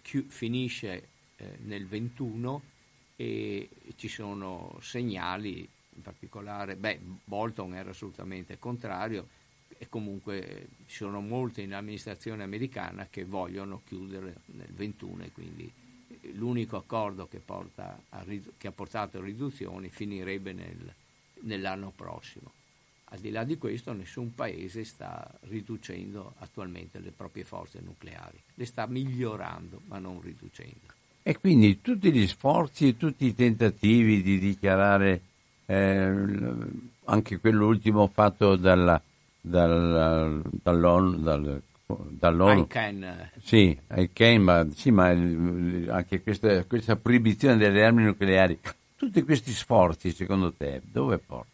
chi- 0.03 0.27
finisce 0.27 1.07
eh, 1.37 1.57
nel 1.63 1.87
21 1.87 2.61
e 3.15 3.69
ci 3.95 4.07
sono 4.07 4.77
segnali, 4.81 5.67
in 5.95 6.01
particolare, 6.01 6.75
beh, 6.75 6.99
Bolton 7.23 7.73
era 7.73 7.89
assolutamente 7.89 8.59
contrario 8.59 9.27
e 9.77 9.89
comunque 9.89 10.67
ci 10.85 10.97
sono 10.97 11.21
molte 11.21 11.61
in 11.61 11.73
amministrazione 11.73 12.43
americana 12.43 13.07
che 13.09 13.25
vogliono 13.25 13.81
chiudere 13.85 14.41
nel 14.47 14.71
21 14.71 15.23
e 15.23 15.31
quindi 15.31 15.71
l'unico 16.33 16.77
accordo 16.77 17.27
che, 17.27 17.41
a, 17.47 18.25
che 18.57 18.67
ha 18.67 18.71
portato 18.71 19.17
a 19.17 19.21
riduzioni 19.21 19.89
finirebbe 19.89 20.53
nel, 20.53 20.93
nell'anno 21.41 21.91
prossimo. 21.95 22.51
Al 23.14 23.20
di 23.20 23.30
là 23.30 23.43
di 23.43 23.59
questo 23.59 23.93
nessun 23.93 24.34
paese 24.34 24.84
sta 24.84 25.32
riducendo 25.41 26.34
attualmente 26.39 26.97
le 26.97 27.11
proprie 27.16 27.43
forze 27.43 27.80
nucleari, 27.80 28.41
le 28.55 28.66
sta 28.66 28.88
migliorando 28.88 29.82
ma 29.86 29.99
non 29.99 30.20
riducendo. 30.20 30.91
E 31.22 31.38
quindi 31.38 31.80
tutti 31.80 32.11
gli 32.11 32.26
sforzi 32.26 32.88
e 32.88 32.97
tutti 32.97 33.28
i 33.28 33.36
tentativi 33.36 34.24
di 34.24 34.39
dichiarare 34.39 35.22
eh, 35.68 36.11
anche 37.05 37.38
quello 37.38 37.68
ultimo 37.68 38.07
fatto 38.07 38.55
dalla, 38.55 38.99
dalla, 39.39 40.41
dall'ONU, 40.64 41.18
dal, 41.20 41.61
dall'ONU. 41.86 42.61
ICANN. 42.61 43.30
Sì, 43.43 43.78
ICANN, 43.95 44.41
ma, 44.41 44.68
sì, 44.74 44.89
ma 44.89 45.09
anche 45.09 46.24
questa, 46.24 46.64
questa 46.64 46.95
proibizione 46.95 47.57
delle 47.57 47.86
armi 47.86 48.05
nucleari, 48.05 48.57
tutti 48.95 49.22
questi 49.22 49.51
sforzi 49.51 50.11
secondo 50.11 50.51
te 50.51 50.82
dove 50.84 51.20
portano? 51.20 51.52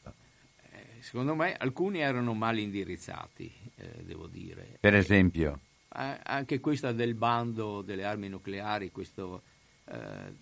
Secondo 1.09 1.33
me 1.33 1.55
alcuni 1.57 2.01
erano 2.01 2.35
mal 2.35 2.59
indirizzati, 2.59 3.51
eh, 3.77 4.03
devo 4.03 4.27
dire. 4.27 4.77
Per 4.79 4.93
esempio? 4.93 5.59
Eh, 5.95 6.19
anche 6.21 6.59
questa 6.59 6.91
del 6.91 7.15
bando 7.15 7.81
delle 7.81 8.05
armi 8.05 8.29
nucleari, 8.29 8.91
questo, 8.91 9.41
eh, 9.85 10.33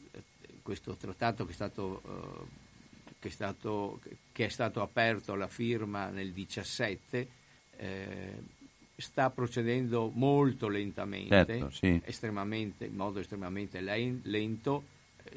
questo 0.62 0.96
trattato 0.96 1.46
che 1.46 1.52
è, 1.52 1.54
stato, 1.54 2.02
eh, 2.06 3.12
che, 3.18 3.30
è 3.30 3.32
stato, 3.32 4.02
che 4.34 4.46
è, 4.48 4.50
stato, 4.50 4.82
aperto 4.82 5.32
alla 5.32 5.48
firma 5.48 6.10
nel 6.10 6.34
2017, 6.34 7.28
eh, 7.78 8.44
sta 8.98 9.30
procedendo 9.30 10.12
molto 10.14 10.68
lentamente, 10.68 11.46
certo, 11.46 11.70
sì. 11.70 12.02
in 12.04 12.94
modo 12.94 13.22
estremamente 13.22 13.80
lento 13.80 14.84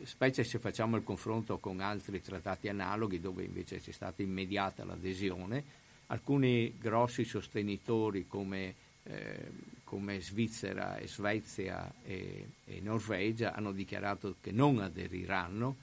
specie 0.05 0.45
se 0.45 0.59
facciamo 0.59 0.97
il 0.97 1.05
confronto 1.05 1.59
con 1.59 1.80
altri 1.80 2.20
trattati 2.20 2.68
analoghi 2.68 3.20
dove 3.20 3.45
invece 3.45 3.80
c'è 3.80 3.93
stata 3.93 4.22
immediata 4.22 4.84
l'adesione, 4.84 5.62
alcuni 6.07 6.76
grossi 6.78 7.24
sostenitori 7.24 8.26
come, 8.26 8.74
eh, 9.05 9.51
come 9.84 10.20
Svizzera 10.20 10.97
e 10.97 11.07
Svezia 11.07 11.93
e, 12.05 12.49
e, 12.64 12.80
Norvegia 12.80 13.55
hanno 13.55 13.72
dichiarato 13.72 14.36
che 14.41 14.53
non 14.53 14.78
aderiranno, 14.78 15.76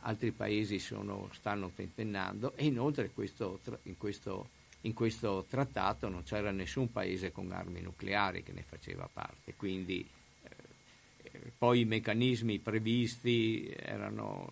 altri 0.00 0.30
paesi 0.32 0.78
sono, 0.78 1.28
stanno 1.32 1.70
tentennando 1.74 2.52
e 2.56 2.66
inoltre 2.66 3.10
questo, 3.10 3.60
in 3.84 3.96
questo 3.96 4.60
in 4.82 4.94
questo 4.94 5.46
trattato 5.48 6.08
non 6.08 6.22
c'era 6.24 6.50
nessun 6.50 6.90
paese 6.90 7.30
con 7.30 7.52
armi 7.52 7.80
nucleari 7.80 8.42
che 8.42 8.52
ne 8.52 8.62
faceva 8.62 9.08
parte, 9.12 9.54
quindi 9.54 10.04
poi 11.56 11.80
i 11.80 11.84
meccanismi 11.84 12.58
previsti 12.58 13.72
erano 13.76 14.48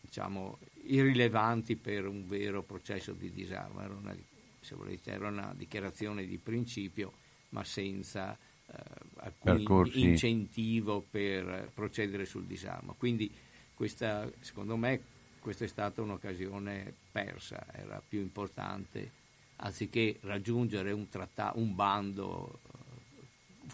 diciamo, 0.00 0.58
irrilevanti 0.84 1.76
per 1.76 2.06
un 2.06 2.26
vero 2.26 2.62
processo 2.62 3.12
di 3.12 3.32
disarmo, 3.32 3.80
era 3.80 3.94
una, 3.94 4.16
se 4.60 4.74
volete, 4.74 5.10
era 5.10 5.28
una 5.28 5.54
dichiarazione 5.56 6.26
di 6.26 6.38
principio 6.38 7.12
ma 7.50 7.64
senza 7.64 8.36
eh, 8.66 8.74
alcun 9.16 9.56
Percorsi. 9.56 10.00
incentivo 10.00 11.04
per 11.08 11.70
procedere 11.74 12.24
sul 12.24 12.44
disarmo. 12.44 12.94
Quindi 12.98 13.30
questa, 13.74 14.30
secondo 14.40 14.76
me 14.76 15.00
questa 15.38 15.64
è 15.64 15.68
stata 15.68 16.02
un'occasione 16.02 16.94
persa, 17.10 17.66
era 17.72 18.02
più 18.06 18.20
importante 18.20 19.20
anziché 19.56 20.18
raggiungere 20.22 20.92
un, 20.92 21.08
trattato, 21.08 21.58
un 21.58 21.74
bando 21.74 22.60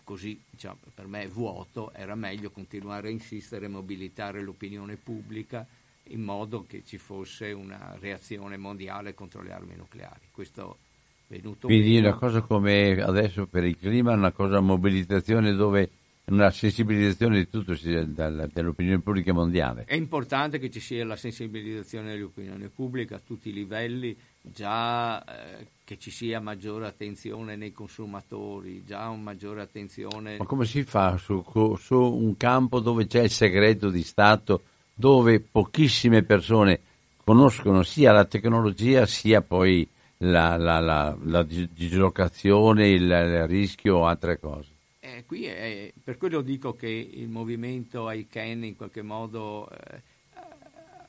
così 0.05 0.41
diciamo, 0.51 0.79
per 0.95 1.07
me 1.07 1.27
vuoto, 1.27 1.93
era 1.93 2.15
meglio 2.15 2.51
continuare 2.51 3.09
a 3.09 3.11
insistere 3.11 3.67
e 3.67 3.69
mobilitare 3.69 4.43
l'opinione 4.43 4.97
pubblica 4.97 5.67
in 6.11 6.23
modo 6.23 6.65
che 6.67 6.83
ci 6.87 6.99
fosse 6.99 7.53
una 7.53 7.97
reazione 8.01 8.57
mondiale 8.57 9.15
contro 9.15 9.43
le 9.43 9.53
armi 9.53 9.77
nucleari. 9.77 10.29
Questo 10.31 10.79
è 11.27 11.35
venuto 11.35 11.67
Quindi 11.67 11.95
meno. 11.95 12.09
una 12.09 12.17
cosa 12.17 12.41
come 12.41 13.01
adesso 13.01 13.47
per 13.47 13.65
il 13.65 13.79
clima, 13.79 14.13
una 14.13 14.33
cosa 14.33 14.61
mobilitazione 14.61 15.53
dove 15.53 15.91
una 16.29 16.51
sensibilizzazione 16.51 17.39
di 17.39 17.49
tutto 17.49 17.75
dell'opinione 17.75 19.01
pubblica 19.01 19.33
mondiale. 19.33 19.85
È 19.85 19.95
importante 19.95 20.59
che 20.59 20.71
ci 20.71 20.81
sia 20.81 21.05
la 21.05 21.17
sensibilizzazione 21.17 22.13
dell'opinione 22.13 22.69
pubblica 22.69 23.17
a 23.17 23.21
tutti 23.25 23.49
i 23.49 23.53
livelli, 23.53 24.17
già 24.53 25.23
eh, 25.25 25.67
che 25.85 25.99
ci 25.99 26.11
sia 26.11 26.41
maggiore 26.41 26.87
attenzione 26.87 27.57
nei 27.57 27.73
consumatori, 27.73 28.85
già 28.85 29.09
una 29.09 29.23
maggiore 29.23 29.63
attenzione. 29.63 30.37
Ma 30.39 30.45
come 30.45 30.67
si 30.67 30.85
fa 30.85 31.17
su, 31.17 31.45
su 31.79 31.97
un 31.97 32.37
campo 32.37 32.81
dove 32.81 33.07
c'è 33.07 33.23
il 33.23 33.31
segreto 33.31 33.89
di 33.89 34.03
Stato, 34.03 34.63
dove 34.95 35.41
pochissime 35.41 36.23
persone 36.23 36.81
conoscono 37.25 37.83
sia 37.83 38.13
la 38.13 38.25
tecnologia 38.25 39.07
sia 39.07 39.43
poi 39.43 39.89
la, 40.19 40.57
la, 40.57 40.81
la, 40.81 41.17
la 41.25 41.43
dislocazione, 41.43 42.89
il, 42.89 43.03
il 43.03 43.47
rischio 43.47 43.99
o 43.99 44.07
altre 44.07 44.39
cose? 44.39 44.71
Eh, 45.01 45.25
qui 45.27 45.45
è, 45.47 45.93
per 46.03 46.19
quello 46.19 46.41
dico 46.43 46.75
che 46.75 46.89
il 46.89 47.29
movimento 47.29 48.11
ICANN 48.11 48.65
in 48.65 48.77
qualche 48.77 49.03
modo 49.03 49.71
eh, 49.71 50.03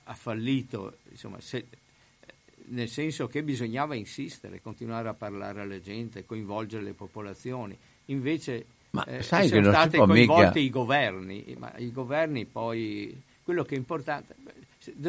ha 0.03 0.13
fallito, 0.13 0.97
insomma, 1.09 1.39
se, 1.39 1.67
nel 2.69 2.89
senso 2.89 3.27
che 3.27 3.43
bisognava 3.43 3.95
insistere, 3.95 4.61
continuare 4.61 5.09
a 5.09 5.13
parlare 5.13 5.61
alla 5.61 5.79
gente, 5.79 6.25
coinvolgere 6.25 6.83
le 6.83 6.93
popolazioni. 6.93 7.77
Invece 8.05 8.65
ma 8.91 9.05
eh, 9.05 9.21
sai 9.21 9.47
sono 9.47 9.69
stati 9.69 9.97
coinvolti 9.97 10.43
mica... 10.45 10.59
i 10.59 10.69
governi, 10.69 11.55
ma 11.57 11.71
i 11.77 11.91
governi 11.91 12.45
poi 12.45 13.21
quello 13.43 13.63
che 13.63 13.75
è 13.75 13.77
importante, 13.77 14.35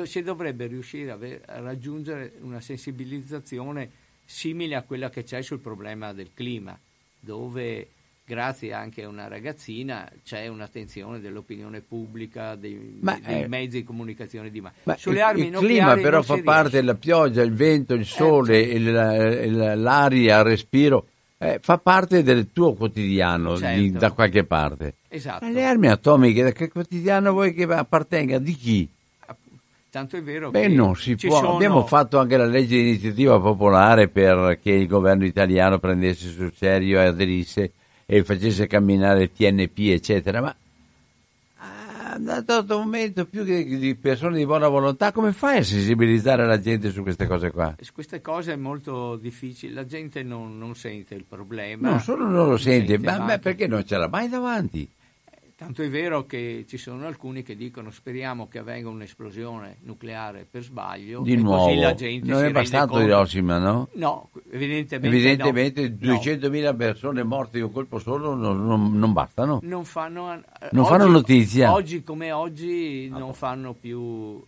si 0.05 0.23
dovrebbe 0.23 0.67
riuscire 0.67 1.11
a, 1.11 1.17
ver, 1.17 1.43
a 1.47 1.61
raggiungere 1.61 2.35
una 2.41 2.61
sensibilizzazione 2.61 3.91
simile 4.25 4.75
a 4.77 4.83
quella 4.83 5.11
che 5.11 5.25
c'è 5.25 5.43
sul 5.43 5.59
problema 5.59 6.13
del 6.13 6.31
clima, 6.33 6.79
dove 7.19 7.89
grazie 8.31 8.73
anche 8.73 9.03
a 9.03 9.09
una 9.09 9.27
ragazzina 9.27 10.09
c'è 10.25 10.47
un'attenzione 10.47 11.19
dell'opinione 11.19 11.81
pubblica, 11.81 12.55
dei, 12.55 12.99
ma, 13.01 13.19
dei 13.21 13.43
eh, 13.43 13.49
mezzi 13.49 13.79
di 13.79 13.85
comunicazione 13.85 14.51
di 14.51 14.61
massa. 14.61 14.97
Sulle 14.97 15.21
armi 15.21 15.49
il 15.49 15.57
clima 15.57 15.97
però 15.97 16.23
fa 16.23 16.41
parte 16.41 16.71
della 16.71 16.95
pioggia, 16.95 17.43
il 17.43 17.53
vento, 17.53 17.95
il 17.95 18.07
sole, 18.07 18.61
eh, 18.61 18.81
certo. 18.81 19.43
il, 19.43 19.51
il, 19.51 19.83
l'aria, 19.83 20.39
il 20.39 20.45
respiro. 20.45 21.07
Eh, 21.39 21.59
fa 21.61 21.79
parte 21.79 22.23
del 22.23 22.53
tuo 22.53 22.75
quotidiano 22.75 23.57
certo. 23.57 23.81
di, 23.81 23.91
da 23.91 24.13
qualche 24.13 24.45
parte. 24.45 24.95
Esatto. 25.09 25.45
Ma 25.45 25.51
le 25.51 25.65
armi 25.65 25.89
atomiche 25.89 26.45
da 26.45 26.53
che 26.53 26.69
quotidiano 26.69 27.33
vuoi 27.33 27.53
che 27.53 27.65
appartenga? 27.65 28.39
Di 28.39 28.55
chi? 28.55 28.89
Tanto 29.91 30.17
è 30.17 30.23
vero 30.23 30.51
Beh, 30.51 30.61
che 30.61 30.69
non 30.69 30.95
si 30.95 31.17
può. 31.17 31.35
Sono... 31.41 31.55
Abbiamo 31.55 31.85
fatto 31.85 32.21
anche 32.21 32.37
la 32.37 32.47
legge 32.47 32.77
di 32.77 32.91
iniziativa 32.91 33.41
popolare 33.41 34.07
perché 34.07 34.71
il 34.71 34.87
governo 34.87 35.25
italiano 35.25 35.81
prendesse 35.81 36.29
sul 36.29 36.53
serio 36.55 37.01
e 37.01 37.07
aderisse 37.07 37.73
e 38.13 38.25
facesse 38.25 38.67
camminare 38.67 39.33
TNP, 39.33 39.79
eccetera, 39.91 40.41
ma 40.41 40.57
a 41.59 42.17
un 42.17 42.43
dato 42.45 42.77
momento 42.77 43.25
più 43.25 43.45
che 43.45 43.65
di 43.65 43.95
persone 43.95 44.37
di 44.37 44.45
buona 44.45 44.67
volontà, 44.67 45.13
come 45.13 45.31
fai 45.31 45.59
a 45.59 45.63
sensibilizzare 45.63 46.45
la 46.45 46.59
gente 46.59 46.91
su 46.91 47.03
queste 47.03 47.29
cose 47.29 47.53
qua? 47.53 47.77
Su 47.79 47.93
queste 47.93 48.21
cose 48.21 48.55
è 48.55 48.57
molto 48.57 49.15
difficile, 49.15 49.75
la 49.75 49.87
gente 49.87 50.25
non, 50.25 50.59
non 50.59 50.75
sente 50.75 51.15
il 51.15 51.23
problema. 51.23 51.89
Non 51.89 52.01
solo 52.01 52.27
non 52.27 52.49
lo 52.49 52.57
sente, 52.57 52.95
sente 52.95 53.07
ma, 53.07 53.25
ma 53.25 53.39
perché 53.39 53.69
non 53.69 53.87
ce 53.87 53.97
l'ha 53.97 54.09
mai 54.09 54.29
davanti? 54.29 54.91
Tanto 55.61 55.83
è 55.83 55.91
vero 55.91 56.25
che 56.25 56.65
ci 56.67 56.79
sono 56.79 57.07
alcuni 57.07 57.43
che 57.43 57.55
dicono 57.55 57.91
speriamo 57.91 58.49
che 58.49 58.61
avvenga 58.61 58.89
un'esplosione 58.89 59.77
nucleare 59.83 60.47
per 60.51 60.63
sbaglio. 60.63 61.21
Di 61.21 61.37
nuovo, 61.37 61.67
così 61.67 61.77
la 61.77 61.95
gente 61.95 62.31
non 62.31 62.45
è 62.47 62.51
bastato 62.51 62.99
Hiroshima, 62.99 63.59
no? 63.59 63.89
No, 63.97 64.31
evidentemente, 64.51 65.15
evidentemente 65.15 65.95
no. 66.01 66.15
200.000 66.15 66.75
persone 66.75 67.23
morte 67.25 67.59
di 67.59 67.63
un 67.63 67.73
colpo 67.73 67.99
solo 67.99 68.35
non, 68.35 68.65
non, 68.65 68.99
non 68.99 69.13
bastano. 69.13 69.61
Non 69.63 69.85
fanno, 69.85 70.29
non 70.29 70.43
oggi, 70.85 70.89
fanno 70.89 71.07
notizia. 71.09 71.73
Oggi 71.75 72.03
come 72.03 72.33
oggi 72.33 73.11
non 73.11 73.35
fanno 73.35 73.75
più 73.75 74.43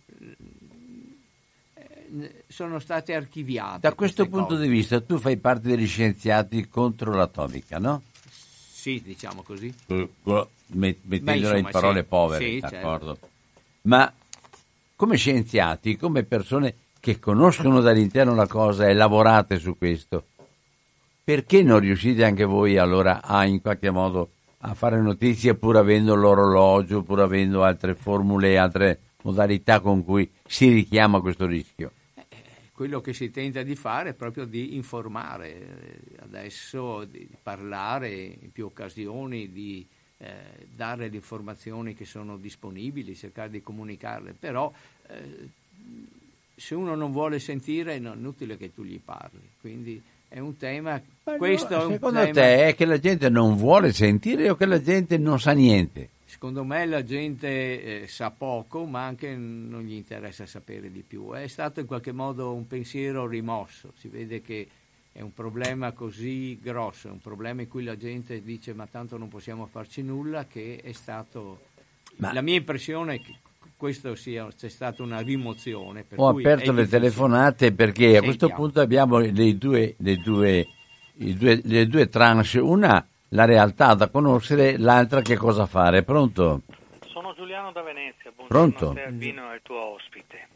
eh, 1.75 2.43
sono 2.47 2.79
state 2.79 3.13
archiviate. 3.13 3.81
Da 3.81 3.93
questo 3.93 4.27
punto 4.27 4.55
cose. 4.55 4.63
di 4.63 4.67
vista 4.67 4.99
tu 4.99 5.19
fai 5.19 5.37
parte 5.37 5.67
degli 5.67 5.85
scienziati 5.85 6.67
contro 6.67 7.13
l'atomica, 7.13 7.77
no? 7.77 8.01
Sì, 8.27 8.99
diciamo 9.05 9.43
così. 9.43 9.71
Mettendola 10.73 11.57
in 11.57 11.67
parole 11.69 12.01
sì, 12.01 12.05
povere, 12.05 12.45
sì, 12.45 12.59
d'accordo. 12.59 13.13
Certo. 13.13 13.29
Ma 13.83 14.13
come 14.95 15.17
scienziati, 15.17 15.97
come 15.97 16.23
persone 16.23 16.75
che 16.99 17.19
conoscono 17.19 17.81
dall'interno 17.81 18.33
la 18.33 18.47
cosa 18.47 18.87
e 18.87 18.93
lavorate 18.93 19.59
su 19.59 19.77
questo, 19.77 20.25
perché 21.23 21.63
non 21.63 21.79
riuscite 21.79 22.23
anche 22.23 22.45
voi 22.45 22.77
allora 22.77 23.21
a 23.21 23.45
in 23.45 23.61
qualche 23.61 23.89
modo 23.89 24.29
a 24.59 24.73
fare 24.73 25.01
notizia 25.01 25.55
pur 25.55 25.77
avendo 25.77 26.15
l'orologio, 26.15 27.01
pur 27.01 27.19
avendo 27.19 27.63
altre 27.63 27.95
formule, 27.95 28.57
altre 28.57 28.99
modalità 29.23 29.81
con 29.81 30.03
cui 30.03 30.29
si 30.45 30.69
richiama 30.69 31.19
questo 31.19 31.45
rischio? 31.45 31.91
quello 32.73 33.01
che 33.01 33.13
si 33.13 33.29
tenta 33.29 33.61
di 33.61 33.75
fare 33.75 34.09
è 34.09 34.13
proprio 34.13 34.45
di 34.45 34.75
informare, 34.75 35.53
eh, 35.53 35.99
adesso 36.21 37.05
di 37.05 37.29
parlare 37.41 38.11
in 38.11 38.51
più 38.51 38.65
occasioni, 38.65 39.51
di 39.51 39.87
eh, 40.23 40.65
dare 40.73 41.09
le 41.09 41.15
informazioni 41.17 41.93
che 41.93 42.05
sono 42.05 42.37
disponibili, 42.37 43.15
cercare 43.15 43.49
di 43.49 43.61
comunicarle, 43.61 44.33
però 44.39 44.71
eh, 45.07 45.49
se 46.55 46.75
uno 46.75 46.95
non 46.95 47.11
vuole 47.11 47.39
sentire 47.39 47.93
è 47.93 47.97
inutile 47.97 48.55
che 48.57 48.73
tu 48.73 48.83
gli 48.83 48.99
parli, 49.03 49.41
quindi 49.59 50.01
è 50.29 50.39
un 50.39 50.55
tema... 50.55 51.01
Ma 51.25 51.35
questo 51.35 51.75
no, 51.75 51.89
secondo 51.89 52.21
tema... 52.21 52.31
te 52.31 52.67
è 52.67 52.75
che 52.75 52.85
la 52.85 52.99
gente 52.99 53.29
non 53.29 53.55
vuole 53.55 53.91
sentire 53.91 54.49
o 54.49 54.55
che 54.55 54.65
la 54.65 54.81
gente 54.81 55.17
non 55.17 55.39
sa 55.39 55.51
niente? 55.51 56.09
Secondo 56.25 56.63
me 56.63 56.85
la 56.85 57.03
gente 57.03 58.03
eh, 58.03 58.07
sa 58.07 58.31
poco, 58.31 58.85
ma 58.85 59.05
anche 59.05 59.35
non 59.35 59.83
gli 59.83 59.93
interessa 59.93 60.45
sapere 60.45 60.91
di 60.91 61.03
più. 61.07 61.33
È 61.33 61.47
stato 61.47 61.81
in 61.81 61.85
qualche 61.85 62.11
modo 62.11 62.53
un 62.53 62.65
pensiero 62.65 63.27
rimosso. 63.27 63.93
Si 63.97 64.07
vede 64.07 64.41
che 64.41 64.67
è 65.13 65.21
un 65.21 65.33
problema 65.33 65.91
così 65.91 66.59
grosso, 66.59 67.07
è 67.07 67.11
un 67.11 67.21
problema 67.21 67.61
in 67.61 67.69
cui 67.69 67.83
la 67.83 67.95
gente 67.95 68.41
dice 68.41 68.73
ma 68.73 68.87
tanto 68.87 69.17
non 69.17 69.29
possiamo 69.29 69.67
farci 69.67 70.01
nulla, 70.01 70.45
che 70.45 70.81
è 70.83 70.91
stato... 70.91 71.59
Ma... 72.17 72.33
La 72.33 72.41
mia 72.41 72.55
impressione 72.55 73.15
è 73.15 73.21
che 73.21 73.37
questo 73.77 74.15
sia 74.15 74.47
c'è 74.47 74.69
stata 74.69 75.03
una 75.03 75.19
rimozione. 75.19 76.05
Ho 76.15 76.29
aperto 76.29 76.71
le 76.71 76.87
telefonate 76.87 77.73
perché 77.73 78.13
Sentiamo. 78.13 78.17
a 78.17 78.27
questo 78.27 78.49
punto 78.49 78.81
abbiamo 78.81 79.19
le 79.19 79.57
due, 79.57 79.95
le 79.97 80.15
due, 80.17 80.67
due, 81.13 81.61
le 81.63 81.87
due 81.87 82.09
tranche. 82.09 82.59
Una 82.59 83.05
la 83.29 83.45
realtà 83.45 83.93
da 83.93 84.09
conoscere, 84.09 84.77
l'altra 84.77 85.21
che 85.21 85.35
cosa 85.35 85.65
fare. 85.65 86.03
Pronto? 86.03 86.61
Sono 87.07 87.33
Giuliano 87.35 87.71
da 87.71 87.81
Venezia, 87.81 88.31
buongiorno 88.35 88.47
Pronto? 88.47 88.89
a 88.91 88.93
te 88.93 89.03
Albino 89.03 89.51
e 89.51 89.55
il 89.55 89.61
tuo 89.63 89.93
ospite. 89.93 90.47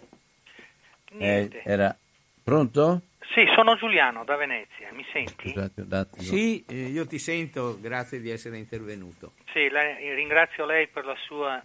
Eh, 1.18 1.62
era... 1.64 1.95
Pronto? 2.43 3.01
Sì, 3.34 3.45
sono 3.55 3.75
Giuliano 3.75 4.23
da 4.23 4.36
Venezia, 4.36 4.89
mi 4.93 5.05
senti? 5.11 5.49
Scusate, 5.49 5.86
dato... 5.86 6.21
Sì, 6.21 6.63
eh, 6.67 6.88
io 6.88 7.05
ti 7.05 7.19
sento, 7.19 7.78
grazie 7.80 8.19
di 8.19 8.30
essere 8.30 8.57
intervenuto. 8.57 9.34
Sì, 9.51 9.69
la, 9.69 9.82
ringrazio 9.95 10.65
lei 10.65 10.88
per 10.88 11.05
la 11.05 11.15
sua... 11.25 11.61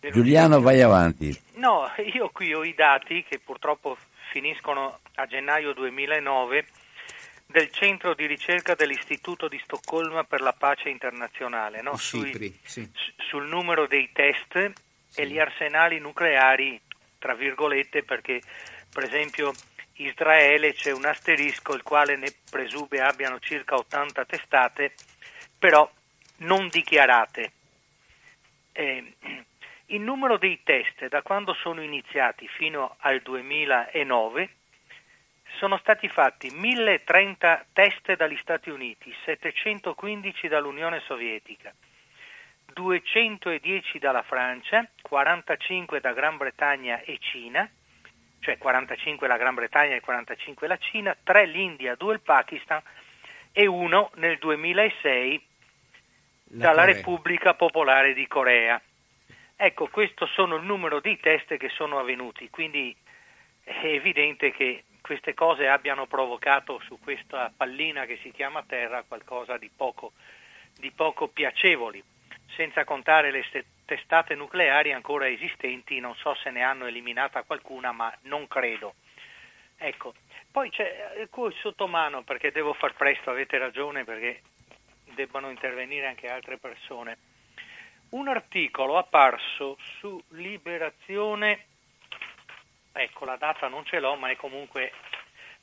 Giuliano, 0.00 0.60
vai 0.60 0.82
avanti. 0.82 1.34
No, 1.54 1.90
io 2.12 2.28
qui 2.28 2.52
ho 2.52 2.62
i 2.62 2.74
dati 2.74 3.24
che 3.26 3.38
purtroppo 3.38 3.96
finiscono 4.30 4.98
a 5.14 5.26
gennaio 5.26 5.72
2009 5.72 6.66
del 7.46 7.70
centro 7.70 8.14
di 8.14 8.26
ricerca 8.26 8.74
dell'Istituto 8.74 9.48
di 9.48 9.60
Stoccolma 9.62 10.24
per 10.24 10.40
la 10.40 10.52
pace 10.52 10.88
internazionale, 10.88 11.82
no? 11.82 11.96
Sui, 11.96 12.58
sì. 12.62 12.88
sul 13.28 13.46
numero 13.46 13.86
dei 13.86 14.10
test 14.12 14.72
sì. 15.08 15.20
e 15.20 15.26
gli 15.26 15.38
arsenali 15.38 15.98
nucleari, 15.98 16.80
tra 17.18 17.34
virgolette, 17.34 18.02
perché 18.02 18.42
per 18.92 19.04
esempio 19.04 19.52
Israele 19.96 20.72
c'è 20.72 20.92
un 20.92 21.04
asterisco 21.04 21.74
il 21.74 21.82
quale 21.82 22.16
ne 22.16 22.32
presume 22.50 22.98
abbiano 23.00 23.38
circa 23.38 23.76
80 23.76 24.24
testate, 24.24 24.94
però 25.58 25.88
non 26.38 26.68
dichiarate. 26.68 27.52
Eh, 28.72 29.14
il 29.86 30.00
numero 30.00 30.38
dei 30.38 30.60
test 30.64 31.06
da 31.08 31.22
quando 31.22 31.54
sono 31.54 31.82
iniziati 31.82 32.48
fino 32.48 32.96
al 32.98 33.20
2009 33.20 34.48
sono 35.58 35.78
stati 35.78 36.08
fatti 36.08 36.50
1030 36.50 37.66
test 37.72 38.16
dagli 38.16 38.36
Stati 38.40 38.70
Uniti, 38.70 39.14
715 39.24 40.48
dall'Unione 40.48 41.00
Sovietica, 41.06 41.72
210 42.72 43.98
dalla 43.98 44.22
Francia, 44.22 44.88
45 45.00 46.00
da 46.00 46.12
Gran 46.12 46.36
Bretagna 46.36 47.00
e 47.02 47.18
Cina, 47.20 47.70
cioè 48.44 48.58
45 48.58 49.26
la 49.26 49.38
Gran 49.38 49.54
Bretagna 49.54 49.94
e 49.94 50.00
45 50.00 50.68
la 50.68 50.76
Cina, 50.76 51.16
3 51.20 51.46
l'India, 51.46 51.94
2 51.94 52.12
il 52.12 52.20
Pakistan 52.20 52.80
e 53.50 53.66
1 53.66 54.10
nel 54.16 54.36
2006 54.36 55.46
la 56.50 56.58
dalla 56.58 56.80
Corea. 56.82 56.94
Repubblica 56.94 57.54
Popolare 57.54 58.12
di 58.12 58.26
Corea. 58.26 58.80
Ecco, 59.56 59.88
questo 59.88 60.26
sono 60.26 60.56
il 60.56 60.64
numero 60.64 61.00
di 61.00 61.18
test 61.18 61.56
che 61.56 61.70
sono 61.70 61.98
avvenuti, 61.98 62.50
quindi 62.50 62.94
è 63.62 63.86
evidente 63.86 64.52
che 64.52 64.84
queste 65.00 65.32
cose 65.32 65.66
abbiano 65.66 66.06
provocato 66.06 66.80
su 66.84 66.98
questa 67.00 67.50
pallina 67.56 68.04
che 68.04 68.18
si 68.22 68.30
chiama 68.30 68.62
Terra 68.66 69.04
qualcosa 69.08 69.56
di 69.56 69.70
poco, 69.74 70.12
di 70.78 70.90
poco 70.90 71.28
piacevoli, 71.28 72.02
senza 72.54 72.84
contare 72.84 73.30
le 73.30 73.42
testate 73.84 74.34
nucleari 74.34 74.92
ancora 74.92 75.28
esistenti, 75.28 76.00
non 76.00 76.14
so 76.16 76.34
se 76.34 76.50
ne 76.50 76.62
hanno 76.62 76.86
eliminata 76.86 77.42
qualcuna, 77.42 77.92
ma 77.92 78.12
non 78.22 78.46
credo. 78.48 78.94
Ecco, 79.76 80.14
poi 80.50 80.70
c'è 80.70 81.14
il 81.18 81.54
sottomano, 81.60 82.22
perché 82.22 82.52
devo 82.52 82.72
far 82.74 82.94
presto, 82.94 83.30
avete 83.30 83.58
ragione, 83.58 84.04
perché 84.04 84.42
debbano 85.14 85.50
intervenire 85.50 86.06
anche 86.06 86.28
altre 86.28 86.58
persone. 86.58 87.18
Un 88.10 88.28
articolo 88.28 88.96
apparso 88.96 89.76
su 89.98 90.22
Liberazione, 90.28 91.66
ecco 92.92 93.24
la 93.24 93.36
data 93.36 93.68
non 93.68 93.84
ce 93.84 93.98
l'ho, 93.98 94.14
ma 94.16 94.30
è 94.30 94.36
comunque 94.36 94.92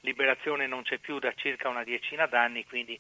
Liberazione 0.02 0.68
non 0.68 0.84
c'è 0.84 0.98
più 0.98 1.20
da 1.20 1.34
circa 1.34 1.70
una 1.70 1.84
decina 1.84 2.26
d'anni, 2.26 2.66
quindi 2.66 3.00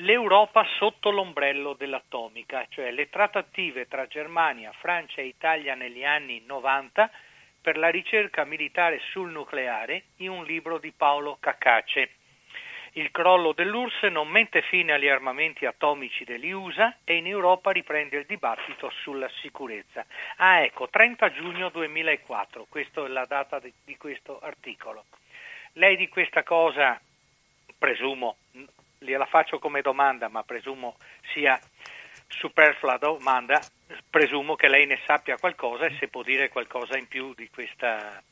l'Europa 0.00 0.66
sotto 0.78 1.10
l'ombrello 1.10 1.74
dell'atomica, 1.74 2.66
cioè 2.70 2.90
le 2.90 3.10
trattative 3.10 3.86
tra 3.86 4.06
Germania, 4.06 4.72
Francia 4.72 5.20
e 5.20 5.26
Italia 5.26 5.74
negli 5.74 6.04
anni 6.04 6.42
90 6.46 7.10
per 7.60 7.76
la 7.76 7.88
ricerca 7.88 8.44
militare 8.44 9.00
sul 9.10 9.30
nucleare 9.30 10.04
in 10.16 10.30
un 10.30 10.44
libro 10.44 10.78
di 10.78 10.92
Paolo 10.92 11.36
Cacace. 11.38 12.12
Il 12.94 13.10
crollo 13.10 13.52
dell'URSS 13.52 14.04
non 14.04 14.28
mette 14.28 14.62
fine 14.62 14.92
agli 14.92 15.06
armamenti 15.06 15.66
atomici 15.66 16.24
degli 16.24 16.50
USA 16.50 16.96
e 17.04 17.16
in 17.16 17.26
Europa 17.26 17.70
riprende 17.70 18.16
il 18.16 18.26
dibattito 18.26 18.90
sulla 19.02 19.28
sicurezza. 19.42 20.04
Ah 20.36 20.62
ecco, 20.62 20.88
30 20.88 21.30
giugno 21.32 21.68
2004, 21.68 22.66
questa 22.68 23.04
è 23.04 23.08
la 23.08 23.26
data 23.26 23.60
di 23.60 23.96
questo 23.96 24.40
articolo. 24.40 25.04
Lei 25.74 25.96
di 25.96 26.08
questa 26.08 26.42
cosa, 26.42 27.00
presumo, 27.78 28.38
gliela 29.02 29.24
faccio 29.24 29.58
come 29.58 29.80
domanda, 29.80 30.28
ma 30.28 30.42
presumo 30.42 30.96
sia 31.32 31.58
superflua 32.28 32.98
domanda, 32.98 33.58
presumo 34.10 34.56
che 34.56 34.68
lei 34.68 34.86
ne 34.86 35.00
sappia 35.06 35.38
qualcosa 35.38 35.86
e 35.86 35.96
se 35.98 36.08
può 36.08 36.22
dire 36.22 36.50
qualcosa 36.50 36.98
in 36.98 37.08
più 37.08 37.32
di 37.34 37.48
questa 37.48 38.22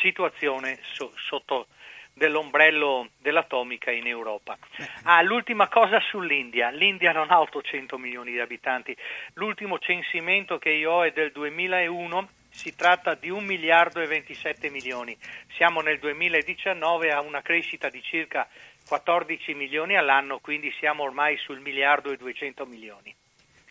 situazione 0.00 0.80
so, 0.82 1.12
sotto 1.16 1.68
dell'ombrello 2.14 3.10
dell'atomica 3.18 3.92
in 3.92 4.08
Europa. 4.08 4.58
Ah, 5.04 5.22
l'ultima 5.22 5.68
cosa 5.68 6.00
sull'India. 6.00 6.70
L'India 6.70 7.12
non 7.12 7.30
ha 7.30 7.40
800 7.40 7.96
milioni 7.96 8.32
di 8.32 8.40
abitanti. 8.40 8.94
L'ultimo 9.34 9.78
censimento 9.78 10.58
che 10.58 10.70
io 10.70 10.90
ho 10.90 11.04
è 11.04 11.12
del 11.12 11.30
2001 11.30 12.28
si 12.50 12.74
tratta 12.74 13.14
di 13.14 13.30
1 13.30 13.40
miliardo 13.40 14.00
e 14.00 14.06
27 14.06 14.68
milioni. 14.68 15.16
Siamo 15.54 15.80
nel 15.80 16.00
2019 16.00 17.12
a 17.12 17.20
una 17.20 17.40
crescita 17.40 17.88
di 17.88 18.02
circa 18.02 18.48
14 18.88 19.54
milioni 19.54 19.96
all'anno, 19.96 20.38
quindi 20.38 20.72
siamo 20.78 21.02
ormai 21.04 21.36
sul 21.36 21.60
miliardo 21.60 22.10
e 22.10 22.16
200 22.16 22.64
milioni. 22.64 23.14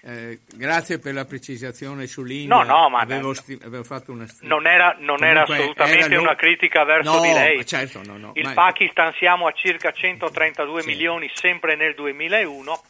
Eh, 0.01 0.39
grazie 0.55 0.99
per 0.99 1.13
la 1.13 1.25
precisazione 1.25 2.05
sull'India. 2.05 2.55
No, 2.55 2.63
no, 2.63 2.89
ma 2.89 2.99
avevo, 2.99 3.33
sti- 3.33 3.59
avevo 3.63 3.83
fatto 3.83 4.11
una 4.11 4.27
stima. 4.27 4.53
Non 4.53 4.67
era, 4.67 4.95
non 4.99 5.23
era 5.23 5.41
assolutamente 5.41 6.05
era 6.05 6.21
una 6.21 6.35
critica 6.35 6.83
verso 6.83 7.15
no, 7.15 7.21
di 7.21 7.33
lei. 7.33 7.65
Certo, 7.65 8.01
no, 8.05 8.17
no, 8.17 8.31
Il 8.35 8.45
ma... 8.45 8.53
Pakistan 8.53 9.11
siamo 9.17 9.47
a 9.47 9.51
circa 9.51 9.91
132 9.91 10.81
sì. 10.81 10.87
milioni 10.87 11.29
sempre 11.33 11.75
nel 11.75 11.95
2001. 11.95 12.81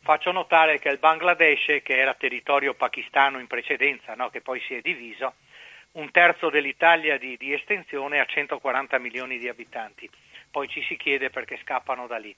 Faccio 0.00 0.32
notare 0.32 0.78
che 0.78 0.88
il 0.88 0.98
Bangladesh, 0.98 1.82
che 1.82 1.98
era 1.98 2.14
territorio 2.14 2.74
pakistano 2.74 3.38
in 3.38 3.46
precedenza, 3.46 4.14
che 4.30 4.40
poi 4.40 4.60
si 4.66 4.74
è 4.74 4.80
diviso, 4.80 5.34
un 5.92 6.10
terzo 6.10 6.48
dell'Italia 6.48 7.18
di, 7.18 7.36
di 7.36 7.52
estensione 7.52 8.18
a 8.18 8.24
140 8.24 8.98
milioni 8.98 9.38
di 9.38 9.48
abitanti 9.48 10.08
poi 10.56 10.68
ci 10.68 10.80
si 10.88 10.96
chiede 10.96 11.28
perché 11.28 11.58
scappano 11.62 12.06
da 12.06 12.16
lì. 12.16 12.34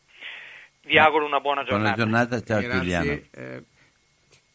Vi 0.83 0.99
auguro 0.99 1.25
una 1.25 1.39
buona 1.39 1.62
giornata. 1.62 1.95
Buona 1.95 2.27
giornata, 2.27 2.43
ciao 2.43 2.61
Grazie. 2.61 2.81
Giuliano. 2.81 3.21
Eh, 3.31 3.64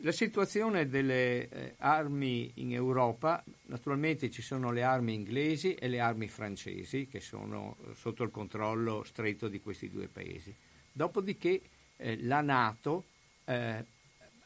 la 0.03 0.11
situazione 0.11 0.89
delle 0.89 1.47
eh, 1.47 1.75
armi 1.77 2.51
in 2.55 2.73
Europa, 2.73 3.41
naturalmente 3.67 4.29
ci 4.29 4.41
sono 4.41 4.73
le 4.73 4.83
armi 4.83 5.13
inglesi 5.13 5.75
e 5.75 5.87
le 5.87 6.01
armi 6.01 6.27
francesi 6.27 7.07
che 7.07 7.21
sono 7.21 7.77
eh, 7.87 7.93
sotto 7.95 8.23
il 8.23 8.31
controllo 8.31 9.05
stretto 9.05 9.47
di 9.47 9.61
questi 9.61 9.89
due 9.89 10.09
paesi. 10.09 10.53
Dopodiché 10.91 11.61
eh, 11.95 12.21
la 12.21 12.41
Nato 12.41 13.05
eh, 13.45 13.85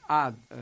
ha 0.06 0.32
eh, 0.48 0.56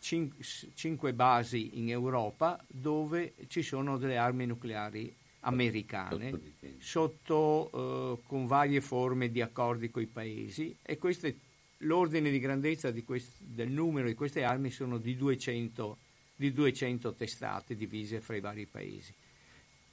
cin- 0.00 0.34
cinque 0.74 1.12
basi 1.12 1.78
in 1.78 1.88
Europa 1.88 2.60
dove 2.66 3.34
ci 3.46 3.62
sono 3.62 3.96
delle 3.96 4.16
armi 4.16 4.44
nucleari 4.44 5.14
americane 5.46 6.54
sotto, 6.78 7.70
eh, 7.72 8.26
con 8.26 8.46
varie 8.46 8.80
forme 8.80 9.30
di 9.30 9.40
accordi 9.40 9.90
con 9.90 10.02
i 10.02 10.06
paesi 10.06 10.76
e 10.82 10.98
queste, 10.98 11.38
l'ordine 11.78 12.30
di 12.30 12.38
grandezza 12.38 12.90
di 12.90 13.04
quest, 13.04 13.32
del 13.38 13.70
numero 13.70 14.08
di 14.08 14.14
queste 14.14 14.42
armi 14.42 14.70
sono 14.70 14.98
di 14.98 15.16
200, 15.16 15.96
di 16.34 16.52
200 16.52 17.14
testate 17.14 17.76
divise 17.76 18.20
fra 18.20 18.36
i 18.36 18.40
vari 18.40 18.66
paesi. 18.66 19.12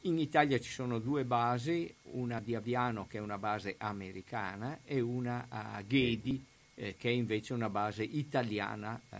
In 0.06 0.20
Italia 0.20 0.60
ci 0.60 0.72
sono 0.72 0.99
due 0.99 1.24
basi, 1.24 1.93
una 2.12 2.41
di 2.41 2.56
Aviano 2.56 3.08
che 3.08 3.20
è 3.20 3.22
una 3.22 3.38
base 3.38 3.76
americana 3.78 4.80
e 4.84 4.99
una 4.99 5.45
a 5.47 5.82
Ghedi 5.82 6.43
eh, 6.76 6.95
che 6.97 7.10
è 7.10 7.14
invece 7.14 7.54
una 7.54 7.70
base 7.70 8.04
italiana 8.04 8.99
eh, 9.10 9.18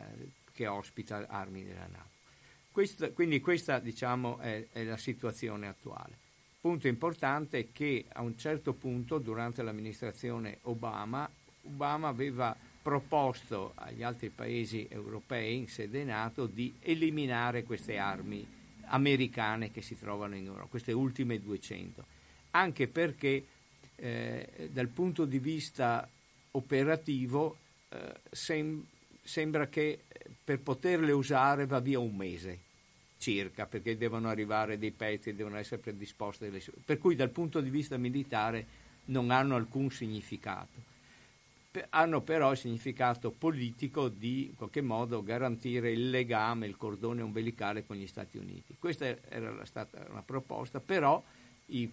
che 0.52 0.68
ospita 0.68 1.26
armi 1.28 1.64
della 1.64 1.88
NATO. 1.88 2.12
Questa, 2.72 3.12
quindi 3.12 3.40
questa 3.40 3.80
diciamo, 3.80 4.40
è, 4.40 4.68
è 4.72 4.84
la 4.84 4.98
situazione 4.98 5.68
attuale. 5.68 6.23
Punto 6.64 6.88
importante 6.88 7.59
è 7.59 7.68
che 7.74 8.05
a 8.14 8.22
un 8.22 8.38
certo 8.38 8.72
punto, 8.72 9.18
durante 9.18 9.61
l'amministrazione 9.61 10.59
Obama, 10.61 11.30
Obama 11.64 12.07
aveva 12.07 12.55
proposto 12.82 13.74
agli 13.76 14.01
altri 14.01 14.30
paesi 14.30 14.88
europei 14.89 15.57
in 15.57 15.68
sede 15.68 16.05
NATO 16.05 16.45
di 16.45 16.74
eliminare 16.80 17.66
queste 17.66 17.97
armi 17.97 18.47
americane 18.86 19.74
che 19.74 19.82
si 19.82 19.99
trovano 19.99 20.38
in 20.38 20.45
Europa, 20.45 20.68
queste 20.70 20.93
ultime 20.93 21.41
200, 21.41 22.05
anche 22.51 22.88
perché 22.88 23.45
eh, 23.97 24.70
dal 24.72 24.88
punto 24.88 25.26
di 25.26 25.39
vista 25.39 26.07
operativo 26.51 27.57
eh, 27.89 28.22
sem- 28.32 28.86
sembra 29.22 29.68
che 29.68 29.99
per 30.41 30.61
poterle 30.61 31.11
usare 31.11 31.66
va 31.66 31.82
via 31.82 31.99
un 31.99 32.16
mese 32.16 32.72
circa, 33.24 33.66
perché 33.66 33.96
devono 33.96 34.28
arrivare 34.28 34.78
dei 34.78 34.92
pezzi, 34.92 35.34
devono 35.34 35.56
essere 35.56 35.80
predisposte 35.80 36.50
delle... 36.50 36.62
per 36.84 36.98
cui 36.98 37.16
dal 37.16 37.30
punto 37.30 37.62
di 37.62 37.70
vista 37.70 37.96
militare 37.96 38.66
non 39.06 39.32
hanno 39.32 39.56
alcun 39.56 39.90
significato. 39.90 40.92
Hanno 41.90 42.22
però 42.22 42.52
il 42.52 42.58
significato 42.58 43.32
politico 43.32 44.10
di 44.10 44.48
in 44.48 44.56
qualche 44.56 44.82
modo 44.82 45.24
garantire 45.24 45.92
il 45.92 46.10
legame, 46.10 46.68
il 46.68 46.76
cordone 46.76 47.22
ombelicale 47.22 47.86
con 47.86 47.96
gli 47.96 48.08
Stati 48.08 48.38
Uniti. 48.38 48.76
Questa 48.78 49.06
era 49.30 49.66
stata 49.66 50.06
una 50.10 50.22
proposta, 50.22 50.82
però 50.82 51.24
i, 51.68 51.90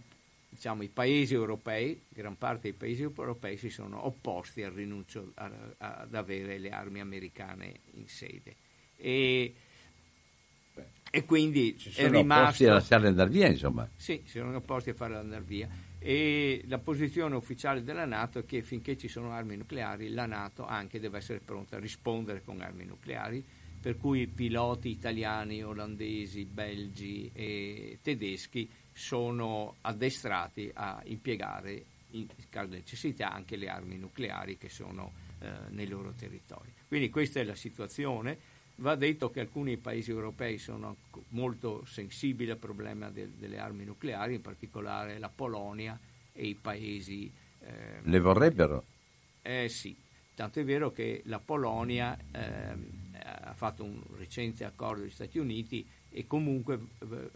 diciamo, 0.49 0.83
i 0.83 0.89
paesi 0.89 1.33
europei, 1.33 1.99
gran 2.09 2.37
parte 2.37 2.63
dei 2.63 2.73
paesi 2.73 3.03
europei 3.03 3.57
si 3.57 3.71
sono 3.71 4.05
opposti 4.05 4.63
al 4.65 4.73
rinuncio 4.73 5.31
a, 5.35 5.51
a, 5.79 5.95
ad 6.01 6.15
avere 6.15 6.59
le 6.59 6.71
armi 6.71 7.01
americane 7.01 7.73
in 7.95 8.09
sede. 8.09 8.57
E, 8.97 9.55
e 11.11 11.25
quindi 11.25 11.77
si 11.79 11.91
sono 11.91 12.07
è 12.07 12.11
rimasto... 12.11 12.43
opposti 12.43 12.67
a 12.67 12.73
lasciarle 12.73 13.09
andare 13.09 13.31
via, 13.31 13.49
insomma. 13.49 13.89
Sì, 13.97 14.23
si 14.25 14.39
sono 14.39 14.57
opposti 14.57 14.91
a 14.91 14.95
farle 14.95 15.17
andare 15.17 15.43
via. 15.43 15.69
E 15.99 16.63
la 16.67 16.79
posizione 16.79 17.35
ufficiale 17.37 17.83
della 17.83 18.07
Nato 18.07 18.39
è 18.39 18.45
che 18.47 18.63
finché 18.63 18.97
ci 18.97 19.09
sono 19.09 19.33
armi 19.33 19.57
nucleari, 19.57 20.11
la 20.11 20.27
Nato 20.27 20.65
anche 20.65 20.99
deve 20.99 21.19
essere 21.19 21.41
pronta 21.41 21.77
a 21.77 21.81
rispondere 21.81 22.43
con 22.43 22.61
armi 22.61 22.85
nucleari 22.85 23.45
per 23.81 23.97
cui 23.97 24.27
piloti 24.27 24.91
italiani, 24.91 25.63
olandesi, 25.63 26.45
belgi 26.45 27.31
e 27.33 27.99
tedeschi 28.03 28.69
sono 28.93 29.77
addestrati 29.81 30.71
a 30.75 31.01
impiegare 31.07 31.85
in 32.11 32.27
caso 32.51 32.69
di 32.69 32.77
necessità 32.77 33.33
anche 33.33 33.57
le 33.57 33.69
armi 33.69 33.97
nucleari 33.97 34.59
che 34.59 34.69
sono 34.69 35.13
eh, 35.39 35.49
nei 35.71 35.87
loro 35.87 36.13
territori. 36.13 36.71
Quindi 36.87 37.09
questa 37.09 37.41
è 37.41 37.45
la 37.45 37.55
situazione. 37.55 38.59
Va 38.81 38.95
detto 38.95 39.31
che 39.31 39.41
alcuni 39.41 39.77
paesi 39.77 40.11
europei 40.11 40.57
sono 40.57 40.97
molto 41.31 41.85
sensibili 41.85 42.51
al 42.51 42.57
problema 42.57 43.11
de- 43.11 43.37
delle 43.37 43.59
armi 43.59 43.85
nucleari, 43.85 44.37
in 44.37 44.41
particolare 44.41 45.19
la 45.19 45.29
Polonia 45.29 45.99
e 46.33 46.47
i 46.47 46.55
paesi... 46.55 47.31
Eh, 47.61 48.01
Le 48.03 48.21
vorrebbero? 48.21 48.85
Eh 49.43 49.69
sì, 49.69 49.95
tanto 50.35 50.61
è 50.61 50.65
vero 50.65 50.93
che 50.93 51.21
la 51.27 51.39
Polonia 51.39 52.19
eh, 52.33 52.75
ha 53.23 53.53
fatto 53.55 53.85
un 53.85 54.01
recente 54.17 54.65
accordo 54.65 55.01
con 55.01 55.09
gli 55.09 55.13
Stati 55.13 55.39
Uniti 55.39 55.87
e 56.11 56.27
comunque 56.27 56.81
eh, 57.01 57.31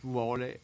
vuole, 0.00 0.60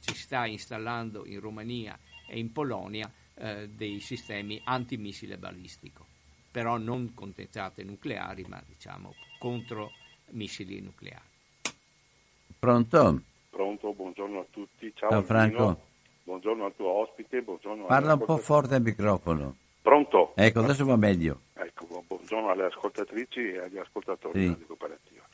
ci 0.00 0.14
sta 0.14 0.46
installando 0.46 1.26
in 1.26 1.40
Romania 1.40 1.98
e 2.28 2.38
in 2.38 2.52
Polonia 2.52 3.10
eh, 3.34 3.68
dei 3.68 3.98
sistemi 4.00 4.60
antimissile 4.64 5.36
balistico, 5.36 6.06
però 6.50 6.76
non 6.76 7.14
con 7.14 7.34
tentate 7.34 7.84
nucleari, 7.84 8.44
ma 8.48 8.62
diciamo 8.66 9.14
contro 9.38 9.92
missili 10.30 10.80
nucleari. 10.80 11.28
Pronto? 12.58 13.22
Pronto, 13.50 13.92
buongiorno 13.92 14.40
a 14.40 14.44
tutti. 14.50 14.92
Ciao, 14.94 15.10
Ciao 15.10 15.22
Franco. 15.22 15.80
Buongiorno 16.24 16.64
al 16.64 16.74
tuo 16.76 16.88
ospite. 16.88 17.42
Buongiorno 17.42 17.86
Parla 17.86 18.14
un 18.14 18.24
po' 18.24 18.36
forte 18.36 18.74
al 18.74 18.82
microfono. 18.82 19.56
Pronto? 19.82 20.32
Ecco, 20.36 20.60
adesso 20.60 20.84
va 20.84 20.96
meglio. 20.96 21.40
Ecco, 21.54 22.04
buongiorno 22.06 22.50
alle 22.50 22.64
ascoltatrici 22.64 23.52
e 23.52 23.58
agli 23.58 23.78
ascoltatori 23.78 24.46
sì. 24.46 24.56
di 24.56 24.66
cooperativa. 24.66 25.26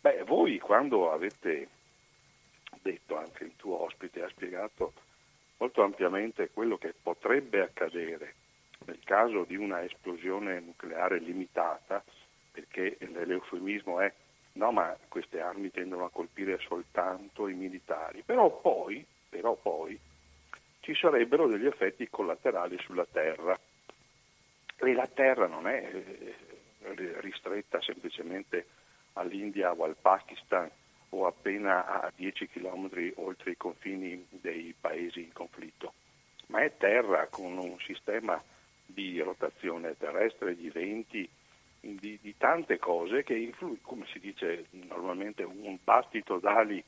Beh, 0.00 0.24
voi 0.24 0.58
quando 0.58 1.12
avete 1.12 1.68
detto, 2.82 3.16
anche 3.16 3.44
il 3.44 3.52
tuo 3.56 3.84
ospite 3.84 4.22
ha 4.22 4.28
spiegato 4.28 4.92
molto 5.58 5.82
ampiamente 5.82 6.50
quello 6.52 6.76
che 6.78 6.94
potrebbe 7.00 7.60
accadere 7.60 8.34
nel 8.86 9.00
caso 9.04 9.44
di 9.44 9.56
una 9.56 9.82
esplosione 9.82 10.60
nucleare 10.60 11.18
limitata, 11.18 12.02
perché 12.52 12.96
l'eufemismo 12.98 14.00
è 14.00 14.12
no, 14.52 14.72
ma 14.72 14.96
queste 15.08 15.40
armi 15.40 15.70
tendono 15.70 16.04
a 16.04 16.10
colpire 16.10 16.58
soltanto 16.58 17.48
i 17.48 17.54
militari, 17.54 18.22
però 18.22 18.60
poi, 18.60 19.04
però 19.28 19.54
poi 19.54 19.98
ci 20.80 20.94
sarebbero 20.94 21.46
degli 21.46 21.66
effetti 21.66 22.08
collaterali 22.08 22.78
sulla 22.80 23.06
Terra. 23.10 23.58
E 24.82 24.92
la 24.94 25.06
Terra 25.06 25.46
non 25.46 25.68
è 25.68 25.90
eh, 25.92 27.20
ristretta 27.20 27.80
semplicemente 27.82 28.66
all'India 29.14 29.72
o 29.72 29.84
al 29.84 29.96
Pakistan 30.00 30.70
o 31.10 31.26
appena 31.26 31.86
a 31.86 32.12
10 32.14 32.48
km 32.48 33.12
oltre 33.16 33.50
i 33.52 33.56
confini 33.56 34.26
dei 34.30 34.74
paesi 34.78 35.20
in 35.22 35.32
conflitto, 35.32 35.92
ma 36.46 36.62
è 36.62 36.76
terra 36.76 37.26
con 37.26 37.58
un 37.58 37.76
sistema 37.80 38.40
di 38.92 39.20
rotazione 39.20 39.96
terrestre, 39.96 40.56
di 40.56 40.70
venti, 40.70 41.28
di, 41.80 42.18
di 42.20 42.36
tante 42.36 42.78
cose 42.78 43.22
che 43.22 43.34
influiscono, 43.34 43.78
come 43.82 44.06
si 44.12 44.18
dice 44.18 44.66
normalmente, 44.70 45.42
un 45.42 45.78
battito 45.82 46.38
d'ali 46.38 46.82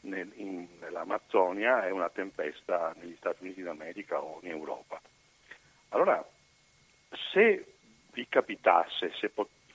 nel, 0.00 0.30
in, 0.36 0.66
nell'Amazzonia 0.80 1.86
è 1.86 1.90
una 1.90 2.08
tempesta 2.08 2.94
negli 2.98 3.16
Stati 3.16 3.44
Uniti 3.44 3.62
d'America 3.62 4.22
o 4.22 4.38
in 4.42 4.50
Europa. 4.50 5.00
Allora, 5.90 6.24
se 7.32 7.74
vi 8.12 8.26
capitasse, 8.28 9.12
se, 9.18 9.30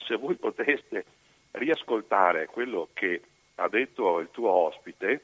se 0.05 0.15
voi 0.15 0.35
poteste 0.35 1.05
riascoltare 1.51 2.47
quello 2.47 2.89
che 2.93 3.21
ha 3.55 3.67
detto 3.67 4.19
il 4.19 4.29
tuo 4.31 4.49
ospite, 4.49 5.21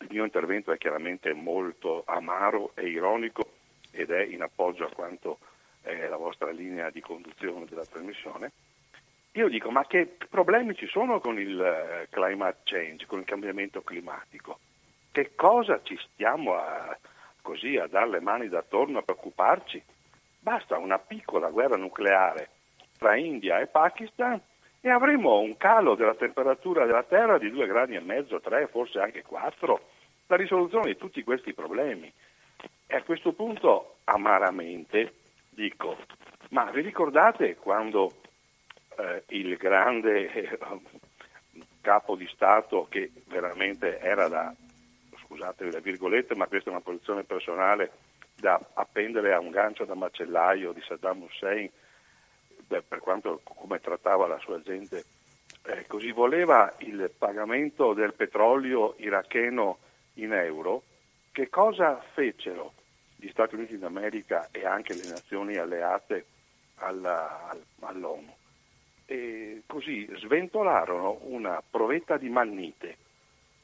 il 0.00 0.08
mio 0.10 0.24
intervento 0.24 0.72
è 0.72 0.78
chiaramente 0.78 1.32
molto 1.32 2.04
amaro 2.06 2.72
e 2.74 2.88
ironico 2.88 3.52
ed 3.90 4.10
è 4.10 4.22
in 4.22 4.42
appoggio 4.42 4.84
a 4.84 4.92
quanto 4.92 5.38
è 5.86 6.08
la 6.08 6.16
vostra 6.16 6.50
linea 6.50 6.90
di 6.90 7.00
conduzione 7.00 7.64
della 7.66 7.84
trasmissione. 7.84 8.50
Io 9.32 9.48
dico, 9.48 9.70
ma 9.70 9.86
che 9.86 10.16
problemi 10.28 10.74
ci 10.74 10.86
sono 10.86 11.20
con 11.20 11.38
il 11.38 11.60
eh, 11.60 12.08
climate 12.10 12.60
change, 12.64 13.06
con 13.06 13.20
il 13.20 13.24
cambiamento 13.24 13.82
climatico? 13.82 14.58
Che 15.12 15.34
cosa 15.34 15.80
ci 15.82 15.98
stiamo 16.12 16.54
a, 16.54 16.96
così 17.42 17.76
a 17.76 17.86
dare 17.86 18.10
le 18.10 18.20
mani 18.20 18.48
d'attorno 18.48 18.98
a 18.98 19.02
preoccuparci? 19.02 19.82
Basta 20.40 20.78
una 20.78 20.98
piccola 20.98 21.50
guerra 21.50 21.76
nucleare 21.76 22.48
tra 22.98 23.16
India 23.16 23.60
e 23.60 23.66
Pakistan 23.66 24.40
e 24.80 24.90
avremo 24.90 25.38
un 25.40 25.56
calo 25.56 25.94
della 25.94 26.14
temperatura 26.14 26.86
della 26.86 27.02
Terra 27.02 27.38
di 27.38 27.50
2 27.50 27.66
gradi 27.66 27.94
e 27.94 28.00
mezzo, 28.00 28.40
3, 28.40 28.68
forse 28.68 29.00
anche 29.00 29.22
4, 29.22 29.80
la 30.28 30.36
risoluzione 30.36 30.92
di 30.92 30.96
tutti 30.96 31.22
questi 31.22 31.52
problemi. 31.52 32.10
E 32.86 32.96
a 32.96 33.02
questo 33.02 33.32
punto, 33.32 33.96
amaramente, 34.04 35.12
dico, 35.56 35.96
ma 36.50 36.70
vi 36.70 36.82
ricordate 36.82 37.56
quando 37.56 38.12
eh, 38.98 39.24
il 39.28 39.56
grande 39.56 40.30
eh, 40.30 40.58
capo 41.80 42.14
di 42.14 42.28
Stato, 42.28 42.86
che 42.90 43.10
veramente 43.26 43.98
era 43.98 44.28
da, 44.28 44.54
scusate 45.24 45.64
le 45.70 45.80
virgolette, 45.80 46.36
ma 46.36 46.46
questa 46.46 46.68
è 46.68 46.72
una 46.72 46.82
posizione 46.82 47.24
personale, 47.24 47.90
da 48.36 48.60
appendere 48.74 49.32
a 49.32 49.40
un 49.40 49.50
gancio 49.50 49.86
da 49.86 49.94
macellaio 49.94 50.72
di 50.72 50.82
Saddam 50.82 51.22
Hussein, 51.22 51.70
beh, 52.66 52.82
per 52.82 52.98
quanto 52.98 53.40
come 53.42 53.80
trattava 53.80 54.26
la 54.26 54.38
sua 54.38 54.60
gente, 54.60 55.04
eh, 55.64 55.86
così 55.86 56.12
voleva 56.12 56.70
il 56.80 57.10
pagamento 57.16 57.94
del 57.94 58.12
petrolio 58.12 58.94
iracheno 58.98 59.78
in 60.14 60.34
euro, 60.34 60.82
che 61.32 61.48
cosa 61.48 61.98
fecero 62.12 62.74
gli 63.16 63.28
Stati 63.28 63.54
Uniti 63.54 63.78
d'America 63.78 64.48
e 64.50 64.66
anche 64.66 64.94
le 64.94 65.08
nazioni 65.08 65.56
alleate 65.56 66.26
alla, 66.76 67.56
all'ONU? 67.80 68.34
E 69.06 69.62
così 69.66 70.08
sventolarono 70.16 71.20
una 71.22 71.62
provetta 71.68 72.16
di 72.16 72.28
mannite 72.28 72.96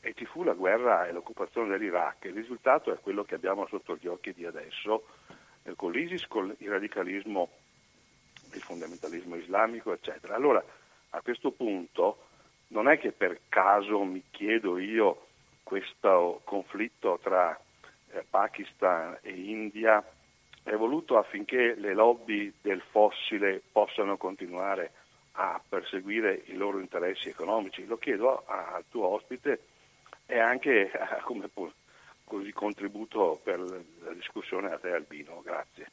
e 0.00 0.14
ci 0.14 0.24
fu 0.24 0.42
la 0.42 0.54
guerra 0.54 1.06
e 1.06 1.12
l'occupazione 1.12 1.68
dell'Iraq. 1.68 2.24
Il 2.24 2.34
risultato 2.34 2.92
è 2.92 2.98
quello 3.00 3.24
che 3.24 3.34
abbiamo 3.34 3.66
sotto 3.66 3.96
gli 4.00 4.06
occhi 4.06 4.32
di 4.32 4.44
adesso, 4.44 5.06
eh, 5.64 5.74
con 5.76 5.92
l'ISIS, 5.92 6.26
con 6.26 6.54
il 6.58 6.70
radicalismo 6.70 7.48
il 8.54 8.62
fondamentalismo 8.62 9.36
islamico, 9.36 9.92
eccetera. 9.92 10.34
Allora, 10.34 10.62
a 11.10 11.20
questo 11.20 11.50
punto, 11.50 12.26
non 12.68 12.88
è 12.88 12.98
che 12.98 13.12
per 13.12 13.40
caso 13.48 14.02
mi 14.02 14.22
chiedo 14.30 14.78
io 14.78 15.26
questo 15.62 16.40
conflitto 16.44 17.18
tra 17.22 17.58
eh, 18.12 18.24
Pakistan 18.28 19.18
e 19.22 19.30
India 19.30 20.04
è 20.62 20.74
voluto 20.74 21.18
affinché 21.18 21.74
le 21.74 21.94
lobby 21.94 22.52
del 22.60 22.82
fossile 22.90 23.60
possano 23.72 24.16
continuare 24.16 24.92
a 25.32 25.60
perseguire 25.66 26.42
i 26.46 26.54
loro 26.54 26.78
interessi 26.78 27.28
economici. 27.28 27.86
Lo 27.86 27.98
chiedo 27.98 28.44
al 28.46 28.84
tuo 28.88 29.08
ospite 29.08 29.60
e 30.26 30.38
anche 30.38 30.90
come 31.24 31.50
contributo 32.52 33.40
per 33.42 33.58
la 33.58 34.12
discussione 34.12 34.70
a 34.70 34.78
te 34.78 34.92
Albino. 34.92 35.42
Grazie. 35.42 35.90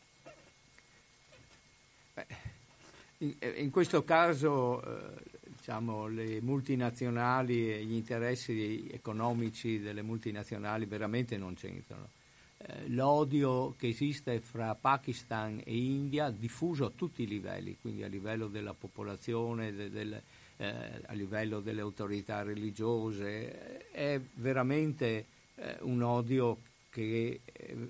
In, 3.20 3.36
in 3.56 3.72
questo 3.72 4.04
caso 4.04 4.82
eh, 4.82 5.39
diciamo, 5.60 6.08
le 6.08 6.42
multinazionali 6.42 7.72
e 7.72 7.84
gli 7.84 7.94
interessi 7.94 8.90
economici 8.92 9.80
delle 9.80 10.02
multinazionali 10.02 10.86
veramente 10.86 11.38
non 11.38 11.54
c'entrano. 11.54 12.10
Eh, 12.58 12.88
l'odio 12.90 13.76
che 13.78 13.90
esiste 13.90 14.40
fra 14.40 14.76
Pakistan 14.76 15.62
e 15.64 15.78
India 15.78 16.30
diffuso 16.30 16.86
a 16.86 16.92
tutti 16.94 17.24
i 17.24 17.28
livelli, 17.28 17.78
quindi 17.80 18.04
a 18.04 18.08
livello 18.08 18.48
della 18.48 18.74
popolazione, 18.74 19.74
de, 19.74 19.90
del, 19.90 20.22
eh, 20.58 21.02
a 21.06 21.14
livello 21.14 21.60
delle 21.60 21.82
autorità 21.82 22.42
religiose, 22.42 23.90
è 23.92 24.20
veramente 24.36 25.26
eh, 25.56 25.78
un 25.82 26.02
odio 26.02 26.58
che 26.90 27.42
eh, 27.52 27.90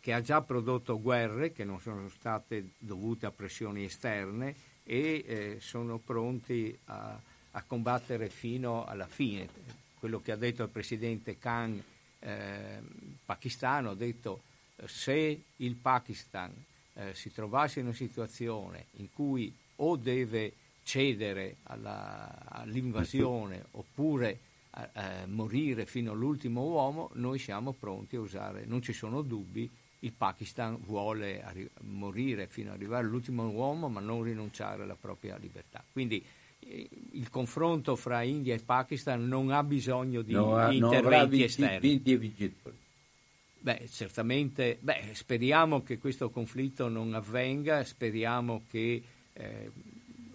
che 0.00 0.14
ha 0.14 0.22
già 0.22 0.40
prodotto 0.40 0.98
guerre 1.02 1.52
che 1.52 1.64
non 1.64 1.80
sono 1.80 2.08
state 2.08 2.70
dovute 2.78 3.26
a 3.26 3.30
pressioni 3.30 3.84
esterne 3.84 4.54
e 4.90 5.24
eh, 5.26 5.56
sono 5.60 5.98
pronti 5.98 6.76
a, 6.86 7.20
a, 7.50 7.62
combattere 7.66 8.30
fino 8.30 8.86
alla 8.86 9.06
fine. 9.06 9.46
Quello 9.98 10.22
che 10.22 10.32
ha 10.32 10.36
detto 10.36 10.62
il 10.62 10.70
presidente 10.70 11.36
Khan 11.36 11.82
eh, 12.20 12.80
pakistano 13.22 13.90
ha 13.90 13.94
detto 13.94 14.40
se 14.86 15.42
il 15.56 15.74
Pakistan 15.74 16.50
eh, 16.94 17.12
si 17.12 17.30
trovasse 17.30 17.80
in 17.80 17.86
una 17.86 17.94
situazione 17.94 18.86
in 18.92 19.12
cui 19.12 19.54
o 19.76 19.96
deve 19.96 20.54
cedere 20.84 21.56
alla, 21.64 22.46
all'invasione 22.46 23.66
oppure 23.72 24.38
a, 24.70 24.88
a 24.94 25.26
morire 25.26 25.84
fino 25.84 26.12
all'ultimo 26.12 26.62
uomo, 26.62 27.10
noi 27.14 27.38
siamo 27.38 27.72
pronti 27.72 28.16
a 28.16 28.20
usare, 28.20 28.64
non 28.64 28.80
ci 28.80 28.94
sono 28.94 29.20
dubbi, 29.20 29.70
il 30.00 30.12
Pakistan 30.12 30.78
vuole 30.84 31.42
arri- 31.42 31.68
morire 31.80 32.46
fino 32.46 32.70
ad 32.70 32.76
arrivare 32.76 33.04
all'ultimo 33.04 33.48
uomo 33.48 33.88
ma 33.88 34.00
non 34.00 34.22
rinunciare 34.22 34.82
alla 34.82 34.96
propria 34.98 35.36
libertà. 35.36 35.82
Quindi 35.92 36.24
eh, 36.60 36.88
il 37.12 37.28
confronto 37.30 37.96
fra 37.96 38.22
India 38.22 38.54
e 38.54 38.60
Pakistan 38.60 39.26
non 39.26 39.50
ha 39.50 39.62
bisogno 39.62 40.22
di 40.22 40.32
no, 40.32 40.70
interventi 40.70 41.42
esterni. 41.42 41.78
Beh, 43.60 43.88
certamente, 43.90 44.78
beh, 44.80 45.10
speriamo 45.14 45.82
che 45.82 45.98
questo 45.98 46.30
conflitto 46.30 46.88
non 46.88 47.12
avvenga, 47.14 47.82
speriamo 47.82 48.62
che 48.70 49.02
eh, 49.32 49.70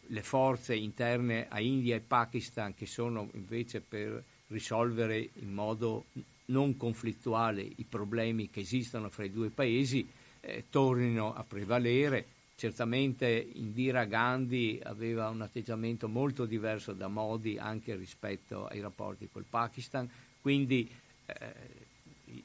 le 0.06 0.22
forze 0.24 0.76
interne 0.76 1.48
a 1.48 1.62
India 1.62 1.96
e 1.96 2.02
Pakistan, 2.02 2.76
che 2.76 2.86
sono 2.86 3.30
invece 3.34 3.80
per 3.80 4.22
risolvere 4.48 5.30
in 5.36 5.54
modo 5.54 6.06
non 6.46 6.78
conflittuale 6.78 7.62
i 7.62 7.86
problemi 7.88 8.50
che 8.50 8.62
esistono 8.62 9.10
fra 9.10 9.24
i 9.24 9.32
due 9.32 9.50
paesi, 9.50 10.08
eh, 10.42 10.66
tornino 10.70 11.34
a 11.34 11.44
prevalere. 11.44 12.26
Certamente 12.56 13.28
Indira 13.54 14.06
Gandhi 14.06 14.80
aveva 14.84 15.30
un 15.30 15.42
atteggiamento 15.42 16.08
molto 16.08 16.46
diverso 16.46 16.94
da 16.94 17.08
Modi 17.08 17.58
anche 17.58 17.96
rispetto 17.96 18.68
ai 18.68 18.80
rapporti 18.80 19.30
col 19.32 19.46
Pakistan, 19.50 20.10
quindi 20.42 20.90
eh, 21.26 22.44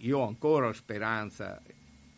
io 0.00 0.18
ho 0.18 0.26
ancora 0.26 0.72
speranza 0.72 1.60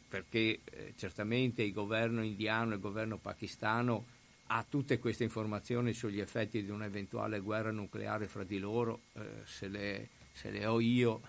perché 0.08 0.60
eh, 0.64 0.94
certamente 0.96 1.62
il 1.62 1.72
governo 1.72 2.22
indiano 2.22 2.72
e 2.72 2.74
il 2.74 2.80
governo 2.80 3.16
pakistano 3.16 4.04
ha 4.48 4.64
tutte 4.68 4.98
queste 4.98 5.22
informazioni 5.22 5.92
sugli 5.92 6.18
effetti 6.18 6.64
di 6.64 6.70
un'eventuale 6.70 7.38
guerra 7.38 7.70
nucleare 7.70 8.26
fra 8.26 8.42
di 8.42 8.58
loro, 8.58 9.02
eh, 9.12 9.20
se, 9.44 9.68
le, 9.68 10.08
se, 10.40 10.50
le, 10.50 10.64
ho 10.64 10.80
io, 10.80 11.20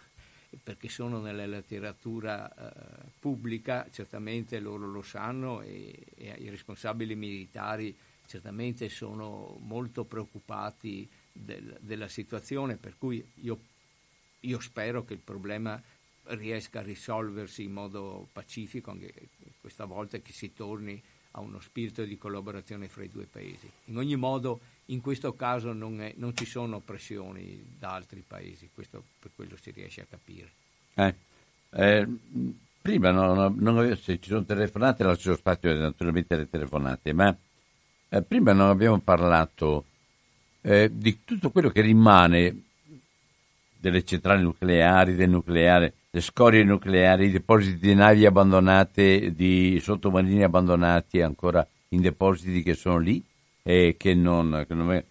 perché 0.64 0.88
sono 0.88 1.20
nella 1.20 1.46
letteratura 1.46 2.50
eh, 2.50 3.10
pubblica, 3.20 3.88
certamente 3.92 4.60
loro 4.60 4.88
lo 4.90 5.02
sanno 5.02 5.62
e, 5.62 5.94
e, 6.16 6.36
i 6.40 6.50
responsabili 6.50 7.16
militari 7.16 7.94
certamente 8.26 8.88
sono 8.88 9.58
molto 9.60 10.06
preoccupati 10.06 11.06
del, 11.34 11.78
della 11.82 12.08
situazione, 12.08 12.78
per 12.78 12.96
cui 12.98 13.22
io, 13.42 13.60
io 14.42 14.60
spero 14.62 15.04
che 15.04 15.14
il 15.14 15.20
problema 15.20 15.82
riesca 16.24 16.80
a 16.80 16.84
risolversi 16.84 17.64
in 17.64 17.74
modo 17.74 18.30
pacifico, 18.32 18.92
anche 18.92 19.14
questa 19.60 19.84
volta 19.84 20.20
che 20.20 20.32
si 20.32 20.54
torni 20.54 21.02
a 21.32 21.42
uno 21.42 21.60
spirito 21.60 22.06
di 22.06 22.18
collaborazione 22.18 22.88
fra 22.88 23.04
i 23.04 23.10
due 23.10 23.26
paesi. 23.26 23.70
In 23.86 23.98
ogni 23.98 24.16
modo, 24.16 24.62
in 24.86 25.02
questo 25.02 25.34
caso 25.34 25.74
non, 25.74 26.02
è, 26.02 26.14
non 26.18 26.36
ci 26.36 26.46
sono 26.46 26.80
pressioni 26.80 27.76
da 27.78 27.94
altri 27.94 28.24
paesi, 28.28 28.70
questo 28.74 29.04
per 29.20 29.32
quello 29.36 29.56
si 29.60 29.72
riesce 29.72 30.02
a 30.02 30.06
capire. 30.10 30.50
Eh, 30.96 31.16
eh, 31.72 32.08
prima 32.82 33.12
non, 33.12 33.56
non, 33.58 33.98
se 33.98 34.20
ci 34.20 34.30
sono 34.30 34.44
telefonate, 34.44 35.04
lascio 35.04 35.36
spazio 35.36 35.74
naturalmente 35.74 36.34
alle 36.34 36.50
telefonate, 36.50 37.14
ma 37.14 37.36
eh, 38.10 38.22
prima 38.22 38.52
non 38.52 38.70
abbiamo 38.70 39.00
parlato 39.00 39.86
eh, 40.62 40.90
di 40.92 41.20
tutto 41.24 41.52
quello 41.52 41.70
che 41.70 41.82
rimane 41.82 42.64
delle 43.78 44.04
centrali 44.04 44.44
nucleari, 44.44 45.16
del 45.16 45.30
nucleare, 45.30 45.94
le 46.12 46.22
scorie 46.22 46.64
nucleari, 46.64 47.28
i 47.28 47.32
depositi 47.32 47.80
di 47.80 47.96
navi 47.96 48.26
abbandonate, 48.26 49.34
di 49.34 49.80
sottomarini 49.82 50.44
abbandonati 50.44 51.22
ancora 51.22 51.66
in 51.90 52.02
depositi 52.02 52.62
che 52.62 52.76
sono 52.76 52.98
lì 52.98 53.24
e 53.64 53.96
che 53.98 54.14
non... 54.14 54.66
Che 54.68 54.74
non 54.74 54.92
è... 54.94 55.04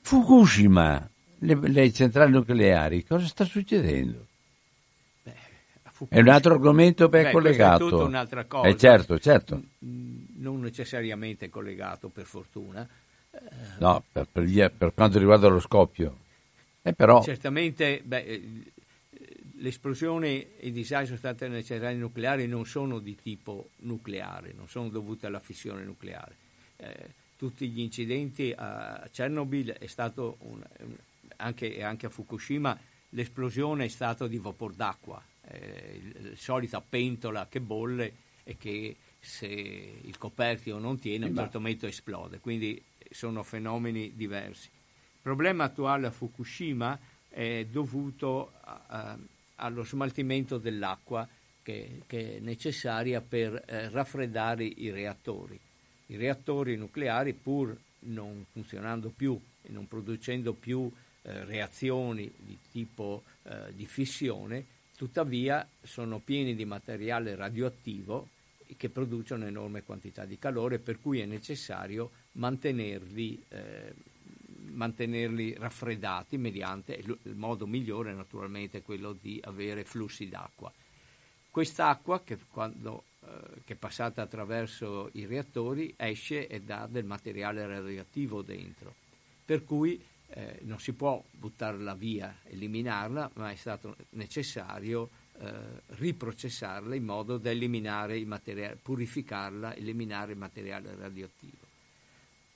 Fukushima, 0.00 1.08
le, 1.38 1.54
le, 1.54 1.92
centrali 1.92 2.32
nucleari, 2.32 3.04
cosa 3.04 3.26
sta 3.26 3.44
succedendo? 3.44 4.26
Beh, 5.22 5.34
è 6.08 6.20
un 6.20 6.28
altro 6.28 6.54
argomento 6.54 7.08
ben 7.08 7.24
Beh, 7.24 7.30
collegato. 7.30 7.86
È 7.86 7.90
tutta 7.90 8.02
un'altra 8.02 8.44
cosa. 8.44 8.68
Eh, 8.68 8.76
certo, 8.76 9.18
certo. 9.18 9.62
Non 9.78 10.60
necessariamente 10.60 11.48
collegato, 11.48 12.08
per 12.08 12.24
fortuna. 12.24 12.86
No, 13.78 14.04
per, 14.10 14.26
per, 14.30 14.42
via, 14.42 14.70
per 14.70 14.92
quanto 14.92 15.18
riguarda 15.18 15.48
lo 15.48 15.60
scoppio. 15.60 16.18
Eh, 16.82 16.92
però... 16.94 17.22
Certamente, 17.22 18.02
beh, 18.04 18.40
l'esplosione 19.62 20.56
e 20.58 20.66
i 20.66 20.72
disastri 20.72 21.16
stati 21.16 21.44
nelle 21.44 21.62
centrali 21.62 21.96
nucleari 21.96 22.46
non 22.46 22.66
sono 22.66 22.98
di 22.98 23.16
tipo 23.16 23.70
nucleare, 23.78 24.52
non 24.54 24.68
sono 24.68 24.88
dovuti 24.88 25.24
alla 25.24 25.38
fissione 25.38 25.84
nucleare. 25.84 26.36
Eh, 26.76 27.10
tutti 27.42 27.68
gli 27.70 27.80
incidenti 27.80 28.54
a 28.56 29.04
Chernobyl 29.10 29.72
è 29.72 29.88
stato 29.88 30.36
un, 30.42 30.62
anche, 31.38 31.82
anche, 31.82 32.06
a 32.06 32.08
Fukushima 32.08 32.78
l'esplosione 33.08 33.86
è 33.86 33.88
stata 33.88 34.28
di 34.28 34.38
vapor 34.38 34.74
d'acqua, 34.74 35.20
eh, 35.48 36.00
la 36.20 36.36
solita 36.36 36.80
pentola 36.80 37.48
che 37.48 37.58
bolle 37.58 38.14
e 38.44 38.56
che 38.56 38.94
se 39.18 39.48
il 39.48 40.16
coperchio 40.18 40.78
non 40.78 41.00
tiene 41.00 41.24
a 41.24 41.28
un 41.30 41.34
certo 41.34 41.58
momento 41.58 41.88
esplode, 41.88 42.38
quindi 42.38 42.80
sono 43.10 43.42
fenomeni 43.42 44.12
diversi. 44.14 44.68
Il 44.68 45.20
problema 45.20 45.64
attuale 45.64 46.06
a 46.06 46.12
Fukushima 46.12 46.96
è 47.28 47.66
dovuto 47.68 48.52
a, 48.60 49.18
allo 49.56 49.82
smaltimento 49.82 50.58
dell'acqua 50.58 51.28
che, 51.60 52.02
che 52.06 52.36
è 52.36 52.38
necessaria 52.38 53.20
per 53.20 53.64
eh, 53.66 53.88
raffreddare 53.88 54.64
i 54.64 54.90
reattori. 54.90 55.58
I 56.12 56.16
reattori 56.16 56.76
nucleari, 56.76 57.32
pur 57.32 57.74
non 58.00 58.44
funzionando 58.52 59.08
più 59.08 59.38
e 59.62 59.72
non 59.72 59.88
producendo 59.88 60.52
più 60.52 60.90
eh, 61.22 61.44
reazioni 61.44 62.30
di 62.36 62.58
tipo 62.70 63.22
eh, 63.44 63.74
di 63.74 63.86
fissione, 63.86 64.66
tuttavia 64.94 65.66
sono 65.82 66.18
pieni 66.18 66.54
di 66.54 66.66
materiale 66.66 67.34
radioattivo 67.34 68.28
che 68.76 68.90
produce 68.90 69.34
un'enorme 69.34 69.84
quantità 69.84 70.26
di 70.26 70.38
calore, 70.38 70.78
per 70.78 71.00
cui 71.00 71.20
è 71.20 71.24
necessario 71.24 72.10
mantenerli 72.32 73.42
eh, 73.48 73.94
mantenerli 74.72 75.54
raffreddati 75.58 76.38
mediante 76.38 76.94
il 76.94 77.36
modo 77.36 77.66
migliore 77.66 78.14
naturalmente 78.14 78.78
è 78.78 78.82
quello 78.82 79.16
di 79.18 79.40
avere 79.44 79.84
flussi 79.84 80.28
d'acqua. 80.28 80.72
Quest'acqua 81.50 82.22
che, 82.22 82.38
quando, 82.50 83.04
che 83.64 83.74
è 83.74 83.76
passata 83.76 84.22
attraverso 84.22 85.10
i 85.12 85.26
reattori 85.26 85.94
esce 85.96 86.48
e 86.48 86.60
dà 86.60 86.88
del 86.90 87.04
materiale 87.04 87.66
radioattivo 87.66 88.42
dentro, 88.42 88.94
per 89.44 89.64
cui 89.64 90.02
eh, 90.30 90.58
non 90.62 90.80
si 90.80 90.92
può 90.92 91.22
buttarla 91.30 91.94
via, 91.94 92.38
eliminarla, 92.44 93.30
ma 93.34 93.50
è 93.50 93.54
stato 93.54 93.96
necessario 94.10 95.10
eh, 95.38 95.52
riprocessarla 95.86 96.94
in 96.94 97.04
modo 97.04 97.36
da 97.38 97.50
eliminare 97.50 98.18
il 98.18 98.26
materiale, 98.26 98.76
purificarla, 98.80 99.74
eliminare 99.74 100.32
il 100.32 100.38
materiale 100.38 100.94
radioattivo. 100.94 101.66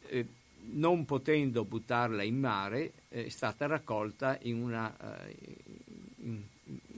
Eh, 0.08 0.26
non 0.68 1.04
potendo 1.04 1.64
buttarla 1.64 2.22
in 2.22 2.38
mare, 2.38 2.92
è 3.08 3.28
stata 3.28 3.66
raccolta 3.66 4.38
in, 4.42 4.60
una, 4.60 5.26
eh, 5.26 5.36
in 6.22 6.42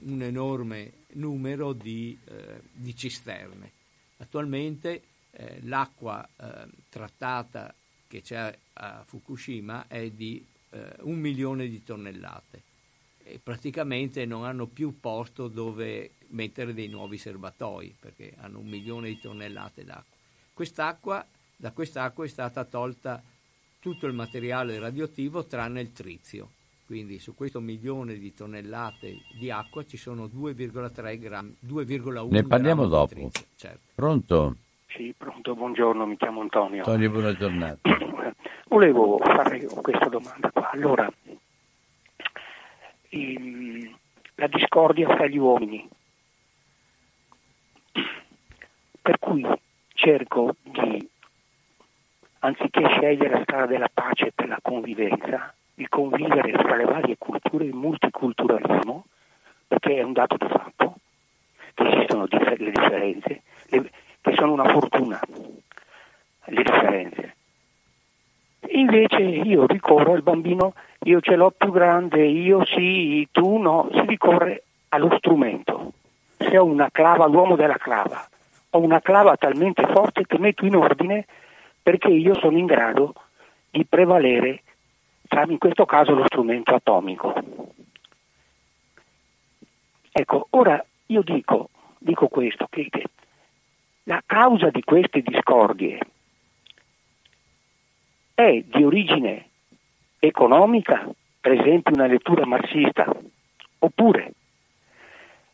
un 0.05 0.21
enorme 0.21 0.91
numero 1.13 1.73
di, 1.73 2.17
eh, 2.25 2.61
di 2.71 2.95
cisterne. 2.95 3.71
Attualmente 4.17 5.01
eh, 5.31 5.59
l'acqua 5.63 6.27
eh, 6.37 6.67
trattata 6.89 7.73
che 8.07 8.21
c'è 8.21 8.57
a 8.73 9.03
Fukushima 9.05 9.87
è 9.87 10.09
di 10.09 10.43
eh, 10.71 10.95
un 11.01 11.19
milione 11.19 11.67
di 11.67 11.83
tonnellate 11.83 12.63
e 13.23 13.39
praticamente 13.41 14.25
non 14.25 14.43
hanno 14.43 14.65
più 14.65 14.99
posto 14.99 15.47
dove 15.47 16.13
mettere 16.29 16.73
dei 16.73 16.87
nuovi 16.87 17.17
serbatoi 17.17 17.95
perché 17.99 18.33
hanno 18.37 18.59
un 18.59 18.67
milione 18.67 19.09
di 19.09 19.19
tonnellate 19.19 19.83
d'acqua. 19.83 20.17
Quest'acqua, 20.53 21.25
da 21.55 21.71
quest'acqua 21.71 22.25
è 22.25 22.27
stata 22.27 22.65
tolta 22.65 23.21
tutto 23.79 24.07
il 24.07 24.13
materiale 24.13 24.79
radioattivo 24.79 25.45
tranne 25.45 25.81
il 25.81 25.93
trizio. 25.93 26.51
Quindi 26.89 27.19
su 27.19 27.35
questo 27.35 27.59
milione 27.59 28.15
di 28.15 28.33
tonnellate 28.33 29.19
di 29.37 29.51
acqua 29.51 29.85
ci 29.85 29.95
sono 29.95 30.25
2,3 30.25 31.19
grammi, 31.19 31.55
2,1 31.63 32.31
Ne 32.31 32.41
parliamo 32.41 32.87
dopo. 32.87 33.29
Certo. 33.55 33.91
Pronto? 33.93 34.55
Sì, 34.87 35.13
pronto, 35.15 35.53
buongiorno, 35.53 36.07
mi 36.07 36.17
chiamo 36.17 36.41
Antonio. 36.41 36.77
Antonio, 36.77 37.11
buona 37.11 37.35
giornata. 37.35 37.77
Volevo 38.69 39.19
fare 39.19 39.63
questa 39.67 40.09
domanda 40.09 40.49
qua. 40.49 40.71
Allora, 40.71 41.07
ehm, 43.09 43.95
la 44.33 44.47
discordia 44.47 45.15
fra 45.15 45.27
gli 45.27 45.37
uomini, 45.37 45.87
per 48.99 49.19
cui 49.19 49.45
cerco 49.93 50.55
di 50.63 51.07
anziché 52.39 52.81
scegliere 52.87 53.29
la 53.29 53.41
strada 53.43 53.65
della 53.67 53.91
pace 53.93 54.25
e 54.25 54.33
della 54.35 54.57
convivenza, 54.59 55.53
il 55.79 55.87
convivere 55.87 56.51
fra 56.51 56.75
le 56.75 56.83
varie 56.83 57.15
culture, 57.17 57.63
il 57.63 57.73
multiculturalismo, 57.73 59.05
perché 59.67 59.95
è 59.97 60.03
un 60.03 60.13
dato 60.13 60.35
di 60.37 60.47
fatto 60.47 60.95
che 61.73 61.87
esistono 61.87 62.27
differ- 62.27 62.59
le 62.59 62.71
differenze, 62.71 63.41
le, 63.67 63.89
che 64.21 64.33
sono 64.35 64.51
una 64.51 64.67
fortuna, 64.67 65.19
le 66.45 66.63
differenze. 66.63 67.35
Invece 68.71 69.21
io 69.21 69.65
ricorro 69.65 70.13
al 70.13 70.21
bambino, 70.21 70.73
io 71.03 71.21
ce 71.21 71.35
l'ho 71.35 71.51
più 71.51 71.71
grande, 71.71 72.25
io 72.25 72.65
sì, 72.65 73.27
tu 73.31 73.57
no, 73.57 73.87
si 73.93 74.01
ricorre 74.01 74.63
allo 74.89 75.15
strumento, 75.17 75.93
se 76.37 76.57
ho 76.57 76.65
una 76.65 76.89
clava, 76.91 77.25
l'uomo 77.27 77.55
della 77.55 77.77
clava, 77.77 78.27
ho 78.71 78.79
una 78.79 78.99
clava 78.99 79.37
talmente 79.37 79.87
forte 79.87 80.25
che 80.25 80.37
metto 80.37 80.65
in 80.65 80.75
ordine 80.75 81.25
perché 81.81 82.09
io 82.09 82.35
sono 82.35 82.57
in 82.57 82.65
grado 82.65 83.13
di 83.71 83.85
prevalere 83.85 84.63
in 85.47 85.57
questo 85.57 85.85
caso 85.85 86.13
lo 86.13 86.25
strumento 86.25 86.73
atomico. 86.75 87.33
Ecco, 90.11 90.47
ora 90.51 90.83
io 91.07 91.21
dico, 91.21 91.69
dico 91.97 92.27
questo, 92.27 92.67
che, 92.69 92.89
la 94.03 94.21
causa 94.25 94.69
di 94.69 94.83
queste 94.83 95.21
discordie 95.21 95.99
è 98.33 98.63
di 98.65 98.83
origine 98.83 99.47
economica, 100.19 101.07
per 101.39 101.53
esempio 101.53 101.93
una 101.93 102.07
lettura 102.07 102.45
marxista, 102.45 103.05
oppure 103.79 104.33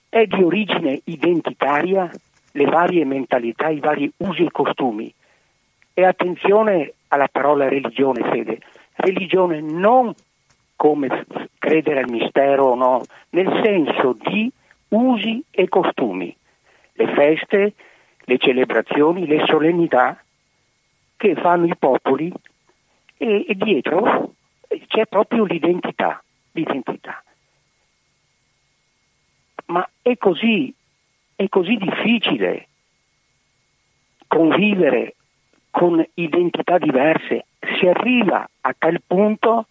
è 0.09 0.25
di 0.25 0.41
origine 0.41 1.01
identitaria, 1.03 2.09
le 2.51 2.65
varie 2.65 3.03
mentalità, 3.03 3.67
i 3.67 3.79
vari 3.79 4.09
usi 4.17 4.45
e 4.45 4.51
costumi. 4.51 5.13
E 5.93 6.05
attenzione 6.05 6.93
alla 7.09 7.27
parola 7.27 7.67
religione, 7.67 8.29
fede. 8.29 8.59
Religione 8.95 9.61
non 9.61 10.13
come 10.75 11.25
credere 11.57 12.01
al 12.01 12.09
mistero 12.09 12.65
o 12.67 12.75
no, 12.75 13.03
nel 13.29 13.61
senso 13.63 14.17
di 14.27 14.51
usi 14.89 15.43
e 15.51 15.67
costumi, 15.67 16.35
le 16.93 17.07
feste, 17.13 17.73
le 18.19 18.37
celebrazioni, 18.37 19.25
le 19.25 19.43
solennità 19.45 20.21
che 21.17 21.35
fanno 21.35 21.65
i 21.65 21.75
popoli 21.77 22.31
e, 23.17 23.45
e 23.47 23.55
dietro 23.55 24.33
c'è 24.87 25.05
proprio 25.05 25.45
l'identità, 25.45 26.21
l'identità. 26.51 27.23
Ma 29.67 29.87
è 30.01 30.17
così, 30.17 30.73
è 31.35 31.47
così 31.49 31.75
difficile 31.77 32.67
convivere 34.27 35.15
con 35.77 36.01
identità 36.13 36.77
diverse, 36.77 37.47
si 37.77 37.85
arriva 37.85 38.47
a 38.61 38.73
tal 38.77 39.01
punto 39.05 39.65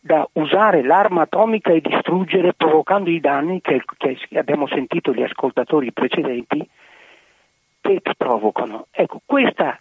da 0.00 0.28
usare 0.32 0.82
l'arma 0.82 1.22
atomica 1.22 1.70
e 1.70 1.80
distruggere 1.80 2.52
provocando 2.52 3.08
i 3.08 3.20
danni 3.20 3.60
che, 3.60 3.80
che 3.96 4.18
abbiamo 4.36 4.66
sentito 4.66 5.14
gli 5.14 5.22
ascoltatori 5.22 5.92
precedenti 5.92 6.68
che 7.80 8.00
provocano. 8.16 8.86
Ecco, 8.90 9.20
questa, 9.24 9.78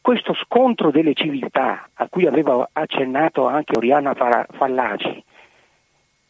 questo 0.00 0.32
scontro 0.32 0.90
delle 0.90 1.12
civiltà 1.12 1.90
a 1.92 2.08
cui 2.08 2.26
aveva 2.26 2.66
accennato 2.72 3.46
anche 3.46 3.76
Oriana 3.76 4.14
Fallaci 4.14 5.24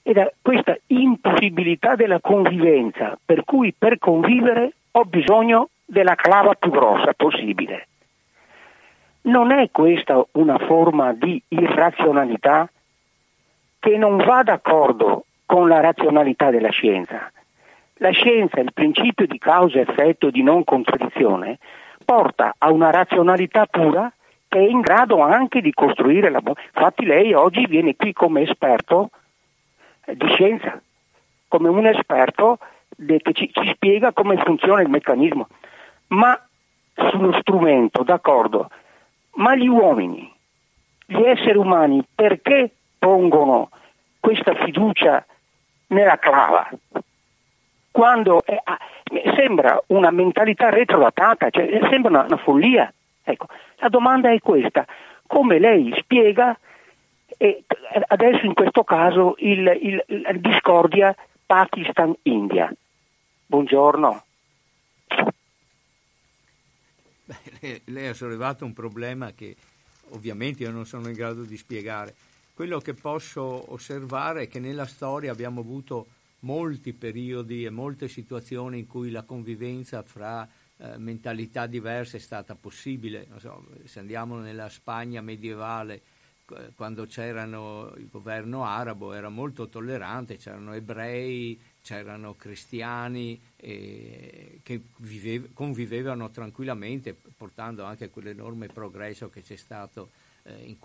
era 0.03 0.29
questa 0.43 0.77
impossibilità 0.89 1.95
della 1.95 2.19
convivenza, 2.19 3.17
per 3.25 3.45
cui 3.45 3.73
per 3.73 3.99
convivere 3.99 4.73
ho 4.91 5.05
bisogno 5.05 5.69
della 5.85 6.17
clava 6.17 6.55
più 6.55 6.73
grossa 6.73 7.13
possibile. 7.15 7.87
Non 9.23 9.53
è 9.53 9.71
questa 9.71 10.25
una 10.33 10.59
forma 10.59 11.13
di 11.13 11.41
irrazionalità 11.49 12.69
che 13.79 13.97
non 13.97 14.17
va 14.17 14.43
d'accordo 14.43 15.27
con 15.47 15.69
la 15.69 15.81
razionalità 15.81 16.51
della 16.51 16.71
scienza? 16.71 17.31
La 17.97 18.11
scienza, 18.11 18.59
il 18.61 18.73
principio 18.73 19.27
di 19.27 19.39
causa-effetto 19.39 20.31
di 20.31 20.43
non 20.43 20.65
contraddizione, 20.65 21.59
porta 22.05 22.55
a 22.59 22.73
una 22.73 22.91
razionalità 22.91 23.67
pura 23.67 24.13
che 24.49 24.59
è 24.59 24.69
in 24.69 24.81
grado 24.81 25.21
anche 25.21 25.61
di 25.61 25.73
costruire 25.73 26.29
la... 26.29 26.43
Infatti 26.45 27.05
lei 27.05 27.33
oggi 27.33 27.65
viene 27.67 27.95
qui 27.95 28.13
come 28.13 28.43
esperto 28.43 29.11
eh, 30.05 30.17
di 30.17 30.27
scienza, 30.29 30.81
come 31.47 31.69
un 31.69 31.87
esperto 31.87 32.59
che 33.07 33.33
ci, 33.33 33.51
ci 33.53 33.71
spiega 33.73 34.13
come 34.13 34.37
funziona 34.37 34.83
il 34.83 34.91
meccanismo. 34.91 35.47
Ma 36.09 36.39
sullo 36.95 37.33
strumento, 37.41 38.03
d'accordo, 38.03 38.69
ma 39.35 39.55
gli 39.55 39.69
uomini, 39.69 40.33
gli 41.07 41.23
esseri 41.23 41.57
umani, 41.59 42.05
perché 42.15 42.71
pongono 42.99 43.71
questa 44.21 44.55
fiducia 44.55 45.25
nella 45.89 46.19
clava? 46.19 46.69
quando 47.93 48.43
è, 48.45 48.59
ah, 48.65 48.79
sembra 49.37 49.81
una 49.89 50.11
mentalità 50.11 50.71
retrodatata, 50.71 51.51
cioè, 51.51 51.79
sembra 51.89 52.11
una, 52.11 52.23
una 52.25 52.37
follia. 52.39 52.93
Ecco, 53.23 53.47
la 53.77 53.89
domanda 53.89 54.33
è 54.33 54.41
questa, 54.41 54.85
come 55.27 55.61
lei 55.61 55.95
spiega 55.99 56.59
e 57.37 57.63
adesso 58.09 58.45
in 58.47 58.55
questo 58.55 58.83
caso 58.83 59.35
il, 59.39 59.79
il, 59.81 60.23
la 60.23 60.33
discordia 60.33 61.15
Pakistan-India? 61.47 62.73
Buongiorno. 63.47 64.23
Lei, 67.85 68.09
ha 68.09 68.15
sollevato 68.15 68.65
un 68.65 68.73
problema 68.73 69.33
che 69.33 69.57
ovviamente 70.11 70.63
io 70.63 70.71
non 70.71 70.87
sono 70.87 71.09
in 71.09 71.15
grado 71.15 71.43
di 71.43 71.57
spiegare. 71.57 72.15
Quello 72.55 72.79
che 72.81 72.95
posso 72.95 73.73
osservare 73.73 74.43
è 74.43 74.49
che 74.49 74.61
nella 74.61 74.87
storia 74.87 75.33
abbiamo 75.33 75.61
avuto 75.61 76.07
molti 76.41 76.93
periodi 76.93 77.65
e 77.65 77.71
molte 77.71 78.09
situazioni 78.09 78.81
in 78.81 78.87
cui 78.87 79.11
la 79.11 79.23
convivenza 79.23 80.03
fra 80.03 80.49
eh, 80.77 80.99
mentalità 80.99 81.67
diverse 81.67 82.19
è 82.19 82.21
stata 82.21 82.55
possibile. 82.55 83.27
So, 83.39 83.67
se 83.85 84.01
andiamo 84.01 84.39
nella 84.39 84.69
Spagna 84.69 85.21
medievale, 85.21 86.03
quando 86.75 87.07
c'erano 87.07 87.93
il 87.97 88.09
governo 88.11 88.65
arabo 88.65 89.13
era 89.13 89.29
molto 89.29 89.69
tollerante, 89.69 90.37
c'erano 90.37 90.73
ebrei, 90.75 91.59
c'erano 91.83 92.35
cristiani 92.35 93.39
eh, 93.57 94.61
che 94.63 94.81
vive, 94.99 95.51
convivevano 95.53 96.31
tranquillamente, 96.31 97.15
portando 97.37 97.85
anche 97.85 98.09
quell'enorme 98.09 98.69
progresso 98.69 99.29
che 99.29 99.43
c'è 99.43 99.57
stato 99.57 100.11
eh, 100.45 100.63
in, 100.63 100.77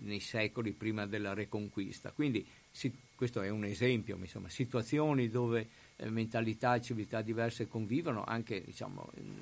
nei 0.00 0.20
secoli 0.20 0.72
prima 0.72 1.06
della 1.06 1.34
Reconquista. 1.34 2.10
Quindi 2.10 2.44
si, 2.70 2.92
questo 3.14 3.42
è 3.42 3.50
un 3.50 3.64
esempio, 3.64 4.16
insomma, 4.16 4.48
situazioni 4.48 5.28
dove 5.28 5.68
eh, 5.96 6.08
mentalità 6.08 6.74
e 6.74 6.82
civiltà 6.82 7.20
diverse 7.20 7.68
convivono, 7.68 8.24
anche 8.24 8.62
diciamo, 8.64 9.10
in, 9.16 9.34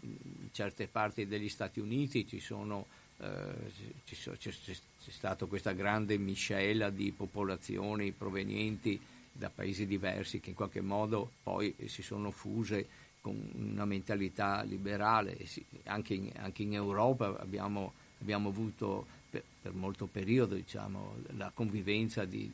in, 0.00 0.16
certe 0.52 0.86
parti 0.86 1.26
degli 1.26 1.48
Stati 1.48 1.80
Uniti 1.80 2.28
ci 2.28 2.38
sono, 2.38 2.86
eh, 3.18 3.72
ci 4.04 4.14
so, 4.14 4.32
c'è, 4.32 4.50
c'è, 4.50 4.72
c'è 4.72 5.10
stata 5.10 5.46
questa 5.46 5.72
grande 5.72 6.16
miscela 6.16 6.90
di 6.90 7.10
popolazioni 7.10 8.12
provenienti 8.12 9.00
da 9.34 9.50
paesi 9.50 9.86
diversi 9.86 10.40
che 10.40 10.50
in 10.50 10.56
qualche 10.56 10.80
modo 10.80 11.30
poi 11.42 11.74
si 11.86 12.02
sono 12.02 12.30
fuse 12.30 12.86
con 13.20 13.36
una 13.54 13.84
mentalità 13.84 14.62
liberale. 14.62 15.36
Anche 15.84 16.14
in, 16.14 16.32
anche 16.36 16.62
in 16.62 16.74
Europa 16.74 17.38
abbiamo 17.38 17.92
abbiamo 18.24 18.48
avuto 18.48 19.06
per, 19.28 19.42
per 19.60 19.72
molto 19.72 20.06
periodo 20.06 20.54
diciamo, 20.54 21.16
la 21.36 21.50
convivenza 21.54 22.24
di, 22.24 22.50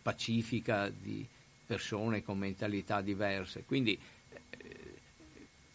pacifica 0.00 0.88
di 0.88 1.26
persone 1.66 2.24
con 2.24 2.38
mentalità 2.38 3.02
diverse. 3.02 3.64
Quindi 3.64 3.98
eh, 4.30 4.94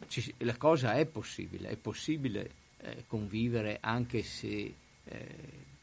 ci, 0.08 0.34
la 0.40 0.58
cosa 0.58 0.96
è 0.96 1.06
possibile, 1.06 1.70
è 1.70 1.76
possibile 1.76 2.52
eh, 2.80 3.04
convivere 3.08 3.78
anche 3.82 4.24
se 4.24 4.74
eh, 5.04 5.36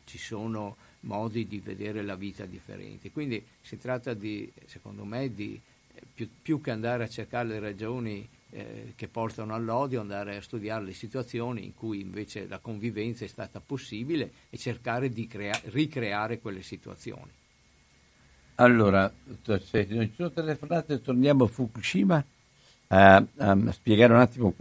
ci 0.04 0.18
sono 0.18 0.76
modi 1.06 1.46
di 1.46 1.60
vedere 1.60 2.02
la 2.02 2.16
vita 2.16 2.44
differenti. 2.44 3.10
Quindi 3.10 3.44
si 3.62 3.78
tratta 3.78 4.12
di, 4.12 4.52
secondo 4.66 5.04
me, 5.04 5.32
di 5.32 5.58
eh, 5.94 6.02
più, 6.12 6.28
più 6.42 6.60
che 6.60 6.70
andare 6.70 7.04
a 7.04 7.08
cercare 7.08 7.48
le 7.48 7.60
ragioni 7.60 8.28
eh, 8.50 8.92
che 8.94 9.08
portano 9.08 9.54
all'odio, 9.54 10.00
andare 10.00 10.36
a 10.36 10.42
studiare 10.42 10.84
le 10.84 10.92
situazioni 10.92 11.64
in 11.64 11.74
cui 11.74 12.00
invece 12.00 12.46
la 12.46 12.58
convivenza 12.58 13.24
è 13.24 13.28
stata 13.28 13.60
possibile 13.60 14.30
e 14.50 14.58
cercare 14.58 15.08
di 15.08 15.26
crea- 15.26 15.60
ricreare 15.64 16.38
quelle 16.38 16.62
situazioni. 16.62 17.30
Allora, 18.56 19.12
se 19.42 19.86
non 19.90 20.06
ci 20.06 20.14
sono 20.16 20.30
telefonate, 20.30 21.02
torniamo 21.02 21.44
a 21.44 21.48
Fukushima 21.48 22.24
a, 22.88 23.24
a 23.36 23.72
spiegare 23.72 24.12
un 24.12 24.20
attimo. 24.20 24.54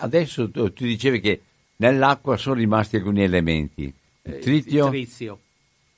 Adesso 0.00 0.50
tu, 0.50 0.72
tu, 0.72 0.84
dicevi 0.84 1.20
che 1.20 1.40
nell'acqua 1.76 2.36
sono 2.36 2.54
rimasti 2.54 2.96
alcuni 2.96 3.22
elementi. 3.22 3.92
Eh, 4.22 4.38
tritio. 4.38 4.88
trizio. 4.88 5.40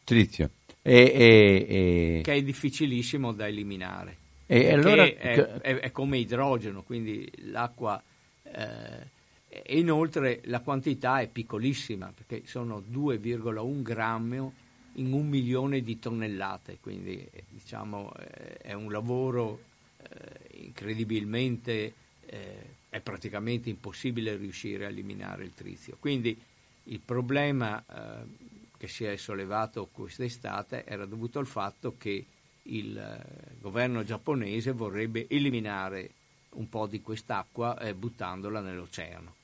Trizio. 0.08 0.50
E, 0.80 0.94
e, 0.94 1.66
e... 1.68 2.20
Che 2.22 2.32
è 2.32 2.42
difficilissimo 2.42 3.32
da 3.32 3.46
eliminare. 3.46 4.16
E 4.46 4.72
allora... 4.72 5.04
è, 5.04 5.14
è, 5.14 5.74
è, 5.80 5.90
come 5.92 6.16
idrogeno, 6.16 6.82
quindi 6.82 7.30
l'acqua... 7.50 8.02
Eh, 8.42 9.16
e 9.50 9.78
inoltre 9.78 10.40
la 10.44 10.60
quantità 10.60 11.20
è 11.20 11.28
piccolissima, 11.28 12.10
perché 12.14 12.46
sono 12.46 12.82
2,1 12.90 13.82
grammi 13.82 14.50
in 14.94 15.12
un 15.12 15.28
milione 15.28 15.82
di 15.82 15.98
tonnellate, 15.98 16.78
quindi 16.80 17.28
diciamo 17.48 18.12
è 18.14 18.72
un 18.72 18.90
lavoro 18.90 19.60
eh, 19.98 20.62
incredibilmente, 20.64 21.92
eh, 22.26 22.66
è 22.88 23.00
praticamente 23.00 23.68
impossibile 23.68 24.36
riuscire 24.36 24.86
a 24.86 24.88
eliminare 24.88 25.44
il 25.44 25.52
trizio. 25.54 25.96
Quindi 26.00 26.38
il 26.84 27.00
problema 27.00 27.82
eh, 27.82 28.47
che 28.78 28.88
si 28.88 29.04
è 29.04 29.16
sollevato 29.16 29.88
quest'estate 29.92 30.84
era 30.86 31.04
dovuto 31.04 31.38
al 31.38 31.46
fatto 31.46 31.96
che 31.98 32.24
il 32.62 32.96
eh, 32.96 33.56
governo 33.60 34.04
giapponese 34.04 34.72
vorrebbe 34.72 35.26
eliminare 35.28 36.10
un 36.50 36.68
po' 36.68 36.86
di 36.86 37.02
quest'acqua 37.02 37.78
eh, 37.78 37.94
buttandola 37.94 38.60
nell'oceano. 38.60 39.34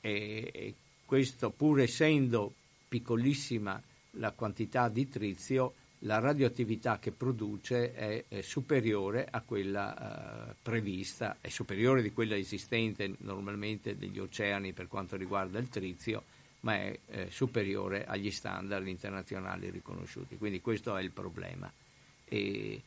E, 0.00 0.50
e 0.52 0.74
questo, 1.04 1.50
pur 1.50 1.80
essendo 1.80 2.52
piccolissima 2.88 3.80
la 4.12 4.32
quantità 4.32 4.88
di 4.88 5.08
trizio, 5.08 5.74
la 6.00 6.18
radioattività 6.18 6.98
che 6.98 7.10
produce 7.10 7.92
è, 7.92 8.24
è 8.28 8.40
superiore 8.40 9.26
a 9.28 9.40
quella 9.42 10.48
uh, 10.50 10.54
prevista, 10.62 11.38
è 11.40 11.48
superiore 11.48 12.02
di 12.02 12.12
quella 12.12 12.36
esistente 12.36 13.14
normalmente 13.18 13.96
degli 13.96 14.18
oceani 14.18 14.72
per 14.72 14.88
quanto 14.88 15.16
riguarda 15.16 15.58
il 15.58 15.68
trizio, 15.68 16.24
ma 16.66 16.74
è 16.74 16.98
eh, 17.06 17.30
superiore 17.30 18.06
agli 18.06 18.32
standard 18.32 18.88
internazionali 18.88 19.70
riconosciuti. 19.70 20.36
Quindi 20.36 20.60
questo 20.60 20.96
è 20.96 21.00
il 21.00 21.12
problema. 21.12 21.72
E, 22.24 22.82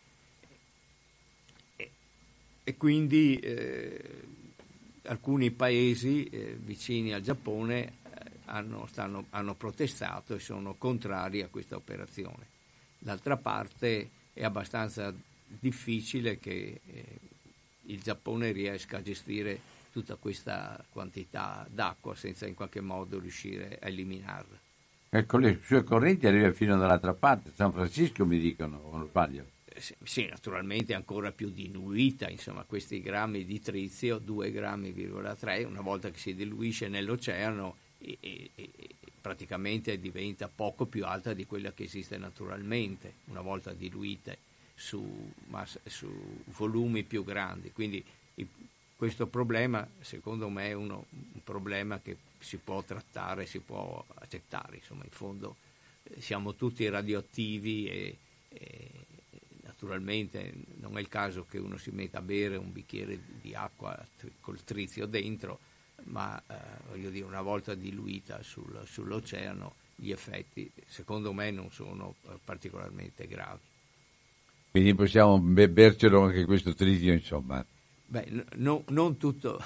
e, 1.78 1.92
e 2.62 2.76
quindi 2.76 3.40
eh, 3.40 4.04
alcuni 5.04 5.52
paesi 5.52 6.26
eh, 6.26 6.58
vicini 6.60 7.14
al 7.14 7.22
Giappone 7.22 7.86
eh, 7.86 7.92
hanno, 8.46 8.86
stanno, 8.88 9.28
hanno 9.30 9.54
protestato 9.56 10.36
e 10.36 10.40
sono 10.40 10.74
contrari 10.74 11.42
a 11.42 11.48
questa 11.48 11.78
operazione. 11.78 12.48
D'altra 12.98 13.38
parte 13.38 14.10
è 14.34 14.44
abbastanza 14.44 15.14
difficile 15.48 16.38
che 16.38 16.82
eh, 16.86 17.06
il 17.84 18.02
Giappone 18.02 18.52
riesca 18.52 18.98
a 18.98 19.02
gestire 19.02 19.78
tutta 19.92 20.16
questa 20.16 20.84
quantità 20.90 21.68
d'acqua 21.70 22.16
senza 22.16 22.48
in 22.48 22.56
qualche 22.56 22.82
modo 22.82 23.20
riuscire 23.20 23.80
a 23.82 23.88
eliminarla. 23.88 24.58
Ecco, 25.12 25.38
le 25.38 25.60
sue 25.64 25.84
correnti 25.84 26.28
arrivano 26.28 26.54
fino 26.54 26.78
dall'altra 26.78 27.14
parte, 27.14 27.52
San 27.56 27.72
Francisco 27.72 28.26
mi 28.26 28.40
dicono, 28.40 28.78
o 28.78 28.98
non 28.98 29.08
sbaglio? 29.08 29.46
Eh, 29.66 29.82
sì, 30.04 30.28
naturalmente 30.28 30.94
ancora 30.94 31.32
più 31.32 31.50
diluita, 31.50 32.30
insomma 32.30 32.64
questi 32.64 33.02
grammi 33.02 33.44
di 33.44 33.60
trizio, 33.60 34.20
2 34.20 34.52
grammi,3, 34.52 35.66
una 35.66 35.82
volta 35.82 36.12
che 36.12 36.20
si 36.20 36.36
diluisce 36.36 36.88
nell'oceano 36.90 37.76
e, 37.98 38.18
e, 38.20 38.52
e, 38.54 38.70
praticamente 39.20 40.00
diventa 40.00 40.48
poco 40.48 40.86
più 40.86 41.06
alta 41.06 41.34
di 41.34 41.46
quella 41.46 41.74
che 41.74 41.84
esiste 41.84 42.18
naturalmente, 42.18 43.14
una 43.26 43.42
volta 43.42 43.74
diluite 43.74 44.38
su, 44.76 45.32
su 45.86 46.08
volumi 46.46 47.04
più 47.04 47.24
grandi. 47.24 47.72
Quindi 47.72 48.04
questo 49.00 49.28
problema, 49.28 49.88
secondo 50.02 50.50
me, 50.50 50.68
è 50.68 50.74
uno, 50.74 51.06
un 51.10 51.42
problema 51.42 52.02
che 52.02 52.18
si 52.38 52.58
può 52.58 52.84
trattare, 52.84 53.46
si 53.46 53.60
può 53.60 54.04
accettare. 54.16 54.76
Insomma, 54.76 55.06
in 55.06 55.12
fondo 55.12 55.56
eh, 56.04 56.20
siamo 56.20 56.54
tutti 56.56 56.86
radioattivi 56.90 57.88
e, 57.88 58.18
e 58.50 58.90
naturalmente 59.64 60.52
non 60.82 60.98
è 60.98 61.00
il 61.00 61.08
caso 61.08 61.46
che 61.50 61.60
uno 61.60 61.78
si 61.78 61.92
metta 61.92 62.18
a 62.18 62.22
bere 62.22 62.58
un 62.58 62.74
bicchiere 62.74 63.18
di 63.40 63.56
acqua 63.56 63.98
col 64.42 64.62
trizio 64.66 65.06
dentro 65.06 65.60
ma 66.08 66.38
eh, 66.48 66.56
voglio 66.90 67.10
dire, 67.10 67.26
una 67.26 67.42
volta 67.42 67.76
diluita 67.76 68.44
sul, 68.44 68.82
sull'oceano 68.86 69.76
gli 69.96 70.12
effetti 70.12 70.70
secondo 70.88 71.32
me 71.32 71.52
non 71.52 71.72
sono 71.72 72.16
eh, 72.26 72.38
particolarmente 72.44 73.28
gravi. 73.28 73.60
Quindi 74.72 74.94
possiamo 74.94 75.40
bercelo 75.40 76.24
anche 76.24 76.44
questo 76.44 76.74
tritio, 76.74 77.14
insomma. 77.14 77.66
Beh, 78.10 78.46
no, 78.56 78.84
non, 78.88 79.18
tutto, 79.18 79.62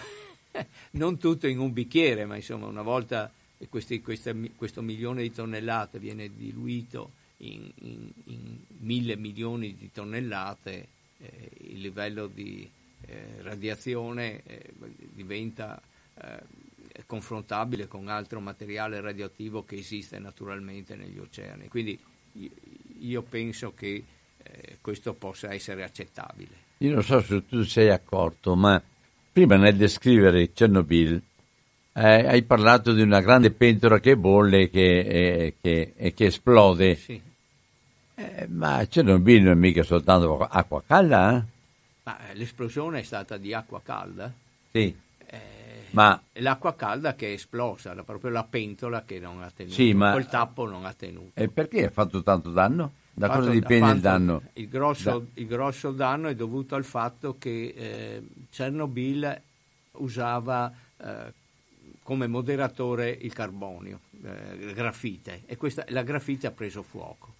non, 0.91 1.17
tutto, 1.17 1.47
in 1.47 1.59
un 1.59 1.71
bicchiere, 1.71 2.25
ma 2.25 2.35
insomma 2.35 2.67
una 2.67 2.81
volta 2.81 3.31
questi, 3.69 4.01
queste, 4.01 4.51
questo 4.57 4.81
milione 4.81 5.21
di 5.21 5.31
tonnellate 5.31 5.97
viene 5.97 6.29
diluito 6.35 7.11
in, 7.37 7.71
in, 7.75 8.11
in 8.25 8.57
mille 8.79 9.15
milioni 9.15 9.77
di 9.77 9.91
tonnellate, 9.93 10.87
eh, 11.19 11.49
il 11.69 11.79
livello 11.79 12.27
di 12.27 12.69
eh, 13.05 13.41
radiazione 13.41 14.43
eh, 14.45 14.73
diventa 15.13 15.81
eh, 16.15 16.41
confrontabile 17.05 17.87
con 17.87 18.09
altro 18.09 18.41
materiale 18.41 18.99
radioattivo 18.99 19.63
che 19.63 19.77
esiste 19.77 20.19
naturalmente 20.19 20.97
negli 20.97 21.17
oceani. 21.17 21.69
Quindi 21.69 21.97
io 22.99 23.21
penso 23.21 23.73
che 23.73 24.03
eh, 24.37 24.77
questo 24.81 25.13
possa 25.13 25.53
essere 25.53 25.83
accettabile. 25.83 26.62
Io 26.83 26.93
non 26.93 27.03
so 27.03 27.21
se 27.21 27.45
tu 27.47 27.63
sei 27.63 27.89
accorto, 27.89 28.55
ma 28.55 28.81
prima 29.31 29.55
nel 29.55 29.77
descrivere 29.77 30.51
Chernobyl 30.51 31.21
eh, 31.93 32.27
hai 32.27 32.43
parlato 32.43 32.91
di 32.91 33.01
una 33.01 33.21
grande 33.21 33.51
pentola 33.51 34.01
che 34.01 34.17
bolle 34.17 34.69
che, 34.69 34.99
eh, 34.99 35.55
che, 35.61 35.93
e 35.95 36.13
che 36.13 36.25
esplode. 36.25 36.95
Sì. 36.95 37.21
Eh, 38.15 38.47
ma 38.49 38.85
Chernobyl 38.85 39.43
non 39.43 39.51
è 39.53 39.55
mica 39.55 39.83
soltanto 39.83 40.37
acqua 40.39 40.83
calda? 40.85 41.37
Eh? 41.37 41.43
Ma 42.03 42.29
eh, 42.29 42.35
l'esplosione 42.35 42.99
è 42.99 43.03
stata 43.03 43.37
di 43.37 43.53
acqua 43.53 43.81
calda? 43.81 44.31
Sì. 44.71 45.01
Ma... 45.91 46.19
L'acqua 46.33 46.75
calda 46.75 47.13
che 47.13 47.27
è 47.29 47.31
esplosa, 47.33 47.91
era 47.91 48.03
proprio 48.03 48.31
la 48.31 48.43
pentola 48.43 49.03
che 49.05 49.19
non 49.19 49.41
ha 49.43 49.51
tenuto, 49.55 49.75
sì, 49.75 49.93
ma... 49.93 50.11
quel 50.11 50.25
tappo 50.25 50.67
non 50.67 50.85
ha 50.85 50.93
tenuto. 50.93 51.39
E 51.39 51.47
perché 51.47 51.85
ha 51.85 51.91
fatto 51.91 52.23
tanto 52.23 52.49
danno? 52.49 52.93
Da 53.15 53.27
fatto, 53.27 53.39
cosa 53.39 53.51
dipende 53.51 53.91
il 53.91 53.99
danno? 53.99 54.43
Il 54.53 54.67
grosso, 54.67 55.19
da... 55.19 55.25
il 55.41 55.47
grosso, 55.47 55.91
danno 55.91 56.29
è 56.29 56.35
dovuto 56.35 56.75
al 56.75 56.83
fatto 56.83 57.37
che 57.37 57.73
eh, 57.75 58.23
Chernobyl 58.49 59.41
usava 59.91 60.73
eh, 60.97 61.33
come 62.01 62.27
moderatore 62.27 63.09
il 63.09 63.31
carbonio, 63.31 63.99
eh, 64.23 64.73
grafite, 64.73 65.43
e 65.45 65.55
questa, 65.57 65.85
la 65.89 66.01
grafite 66.01 66.47
ha 66.47 66.51
preso 66.51 66.81
fuoco. 66.81 67.35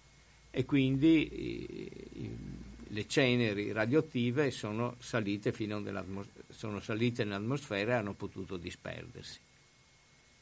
E 0.50 0.64
quindi 0.64 1.28
i, 1.32 2.38
le 2.94 3.06
ceneri 3.08 3.72
radioattive 3.72 4.52
sono 4.52 4.94
salite, 5.00 5.52
sono 6.50 6.80
salite 6.80 7.24
nell'atmosfera 7.24 7.94
e 7.94 7.96
hanno 7.96 8.12
potuto 8.12 8.56
disperdersi. 8.56 9.40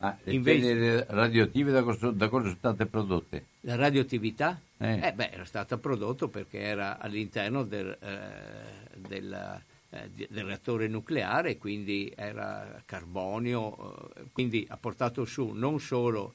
Ah, 0.04 0.18
le 0.24 0.32
Invece, 0.32 0.66
ceneri 0.66 1.04
radioattive 1.10 1.70
da 1.70 1.84
cosa, 1.84 2.10
da 2.10 2.28
cosa, 2.28 2.46
sono 2.46 2.56
state 2.56 2.86
prodotte? 2.86 3.44
La 3.60 3.76
radioattività? 3.76 4.60
Eh. 4.76 4.98
Eh 5.00 5.12
beh, 5.12 5.30
era 5.30 5.44
stata 5.44 5.78
prodotta 5.78 6.26
perché 6.26 6.58
era 6.58 6.98
all'interno 6.98 7.62
del, 7.62 7.96
eh, 8.00 8.98
del, 8.98 9.62
eh, 9.90 10.10
del 10.10 10.44
reattore 10.44 10.88
nucleare, 10.88 11.56
quindi 11.56 12.12
era 12.16 12.82
carbonio, 12.84 14.10
eh, 14.16 14.24
quindi 14.32 14.66
ha 14.68 14.76
portato 14.76 15.24
su 15.24 15.50
non 15.50 15.78
solo 15.78 16.34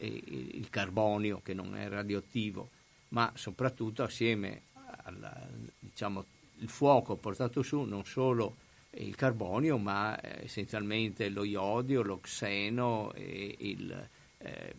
il 0.00 0.68
carbonio 0.68 1.40
che 1.42 1.54
non 1.54 1.74
è 1.74 1.88
radioattivo, 1.88 2.68
ma 3.08 3.32
soprattutto 3.34 4.02
assieme 4.02 4.60
alla, 5.04 5.34
diciamo, 5.78 6.24
il 6.58 6.68
fuoco 6.68 7.14
ha 7.14 7.16
portato 7.16 7.62
su 7.62 7.80
non 7.80 8.04
solo 8.04 8.56
il 8.90 9.14
carbonio, 9.14 9.78
ma 9.78 10.18
eh, 10.20 10.44
essenzialmente 10.44 11.28
lo 11.28 11.44
iodio, 11.44 12.02
lo 12.02 12.18
xeno 12.20 13.12
e, 13.14 13.54
il, 13.58 14.08
eh, 14.38 14.74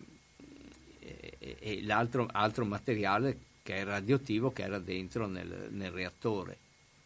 e, 1.00 1.58
e 1.60 1.84
l'altro 1.84 2.28
altro 2.32 2.66
materiale 2.66 3.38
che 3.62 3.76
è 3.76 3.84
radioattivo 3.84 4.52
che 4.52 4.64
era 4.64 4.80
dentro 4.80 5.28
nel, 5.28 5.68
nel 5.72 5.92
reattore. 5.92 6.58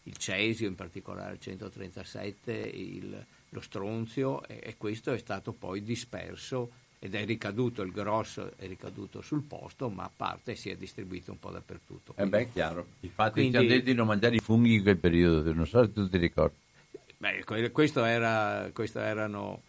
Il 0.03 0.17
cesio, 0.17 0.67
in 0.67 0.75
particolare 0.75 1.33
il 1.33 1.39
137, 1.39 2.51
il, 2.51 3.25
lo 3.49 3.61
stronzio, 3.61 4.45
e, 4.47 4.59
e 4.63 4.75
questo 4.77 5.13
è 5.13 5.17
stato 5.17 5.53
poi 5.53 5.83
disperso 5.83 6.71
ed 6.99 7.15
è 7.15 7.25
ricaduto, 7.25 7.81
il 7.81 7.91
grosso 7.91 8.53
è 8.55 8.65
ricaduto 8.65 9.21
sul 9.21 9.43
posto, 9.43 9.89
ma 9.89 10.03
a 10.03 10.11
parte 10.15 10.55
si 10.55 10.69
è 10.69 10.77
distribuito 10.77 11.31
un 11.31 11.39
po' 11.39 11.51
dappertutto. 11.51 12.13
Quindi, 12.13 12.33
eh 12.33 12.39
beh, 12.45 12.51
chiaro. 12.53 12.87
Infatti 13.01 13.31
quindi, 13.33 13.51
ti 13.51 13.57
hanno 13.57 13.67
detto 13.67 13.83
di 13.83 13.93
non 13.93 14.07
mangiare 14.07 14.35
i 14.35 14.39
funghi 14.39 14.75
in 14.75 14.83
quel 14.83 14.97
periodo, 14.97 15.53
non 15.53 15.67
so 15.67 15.83
se 15.83 15.91
tu 15.91 16.07
ti 16.07 16.17
ricordi. 16.17 16.55
Beh, 17.23 17.71
questo, 17.71 18.03
era, 18.03 18.69
questo 18.73 18.99
erano 18.99 19.61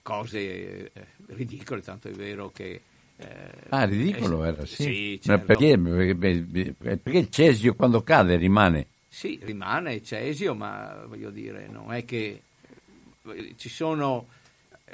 cose 0.00 0.90
eh, 0.90 1.06
ridicole, 1.26 1.82
tanto 1.82 2.08
è 2.08 2.12
vero 2.12 2.50
che... 2.52 2.80
Eh, 3.18 3.26
ah, 3.68 3.84
ridicolo 3.84 4.42
eh, 4.42 4.48
era, 4.48 4.64
sì. 4.64 4.82
sì 4.82 5.20
certo. 5.22 5.44
perché, 5.44 5.78
perché, 5.78 6.74
perché 6.74 7.18
il 7.18 7.28
cesio 7.28 7.74
quando 7.74 8.02
cade 8.02 8.36
rimane? 8.36 8.86
Sì, 9.06 9.38
rimane 9.42 10.02
cesio, 10.02 10.54
ma 10.54 11.04
voglio 11.06 11.28
dire, 11.28 11.68
non 11.68 11.92
è 11.92 12.06
che 12.06 12.40
ci 13.56 13.68
sono 13.68 14.28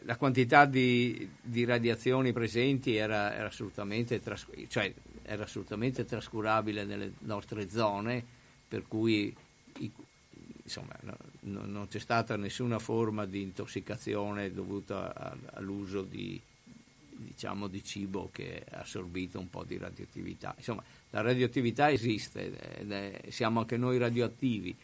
la 0.01 0.17
quantità 0.17 0.65
di, 0.65 1.31
di, 1.41 1.65
radiazioni 1.65 2.33
presenti 2.33 2.97
era, 2.97 3.33
era, 3.33 3.47
assolutamente 3.47 4.21
tras- 4.21 4.49
cioè, 4.67 4.93
era, 5.23 5.45
assolutamente 5.45 6.05
trascurabile 6.05 6.85
nelle 6.85 7.13
nostre 7.21 7.69
zone, 7.69 8.25
per 8.67 8.83
cui 8.89 9.33
i, 9.79 9.91
insomma, 10.71 10.95
no, 11.01 11.17
no, 11.41 11.67
non 11.67 11.89
c'è 11.89 11.99
stata 11.99 12.37
nessuna 12.37 12.79
forma 12.79 13.27
di 13.27 13.43
intossicazione 13.43 14.53
dovuta 14.53 15.13
a, 15.13 15.37
all'uso 15.55 16.03
di, 16.03 16.41
diciamo, 17.11 17.67
di 17.67 17.83
cibo 17.83 18.31
che 18.33 18.63
ha 18.71 18.79
assorbito 18.79 19.41
un 19.41 19.51
po' 19.51 19.65
di 19.65 19.77
radioattività. 19.77 20.55
Insomma, 20.57 20.83
la 21.11 21.23
radioattività 21.23 21.91
esiste, 21.91 22.57
è, 22.57 23.21
siamo 23.31 23.59
anche 23.59 23.77
noi 23.77 23.99
radioattivi, 23.99 24.75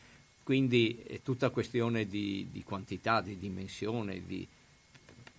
quindi 0.42 1.02
è 1.06 1.22
tutta 1.22 1.50
questione 1.50 2.06
di, 2.06 2.48
di 2.50 2.64
quantità, 2.64 3.20
di 3.20 3.38
dimensione, 3.38 4.22
di, 4.26 4.46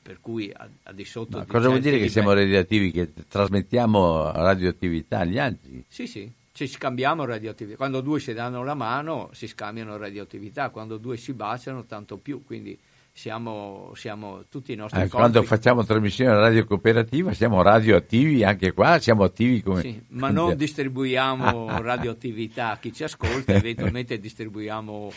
per 0.01 0.19
cui 0.21 0.49
al 0.53 0.95
di 0.95 1.03
sotto 1.03 1.39
Ma 1.39 1.43
di 1.43 1.51
cosa 1.51 1.67
vuol 1.67 1.81
dire 1.81 1.99
che 1.99 2.07
siamo 2.07 2.31
radioattivi, 2.31 2.91
che 2.91 3.11
trasmettiamo 3.27 4.31
radioattività 4.31 5.19
agli 5.19 5.37
altri? 5.37 5.83
Sì, 5.89 6.07
sì. 6.07 6.31
Ci 6.57 6.65
scambiamo 6.65 7.23
radioattività. 7.23 7.77
Quando 7.77 8.01
due 8.01 8.19
si 8.19 8.33
danno 8.33 8.63
la 8.63 8.73
mano 8.73 9.29
si 9.31 9.45
scambiano 9.45 9.95
radioattività, 9.95 10.69
quando 10.71 10.97
due 10.97 11.15
si 11.15 11.33
baciano 11.33 11.85
tanto 11.85 12.17
più, 12.17 12.43
quindi 12.43 12.75
siamo, 13.13 13.91
siamo 13.93 14.43
tutti 14.49 14.71
i 14.71 14.75
nostri 14.75 15.01
eh, 15.01 15.07
Quando 15.07 15.43
facciamo 15.43 15.85
trasmissione 15.85 16.33
radio 16.35 16.65
cooperativa 16.65 17.31
siamo 17.33 17.61
radioattivi 17.61 18.43
anche 18.43 18.71
qua, 18.71 18.97
siamo 18.97 19.23
attivi 19.23 19.61
come... 19.61 19.81
Sì, 19.81 20.01
ma 20.09 20.31
non 20.31 20.55
distribuiamo 20.57 21.77
radioattività 21.81 22.71
a 22.71 22.77
chi 22.77 22.91
ci 22.91 23.03
ascolta, 23.03 23.53
eventualmente 23.57 24.17
distribuiamo 24.17 25.11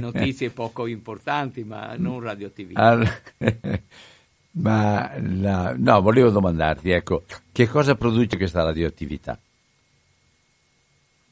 notizie 0.00 0.48
poco 0.48 0.86
importanti, 0.86 1.64
ma 1.64 1.94
non 1.98 2.20
radioattività. 2.20 2.80
Allora, 2.80 3.20
ma 4.52 5.12
la, 5.20 5.74
no, 5.76 6.00
volevo 6.00 6.30
domandarti, 6.30 6.90
ecco, 6.90 7.24
che 7.52 7.68
cosa 7.68 7.94
produce 7.94 8.38
questa 8.38 8.62
radioattività? 8.62 9.38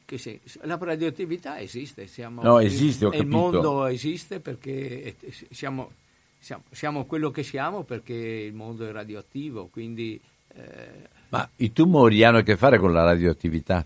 Che 0.07 0.17
se, 0.17 0.39
la 0.61 0.77
radioattività 0.79 1.59
esiste, 1.59 2.07
siamo, 2.07 2.41
no, 2.41 2.59
esiste 2.59 3.07
il, 3.07 3.13
il 3.15 3.27
mondo 3.27 3.85
esiste 3.87 4.39
perché 4.39 5.17
siamo, 5.49 5.91
siamo, 6.39 6.63
siamo, 6.71 7.03
quello 7.03 7.29
che 7.29 7.43
siamo 7.43 7.83
perché 7.83 8.13
il 8.13 8.53
mondo 8.53 8.87
è 8.87 8.91
radioattivo, 8.93 9.67
quindi... 9.67 10.17
Eh, 10.55 11.09
Ma 11.27 11.47
i 11.57 11.73
tumori 11.73 12.23
hanno 12.23 12.37
a 12.37 12.41
che 12.41 12.55
fare 12.55 12.79
con 12.79 12.93
la 12.93 13.03
radioattività? 13.03 13.85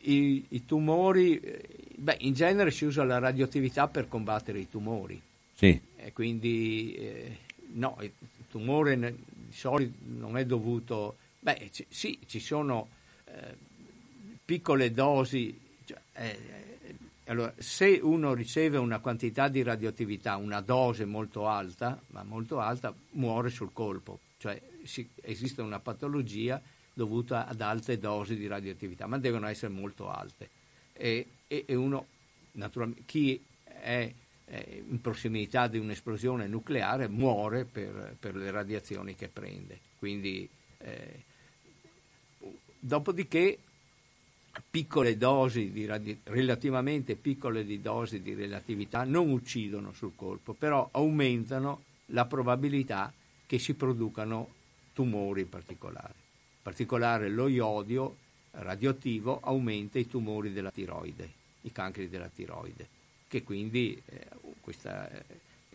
I, 0.00 0.44
i 0.48 0.64
tumori, 0.66 1.38
eh, 1.38 1.68
beh, 1.94 2.16
in 2.22 2.32
genere 2.32 2.72
si 2.72 2.84
usa 2.84 3.04
la 3.04 3.20
radioattività 3.20 3.86
per 3.86 4.08
combattere 4.08 4.58
i 4.58 4.68
tumori. 4.68 5.22
Sì. 5.54 5.80
E 5.98 6.12
quindi, 6.12 6.94
eh, 6.94 7.36
no, 7.74 7.96
il 8.00 8.10
tumore 8.50 8.98
di 8.98 9.52
solito 9.52 9.94
non 10.18 10.36
è 10.36 10.44
dovuto... 10.44 11.16
Beh, 11.38 11.68
c- 11.70 11.86
sì, 11.88 12.18
ci 12.26 12.40
sono... 12.40 12.88
Eh, 13.26 13.66
piccole 14.48 14.94
dosi, 14.94 15.60
cioè, 15.84 16.00
eh, 16.14 16.96
allora, 17.26 17.52
se 17.58 18.00
uno 18.02 18.32
riceve 18.32 18.78
una 18.78 18.98
quantità 18.98 19.48
di 19.48 19.62
radioattività, 19.62 20.36
una 20.36 20.62
dose 20.62 21.04
molto 21.04 21.46
alta, 21.46 22.00
ma 22.12 22.22
molto 22.22 22.58
alta, 22.58 22.94
muore 23.10 23.50
sul 23.50 23.74
colpo, 23.74 24.20
cioè 24.38 24.58
si, 24.84 25.06
esiste 25.20 25.60
una 25.60 25.80
patologia 25.80 26.62
dovuta 26.94 27.46
ad 27.46 27.60
alte 27.60 27.98
dosi 27.98 28.36
di 28.36 28.46
radioattività, 28.46 29.06
ma 29.06 29.18
devono 29.18 29.48
essere 29.48 29.70
molto 29.70 30.10
alte. 30.10 30.48
E, 30.94 31.26
e, 31.46 31.64
e 31.66 31.74
uno, 31.74 32.06
naturalmente, 32.52 33.02
chi 33.04 33.38
è 33.66 34.10
in 34.46 35.02
prossimità 35.02 35.68
di 35.68 35.76
un'esplosione 35.76 36.46
nucleare 36.46 37.06
muore 37.06 37.66
per, 37.66 38.16
per 38.18 38.34
le 38.34 38.50
radiazioni 38.50 39.14
che 39.14 39.28
prende. 39.28 39.78
Quindi, 39.98 40.48
eh, 40.78 41.22
dopodiché 42.80 43.58
piccole 44.68 45.16
dosi 45.16 45.70
di 45.70 45.86
relativamente 46.24 47.16
piccole 47.16 47.64
di 47.64 47.80
dosi 47.80 48.20
di 48.20 48.34
relatività 48.34 49.04
non 49.04 49.30
uccidono 49.30 49.92
sul 49.92 50.12
colpo, 50.14 50.52
però 50.52 50.88
aumentano 50.92 51.82
la 52.06 52.26
probabilità 52.26 53.12
che 53.46 53.58
si 53.58 53.74
producano 53.74 54.50
tumori 54.92 55.42
in 55.42 55.48
particolare. 55.48 56.14
In 56.14 56.62
particolare 56.62 57.28
lo 57.28 57.48
iodio 57.48 58.16
radioattivo 58.52 59.40
aumenta 59.42 59.98
i 59.98 60.06
tumori 60.06 60.52
della 60.52 60.70
tiroide, 60.70 61.30
i 61.62 61.72
cancri 61.72 62.08
della 62.08 62.28
tiroide, 62.28 62.88
che 63.28 63.42
quindi 63.42 64.00
eh, 64.06 64.26
questa, 64.60 65.10
eh, 65.10 65.24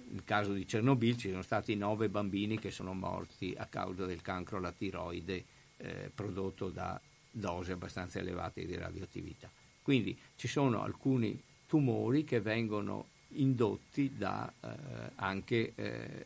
nel 0.10 0.23
caso 0.23 0.53
di 0.53 0.65
Chernobyl 0.65 1.18
ci 1.18 1.30
sono 1.30 1.41
stati 1.41 1.76
nove 1.76 2.10
bambini 2.10 2.60
che 2.60 2.72
sono 2.72 2.93
morti 2.93 3.53
a 3.57 3.65
causa 3.65 4.05
del 4.05 4.22
cancro 4.22 4.57
alla 4.57 4.72
tiroide 4.72 5.43
eh, 5.77 6.11
prodotto 6.14 6.69
da 6.69 6.99
dosi 7.34 7.72
abbastanza 7.72 8.19
elevate 8.19 8.65
di 8.65 8.76
radioattività. 8.76 9.49
Quindi 9.81 10.18
ci 10.35 10.47
sono 10.47 10.84
alcuni 10.84 11.41
tumori 11.68 12.23
che 12.23 12.39
vengono 12.39 13.07
indotti 13.30 14.14
da 14.15 14.51
eh, 14.61 14.69
anche 15.15 15.73
eh, 15.76 16.26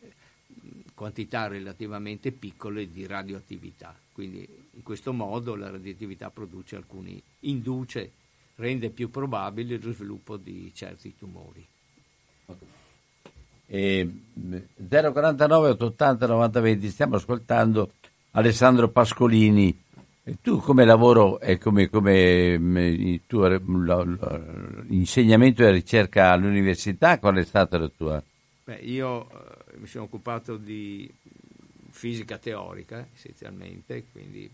quantità 0.94 1.48
relativamente 1.48 2.30
piccole 2.30 2.90
di 2.90 3.06
radioattività. 3.06 3.94
Quindi 4.12 4.46
in 4.74 4.82
questo 4.82 5.12
modo 5.12 5.54
la 5.54 5.70
radioattività 5.70 6.30
produce 6.30 6.76
alcuni, 6.76 7.20
induce, 7.40 8.12
rende 8.56 8.90
più 8.90 9.10
probabile 9.10 9.76
il 9.76 9.94
sviluppo 9.94 10.36
di 10.36 10.70
certi 10.74 11.14
tumori. 11.16 11.66
E 13.66 14.10
049 14.88 15.68
880 15.70 16.26
90 16.26 16.60
20 16.60 16.90
stiamo 16.90 17.16
ascoltando 17.16 17.92
Alessandro 18.32 18.88
Pascolini 18.88 19.86
tu 20.40 20.58
come 20.58 20.84
lavoro 20.84 21.40
e 21.40 21.58
come, 21.58 21.88
come 21.88 22.52
il 22.52 23.22
tuo 23.26 23.46
insegnamento 24.88 25.64
e 25.64 25.70
ricerca 25.70 26.30
all'università, 26.30 27.18
qual 27.18 27.36
è 27.36 27.44
stata 27.44 27.78
la 27.78 27.88
tua? 27.88 28.22
Beh, 28.64 28.76
io 28.76 29.30
eh, 29.30 29.78
mi 29.78 29.86
sono 29.86 30.04
occupato 30.04 30.56
di 30.56 31.10
fisica 31.90 32.38
teorica 32.38 33.08
essenzialmente, 33.14 34.04
quindi, 34.12 34.50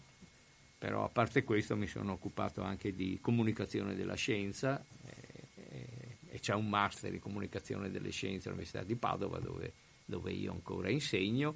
però 0.78 1.04
a 1.04 1.08
parte 1.08 1.42
questo 1.44 1.76
mi 1.76 1.86
sono 1.86 2.12
occupato 2.12 2.62
anche 2.62 2.94
di 2.94 3.18
comunicazione 3.20 3.94
della 3.94 4.14
scienza 4.14 4.84
e, 5.04 6.16
e 6.30 6.40
c'è 6.40 6.54
un 6.54 6.68
master 6.68 7.12
in 7.12 7.20
comunicazione 7.20 7.90
delle 7.90 8.10
scienze 8.10 8.48
all'Università 8.48 8.84
di 8.84 8.94
Padova 8.94 9.38
dove, 9.38 9.72
dove 10.04 10.32
io 10.32 10.52
ancora 10.52 10.88
insegno 10.90 11.54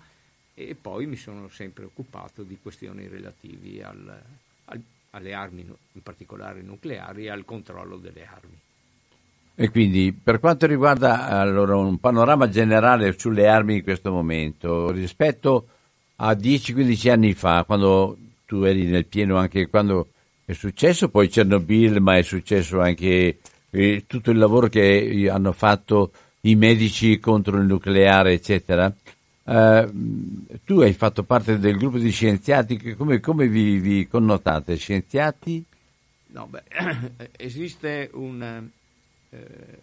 e 0.58 0.74
poi 0.74 1.06
mi 1.06 1.16
sono 1.16 1.48
sempre 1.48 1.84
occupato 1.84 2.42
di 2.42 2.58
questioni 2.60 3.06
relative 3.06 3.84
al, 3.84 4.22
al, 4.64 4.80
alle 5.10 5.32
armi, 5.32 5.64
in 5.92 6.02
particolare 6.02 6.62
nucleari, 6.62 7.26
e 7.26 7.30
al 7.30 7.44
controllo 7.44 7.96
delle 7.96 8.26
armi. 8.26 8.58
E 9.54 9.70
quindi 9.70 10.12
per 10.12 10.40
quanto 10.40 10.66
riguarda 10.66 11.28
allora, 11.28 11.76
un 11.76 11.98
panorama 11.98 12.48
generale 12.48 13.16
sulle 13.16 13.46
armi 13.46 13.76
in 13.76 13.82
questo 13.82 14.10
momento, 14.10 14.90
rispetto 14.90 15.68
a 16.16 16.32
10-15 16.32 17.10
anni 17.10 17.34
fa, 17.34 17.64
quando 17.64 18.16
tu 18.44 18.62
eri 18.62 18.86
nel 18.86 19.06
pieno 19.06 19.36
anche 19.36 19.68
quando 19.68 20.08
è 20.44 20.52
successo 20.54 21.08
poi 21.08 21.28
Chernobyl, 21.28 22.00
ma 22.00 22.16
è 22.16 22.22
successo 22.22 22.80
anche 22.80 23.38
eh, 23.70 24.04
tutto 24.06 24.30
il 24.30 24.38
lavoro 24.38 24.68
che 24.68 25.28
hanno 25.30 25.52
fatto 25.52 26.12
i 26.42 26.54
medici 26.54 27.18
contro 27.18 27.58
il 27.58 27.66
nucleare, 27.66 28.32
eccetera. 28.32 28.92
Uh, 29.48 30.44
tu 30.66 30.80
hai 30.80 30.92
fatto 30.92 31.22
parte 31.22 31.58
del 31.58 31.78
gruppo 31.78 31.96
di 31.96 32.10
scienziati, 32.10 32.94
come, 32.94 33.18
come 33.18 33.48
vi, 33.48 33.78
vi, 33.78 34.06
connotate? 34.06 34.76
Scienziati? 34.76 35.64
No, 36.26 36.48
beh, 36.48 36.64
esiste 37.34 38.10
un, 38.12 38.68
eh, 39.30 39.78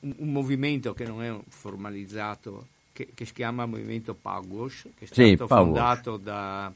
un, 0.00 0.32
movimento 0.32 0.94
che 0.94 1.04
non 1.04 1.22
è 1.22 1.38
formalizzato, 1.48 2.66
che, 2.94 3.08
che 3.12 3.26
si 3.26 3.34
chiama 3.34 3.66
Movimento 3.66 4.14
Pugwash, 4.14 4.88
che 4.96 5.04
è 5.04 5.06
stato 5.06 5.28
sì, 5.28 5.36
fondato 5.36 6.16
da 6.16 6.72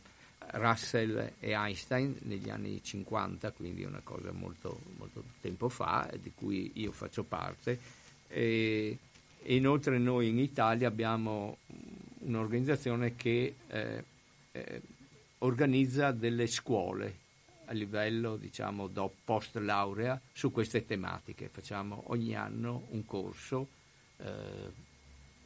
Russell 0.51 1.33
e 1.41 1.53
Einstein 1.53 2.15
negli 2.25 2.51
anni 2.51 2.79
50, 2.83 3.53
quindi 3.53 3.85
una 3.85 4.03
cosa 4.05 4.31
molto, 4.33 4.81
molto 4.99 5.23
tempo 5.41 5.71
fa, 5.71 6.11
di 6.21 6.31
cui 6.35 6.73
io 6.75 6.93
faccio 6.93 7.23
parte. 7.23 7.79
E, 8.29 8.99
e 9.43 9.57
inoltre 9.57 9.99
noi 9.99 10.29
in 10.29 10.39
Italia 10.39 10.89
abbiamo 10.89 11.59
un'organizzazione 12.21 13.17
che 13.17 13.57
eh, 13.67 14.05
eh, 14.53 14.83
organizza 15.39 16.13
delle 16.13 16.47
scuole 16.47 17.19
a 17.67 17.73
livello 17.73 18.37
diciamo 18.37 18.91
post 19.25 19.57
laurea 19.57 20.21
su 20.33 20.51
queste 20.51 20.85
tematiche. 20.85 21.49
Facciamo 21.49 22.05
ogni 22.07 22.35
anno 22.35 22.87
un 22.91 23.05
corso 23.05 23.69
eh, 24.19 24.91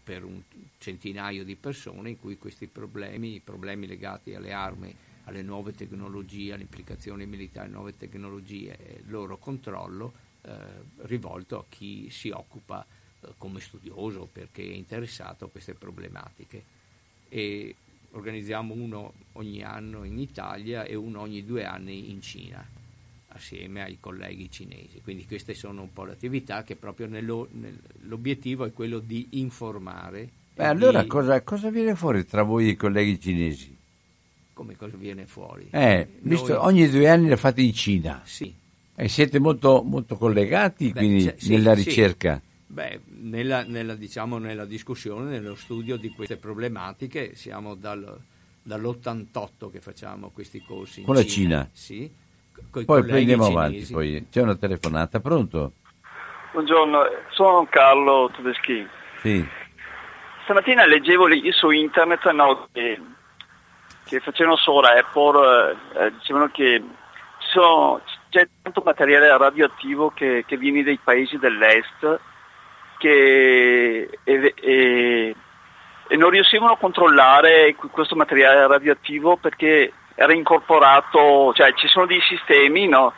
per 0.02 0.24
un 0.24 0.40
centinaio 0.78 1.44
di 1.44 1.56
persone 1.56 2.10
in 2.10 2.20
cui 2.20 2.36
questi 2.36 2.66
problemi, 2.66 3.36
i 3.36 3.40
problemi 3.40 3.86
legati 3.86 4.35
alle 4.35 4.52
armi, 4.52 4.94
alle 5.24 5.43
nuove 5.43 5.73
tecnologie, 5.73 6.52
alle 6.52 6.62
implicazioni 6.62 7.27
militari, 7.27 7.70
nuove 7.70 7.97
tecnologie 7.97 8.77
e 8.77 9.02
loro 9.06 9.39
controllo 9.39 10.12
eh, 10.43 10.55
rivolto 10.98 11.59
a 11.59 11.64
chi 11.68 12.09
si 12.10 12.31
occupa 12.31 12.86
come 13.39 13.61
studioso 13.61 14.28
perché 14.31 14.62
è 14.62 14.74
interessato 14.74 15.47
a 15.47 15.48
queste 15.48 15.74
problematiche 15.74 16.62
e 17.28 17.74
organizziamo 18.12 18.74
uno 18.74 19.12
ogni 19.32 19.62
anno 19.62 20.05
in 20.05 20.19
Italia 20.19 20.85
e 20.85 20.94
uno 20.94 21.20
ogni 21.20 21.44
due 21.44 21.65
anni 21.65 22.11
in 22.11 22.20
Cina 22.23 22.65
assieme 23.28 23.82
ai 23.82 23.98
colleghi 24.01 24.51
cinesi. 24.51 25.01
Quindi 25.03 25.27
queste 25.27 25.55
sono 25.55 25.82
un 25.82 25.93
po' 25.93 26.05
le 26.05 26.12
attività 26.12 26.62
che 26.62 26.74
proprio 26.74 27.07
nello, 27.07 27.48
nell'obiettivo 27.53 28.65
è 28.65 28.73
quello 28.73 28.98
di 28.98 29.28
informare. 29.32 30.28
Beh, 30.55 30.65
allora 30.65 31.03
di... 31.03 31.09
cosa, 31.09 31.43
cosa, 31.43 31.70
viene 31.70 31.94
fuori 31.94 32.24
tra 32.24 32.43
voi 32.43 32.66
e 32.66 32.70
i 32.70 32.77
colleghi 32.77 33.20
cinesi? 33.20 33.77
Come 34.55 34.74
cosa 34.74 34.97
viene 34.97 35.27
fuori? 35.27 35.69
Eh, 35.70 36.09
visto 36.20 36.55
Noi... 36.55 36.66
ogni 36.66 36.89
due 36.89 37.09
anni 37.09 37.28
la 37.28 37.36
fate 37.36 37.61
in 37.61 37.74
Cina. 37.74 38.23
Sì. 38.24 38.53
E 38.98 39.09
siete 39.09 39.39
molto, 39.39 39.82
molto 39.82 40.16
collegati 40.16 40.90
Beh, 40.90 40.98
quindi 40.98 41.35
sì, 41.36 41.51
nella 41.51 41.74
ricerca? 41.74 42.40
Beh, 42.77 43.01
nella, 43.07 43.62
nella, 43.62 43.94
diciamo, 43.94 44.36
nella, 44.36 44.66
discussione, 44.66 45.31
nello 45.31 45.55
studio 45.55 45.97
di 45.97 46.11
queste 46.11 46.36
problematiche 46.36 47.35
siamo 47.35 47.74
dal, 47.74 48.20
dall'88 48.62 49.70
che 49.73 49.81
facciamo 49.81 50.28
questi 50.28 50.62
corsi. 50.62 51.01
Con 51.01 51.15
la 51.15 51.24
Cina? 51.24 51.66
Sì. 51.73 52.12
Poi 52.70 52.85
prendiamo 52.85 53.44
cinesi. 53.44 53.51
avanti, 53.51 53.86
poi. 53.90 54.27
c'è 54.31 54.43
una 54.43 54.57
telefonata, 54.57 55.20
pronto? 55.20 55.73
Buongiorno, 56.53 56.98
sono 57.31 57.66
Carlo 57.70 58.31
Tedeschi. 58.36 58.86
Sì. 59.23 59.48
Stamattina 60.44 60.85
leggevo 60.85 61.24
lì 61.24 61.51
su 61.53 61.70
internet 61.70 62.31
no, 62.32 62.69
che, 62.73 63.01
che, 64.05 64.20
facevano 64.20 64.57
su 64.57 64.78
report, 64.78 65.78
eh, 65.97 66.12
dicevano 66.12 66.51
che 66.53 66.85
sono, 67.39 68.03
c'è 68.28 68.47
tanto 68.61 68.82
materiale 68.85 69.35
radioattivo 69.39 70.11
che, 70.11 70.44
che 70.47 70.59
viene 70.59 70.82
dai 70.82 71.01
paesi 71.03 71.39
dell'est 71.39 72.35
che, 72.98 74.18
e, 74.24 74.55
e, 74.55 75.35
e 76.09 76.16
non 76.16 76.31
riuscivano 76.31 76.73
a 76.73 76.78
controllare 76.78 77.74
questo 77.90 78.16
materiale 78.16 78.66
radioattivo 78.66 79.36
perché 79.36 79.93
era 80.14 80.32
incorporato, 80.32 81.52
cioè 81.55 81.73
ci 81.74 81.89
sono 81.89 82.06
dei 82.06 82.20
sistemi 82.23 82.89
no, 82.89 83.12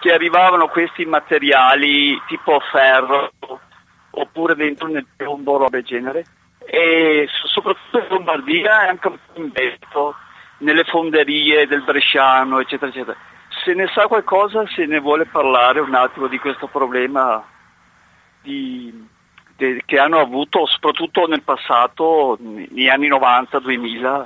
che 0.00 0.12
arrivavano 0.12 0.68
questi 0.68 1.04
materiali 1.04 2.20
tipo 2.28 2.60
ferro 2.70 3.32
oppure 4.10 4.54
dentro 4.54 4.88
nel 4.88 5.06
piombo, 5.16 5.58
roba 5.58 5.70
del 5.70 5.84
genere, 5.84 6.24
e 6.64 7.28
soprattutto 7.46 7.98
in 7.98 8.06
Lombardia 8.08 8.84
e 8.84 8.88
anche 8.88 9.18
in 9.34 9.50
Veneto, 9.52 10.14
nelle 10.58 10.84
fonderie 10.84 11.66
del 11.66 11.82
Bresciano, 11.82 12.60
eccetera, 12.60 12.90
eccetera. 12.90 13.16
Se 13.64 13.74
ne 13.74 13.88
sa 13.88 14.06
qualcosa, 14.06 14.66
se 14.68 14.86
ne 14.86 15.00
vuole 15.00 15.26
parlare 15.26 15.80
un 15.80 15.94
attimo 15.94 16.28
di 16.28 16.38
questo 16.38 16.66
problema 16.66 17.44
di, 18.40 19.06
che 19.56 19.98
hanno 19.98 20.20
avuto 20.20 20.66
soprattutto 20.66 21.26
nel 21.26 21.42
passato, 21.42 22.36
negli 22.40 22.88
anni 22.88 23.08
90-2000, 23.08 24.24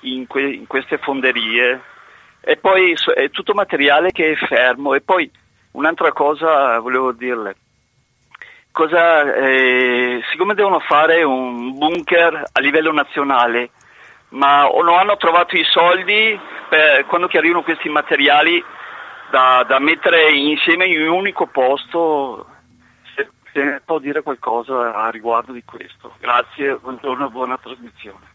in, 0.00 0.26
que, 0.26 0.42
in 0.42 0.66
queste 0.66 0.98
fonderie. 0.98 1.82
E 2.40 2.56
poi 2.56 2.96
è 3.14 3.30
tutto 3.30 3.54
materiale 3.54 4.10
che 4.10 4.32
è 4.32 4.34
fermo. 4.36 4.94
E 4.94 5.00
poi 5.00 5.30
un'altra 5.72 6.12
cosa 6.12 6.78
volevo 6.78 7.12
dirle. 7.12 7.56
Cosa, 8.72 9.34
eh, 9.34 10.22
siccome 10.30 10.54
devono 10.54 10.78
fare 10.80 11.22
un 11.22 11.76
bunker 11.76 12.44
a 12.52 12.60
livello 12.60 12.92
nazionale 12.92 13.70
ma 14.30 14.68
o 14.68 14.82
non 14.82 14.98
hanno 14.98 15.16
trovato 15.16 15.56
i 15.56 15.64
soldi 15.64 16.38
per, 16.68 17.06
quando 17.06 17.28
che 17.28 17.38
arrivano 17.38 17.62
questi 17.62 17.88
materiali 17.88 18.62
da, 19.30 19.64
da 19.66 19.78
mettere 19.78 20.32
insieme 20.32 20.86
in 20.86 21.02
un 21.02 21.08
unico 21.08 21.46
posto 21.46 22.46
se, 23.58 23.80
può 23.84 23.98
dire 23.98 24.22
qualcosa 24.22 24.94
a 24.94 25.10
riguardo 25.10 25.52
di 25.52 25.64
questo. 25.64 26.14
Grazie, 26.20 26.76
buongiorno 26.76 27.26
e 27.26 27.30
buona 27.30 27.58
trasmissione. 27.58 28.26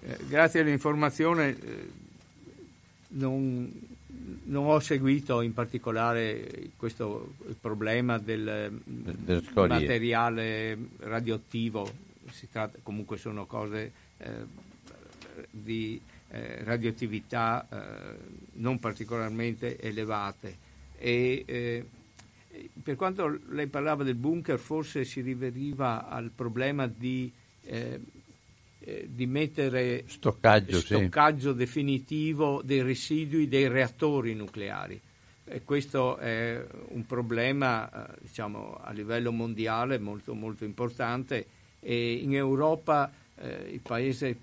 Eh, 0.00 0.18
grazie 0.28 0.60
all'informazione 0.60 1.48
eh, 1.48 1.90
non, 3.08 3.70
non, 4.44 4.66
ho 4.66 4.80
seguito 4.80 5.40
in 5.40 5.54
particolare 5.54 6.70
questo 6.76 7.34
problema 7.60 8.18
del 8.18 8.80
materiale 9.54 10.76
radioattivo, 11.00 11.88
si 12.30 12.50
tratta, 12.50 12.78
comunque 12.82 13.16
sono 13.16 13.46
cose 13.46 13.92
eh, 14.18 14.64
di 15.50 16.00
eh, 16.28 16.64
radioattività 16.64 17.66
eh, 17.68 18.16
non 18.54 18.78
particolarmente 18.78 19.78
elevate. 19.78 20.64
E, 20.98 21.44
eh, 21.46 21.86
per 22.82 22.96
quanto 22.96 23.40
lei 23.48 23.66
parlava 23.66 24.04
del 24.04 24.14
bunker, 24.14 24.58
forse 24.58 25.04
si 25.04 25.20
riferiva 25.20 26.08
al 26.08 26.30
problema 26.34 26.86
di 26.86 27.32
eh, 27.62 28.00
eh, 28.88 29.08
di 29.10 29.26
mettere 29.26 30.04
stoccaggio, 30.06 30.78
stoccaggio 30.78 31.50
sì. 31.50 31.56
definitivo 31.56 32.62
dei 32.62 32.82
residui 32.82 33.48
dei 33.48 33.66
reattori 33.66 34.32
nucleari. 34.32 35.00
E 35.44 35.62
questo 35.64 36.16
è 36.18 36.64
un 36.88 37.04
problema 37.04 37.90
eh, 37.90 38.18
diciamo, 38.20 38.78
a 38.80 38.92
livello 38.92 39.32
mondiale 39.32 39.98
molto, 39.98 40.34
molto 40.34 40.64
importante 40.64 41.46
e 41.80 42.12
in 42.12 42.34
Europa 42.34 43.10
eh, 43.36 43.70
il 43.72 43.80
paese 43.80 44.36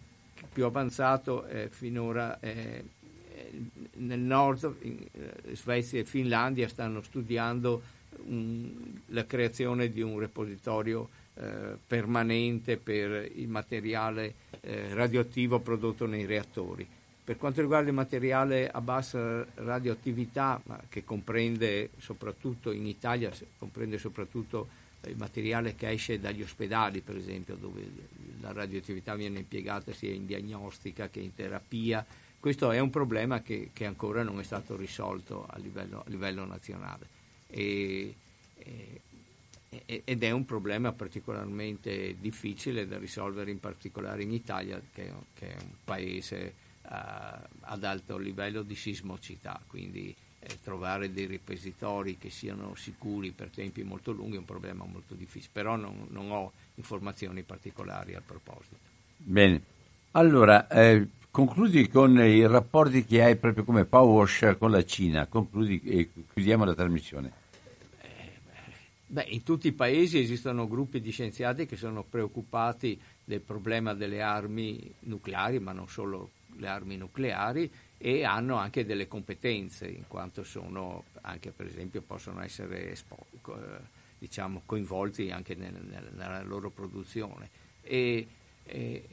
più 0.52 0.65
avanzato 0.65 1.45
è 1.45 1.69
finora 1.69 2.38
è, 2.41 2.84
nel 3.95 4.19
nord, 4.19 4.76
in, 4.81 5.07
Svezia 5.53 6.02
e 6.02 6.06
Finlandia 6.06 6.68
stanno 6.68 7.02
studiando 7.02 7.81
un, 8.28 8.72
la 9.08 9.26
creazione 9.26 9.91
di 9.91 10.02
un 10.02 10.20
repositorio 10.20 11.10
eh, 11.36 11.78
permanente 11.86 12.78
per 12.78 13.30
il 13.36 13.48
materiale 13.48 14.34
eh, 14.62 14.94
radioattivo 14.94 15.60
prodotto 15.60 16.06
nei 16.06 16.26
reattori. 16.26 16.88
Per 17.24 17.38
quanto 17.38 17.62
riguarda 17.62 17.88
il 17.88 17.95
materiale 17.95 18.70
a 18.70 18.82
bassa 18.82 19.45
radioattività, 19.56 20.62
che 20.90 21.06
comprende 21.06 21.91
soprattutto 21.98 22.72
in 22.72 22.86
Italia, 22.86 23.32
comprende 23.58 23.98
soprattutto 23.98 24.68
il 25.08 25.16
materiale 25.16 25.74
che 25.76 25.90
esce 25.90 26.20
dagli 26.20 26.41
ospedali, 26.41 27.00
per 27.00 27.16
esempio, 27.16 27.56
dove 27.56 27.82
la 28.41 28.52
radioattività 28.52 29.16
viene 29.16 29.40
impiegata 29.40 29.94
sia 29.94 30.12
in 30.12 30.26
diagnostica 30.26 31.10
che 31.10 31.22
in 31.22 31.34
terapia, 31.34 32.06
questo 32.40 32.72
è 32.72 32.80
un 32.80 32.90
problema 32.90 33.41
che, 33.41 33.70
che 33.72 33.86
ancora 33.86 34.22
non 34.22 34.38
è 34.40 34.44
stato 34.44 34.76
risolto 34.76 35.45
a 35.50 35.58
livello, 35.60 36.00
a 36.06 36.10
livello 36.10 36.44
nazionale. 36.45 37.23
E, 37.53 38.15
e, 38.57 39.01
ed 39.85 40.23
è 40.23 40.31
un 40.31 40.45
problema 40.45 40.91
particolarmente 40.91 42.15
difficile 42.19 42.88
da 42.88 42.97
risolvere 42.97 43.51
in 43.51 43.59
particolare 43.59 44.23
in 44.23 44.31
Italia 44.31 44.81
che, 44.93 45.11
che 45.34 45.55
è 45.55 45.61
un 45.61 45.71
paese 45.84 46.53
uh, 46.84 46.88
ad 47.61 47.84
alto 47.84 48.17
livello 48.17 48.61
di 48.61 48.75
sismocità, 48.75 49.59
quindi 49.67 50.15
eh, 50.39 50.59
trovare 50.61 51.11
dei 51.11 51.25
ripositori 51.25 52.17
che 52.17 52.30
siano 52.30 52.75
sicuri 52.75 53.31
per 53.31 53.49
tempi 53.49 53.84
molto 53.84 54.11
lunghi 54.11 54.35
è 54.35 54.39
un 54.39 54.45
problema 54.45 54.85
molto 54.85 55.15
difficile, 55.15 55.51
però 55.51 55.75
non, 55.75 56.07
non 56.09 56.31
ho 56.31 56.51
informazioni 56.75 57.41
particolari 57.43 58.15
al 58.15 58.23
proposito. 58.23 58.75
Bene, 59.17 59.61
allora 60.11 60.67
eh, 60.67 61.07
concludi 61.31 61.88
con 61.88 62.19
i 62.19 62.45
rapporti 62.45 63.05
che 63.05 63.23
hai 63.23 63.35
proprio 63.38 63.63
come 63.63 63.85
Powerwash 63.85 64.55
con 64.59 64.71
la 64.71 64.84
Cina, 64.84 65.25
concludi 65.25 65.81
e 65.84 66.09
chiudiamo 66.31 66.65
la 66.65 66.75
trasmissione. 66.75 67.41
Beh, 69.14 69.26
in 69.27 69.44
tutti 69.44 69.68
i 69.68 69.73
paesi 69.73 70.18
esistono 70.18 70.68
gruppi 70.68 70.99
di 70.99 71.11
scienziati 71.11 71.68
che 71.68 71.76
sono 71.76 72.02
preoccupati 72.02 72.99
del 73.23 73.41
problema 73.41 73.94
delle 73.94 74.23
armi 74.23 74.91
nucleari, 75.02 75.60
ma 75.60 75.72
non 75.72 75.88
solo 75.88 76.31
le 76.57 76.68
armi 76.68 76.98
nucleari, 76.98 77.72
e 77.99 78.23
hanno 78.23 78.56
anche 78.56 78.88
delle 78.88 79.07
competenze, 79.07 79.88
in 79.88 80.06
quanto 80.07 80.44
sono 80.44 81.03
anche, 81.22 81.52
per 81.52 81.68
esempio, 81.68 82.02
possono 82.02 82.41
essere 82.41 82.90
espo- 82.90 83.27
diciamo, 84.18 84.64
coinvolti 84.65 85.30
anche 85.30 85.53
nel, 85.53 85.73
nel, 85.73 86.10
nella 86.15 86.41
loro 86.41 86.72
produzione. 86.72 87.52
E, 87.84 88.26
e, 88.64 89.03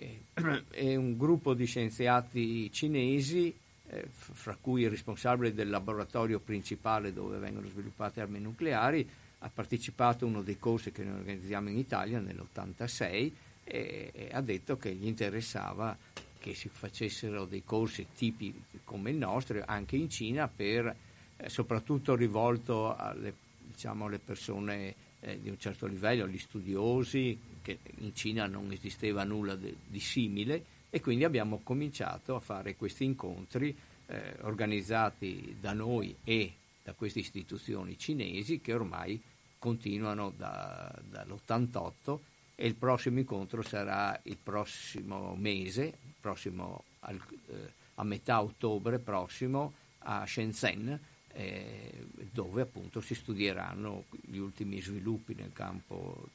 e, 0.70 0.96
un 0.96 1.18
gruppo 1.18 1.52
di 1.52 1.66
scienziati 1.66 2.72
cinesi, 2.72 3.54
eh, 3.90 4.08
fra 4.10 4.56
cui 4.58 4.80
il 4.80 4.88
responsabile 4.88 5.52
del 5.52 5.68
laboratorio 5.68 6.40
principale 6.40 7.12
dove 7.12 7.36
vengono 7.36 7.68
sviluppate 7.68 8.22
armi 8.22 8.40
nucleari, 8.40 9.06
ha 9.42 9.50
partecipato 9.52 10.24
a 10.24 10.28
uno 10.28 10.42
dei 10.42 10.58
corsi 10.58 10.92
che 10.92 11.04
noi 11.04 11.18
organizziamo 11.18 11.68
in 11.68 11.78
Italia 11.78 12.20
nell'86 12.20 13.32
e, 13.64 14.10
e 14.12 14.28
ha 14.32 14.40
detto 14.40 14.76
che 14.76 14.92
gli 14.94 15.06
interessava 15.06 15.96
che 16.38 16.54
si 16.54 16.68
facessero 16.72 17.44
dei 17.44 17.62
corsi 17.64 18.06
tipi 18.16 18.52
come 18.84 19.10
il 19.10 19.16
nostro 19.16 19.62
anche 19.64 19.96
in 19.96 20.08
Cina 20.08 20.48
per 20.48 20.94
eh, 21.36 21.48
soprattutto 21.48 22.14
rivolto 22.14 22.96
alle, 22.96 23.34
diciamo, 23.66 24.06
alle 24.06 24.18
persone 24.18 24.94
eh, 25.20 25.40
di 25.40 25.48
un 25.48 25.58
certo 25.58 25.86
livello, 25.86 26.24
agli 26.24 26.38
studiosi, 26.38 27.38
che 27.62 27.78
in 27.98 28.14
Cina 28.14 28.46
non 28.46 28.70
esisteva 28.72 29.22
nulla 29.24 29.54
de, 29.54 29.76
di 29.86 30.00
simile 30.00 30.64
e 30.90 31.00
quindi 31.00 31.24
abbiamo 31.24 31.60
cominciato 31.62 32.34
a 32.34 32.40
fare 32.40 32.74
questi 32.74 33.04
incontri 33.04 33.76
eh, 34.06 34.36
organizzati 34.40 35.56
da 35.60 35.72
noi 35.72 36.16
e 36.24 36.54
da 36.82 36.94
queste 36.94 37.20
istituzioni 37.20 37.98
cinesi 37.98 38.60
che 38.60 38.72
ormai 38.72 39.20
continuano 39.60 40.32
da, 40.36 40.92
dall'88 41.08 42.18
e 42.56 42.66
il 42.66 42.74
prossimo 42.74 43.20
incontro 43.20 43.62
sarà 43.62 44.18
il 44.24 44.36
prossimo 44.42 45.36
mese, 45.38 45.92
prossimo 46.18 46.82
al, 47.00 47.20
eh, 47.46 47.72
a 47.94 48.04
metà 48.04 48.42
ottobre 48.42 48.98
prossimo 48.98 49.74
a 49.98 50.26
Shenzhen, 50.26 50.98
eh, 51.32 52.06
dove 52.32 52.62
appunto 52.62 53.00
si 53.00 53.14
studieranno 53.14 54.04
gli 54.22 54.38
ultimi 54.38 54.80
sviluppi 54.80 55.34
nel 55.34 55.52
campo 55.52 56.28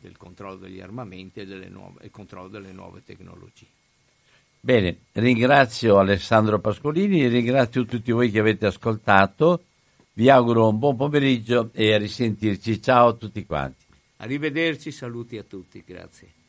del 0.00 0.16
controllo 0.16 0.56
degli 0.56 0.80
armamenti 0.80 1.40
e 1.40 1.44
il 1.44 2.10
controllo 2.10 2.48
delle 2.48 2.72
nuove 2.72 3.02
tecnologie. 3.04 3.66
Bene, 4.60 4.96
ringrazio 5.12 5.98
Alessandro 5.98 6.58
Pascolini, 6.60 7.26
ringrazio 7.28 7.84
tutti 7.84 8.12
voi 8.12 8.30
che 8.30 8.38
avete 8.38 8.66
ascoltato 8.66 9.64
vi 10.14 10.28
auguro 10.28 10.68
un 10.68 10.78
buon 10.78 10.96
pomeriggio 10.96 11.70
e 11.72 11.94
a 11.94 11.98
risentirci. 11.98 12.80
Ciao 12.80 13.08
a 13.08 13.12
tutti 13.14 13.44
quanti. 13.46 13.84
Arrivederci, 14.18 14.90
saluti 14.90 15.38
a 15.38 15.42
tutti, 15.42 15.82
grazie. 15.86 16.41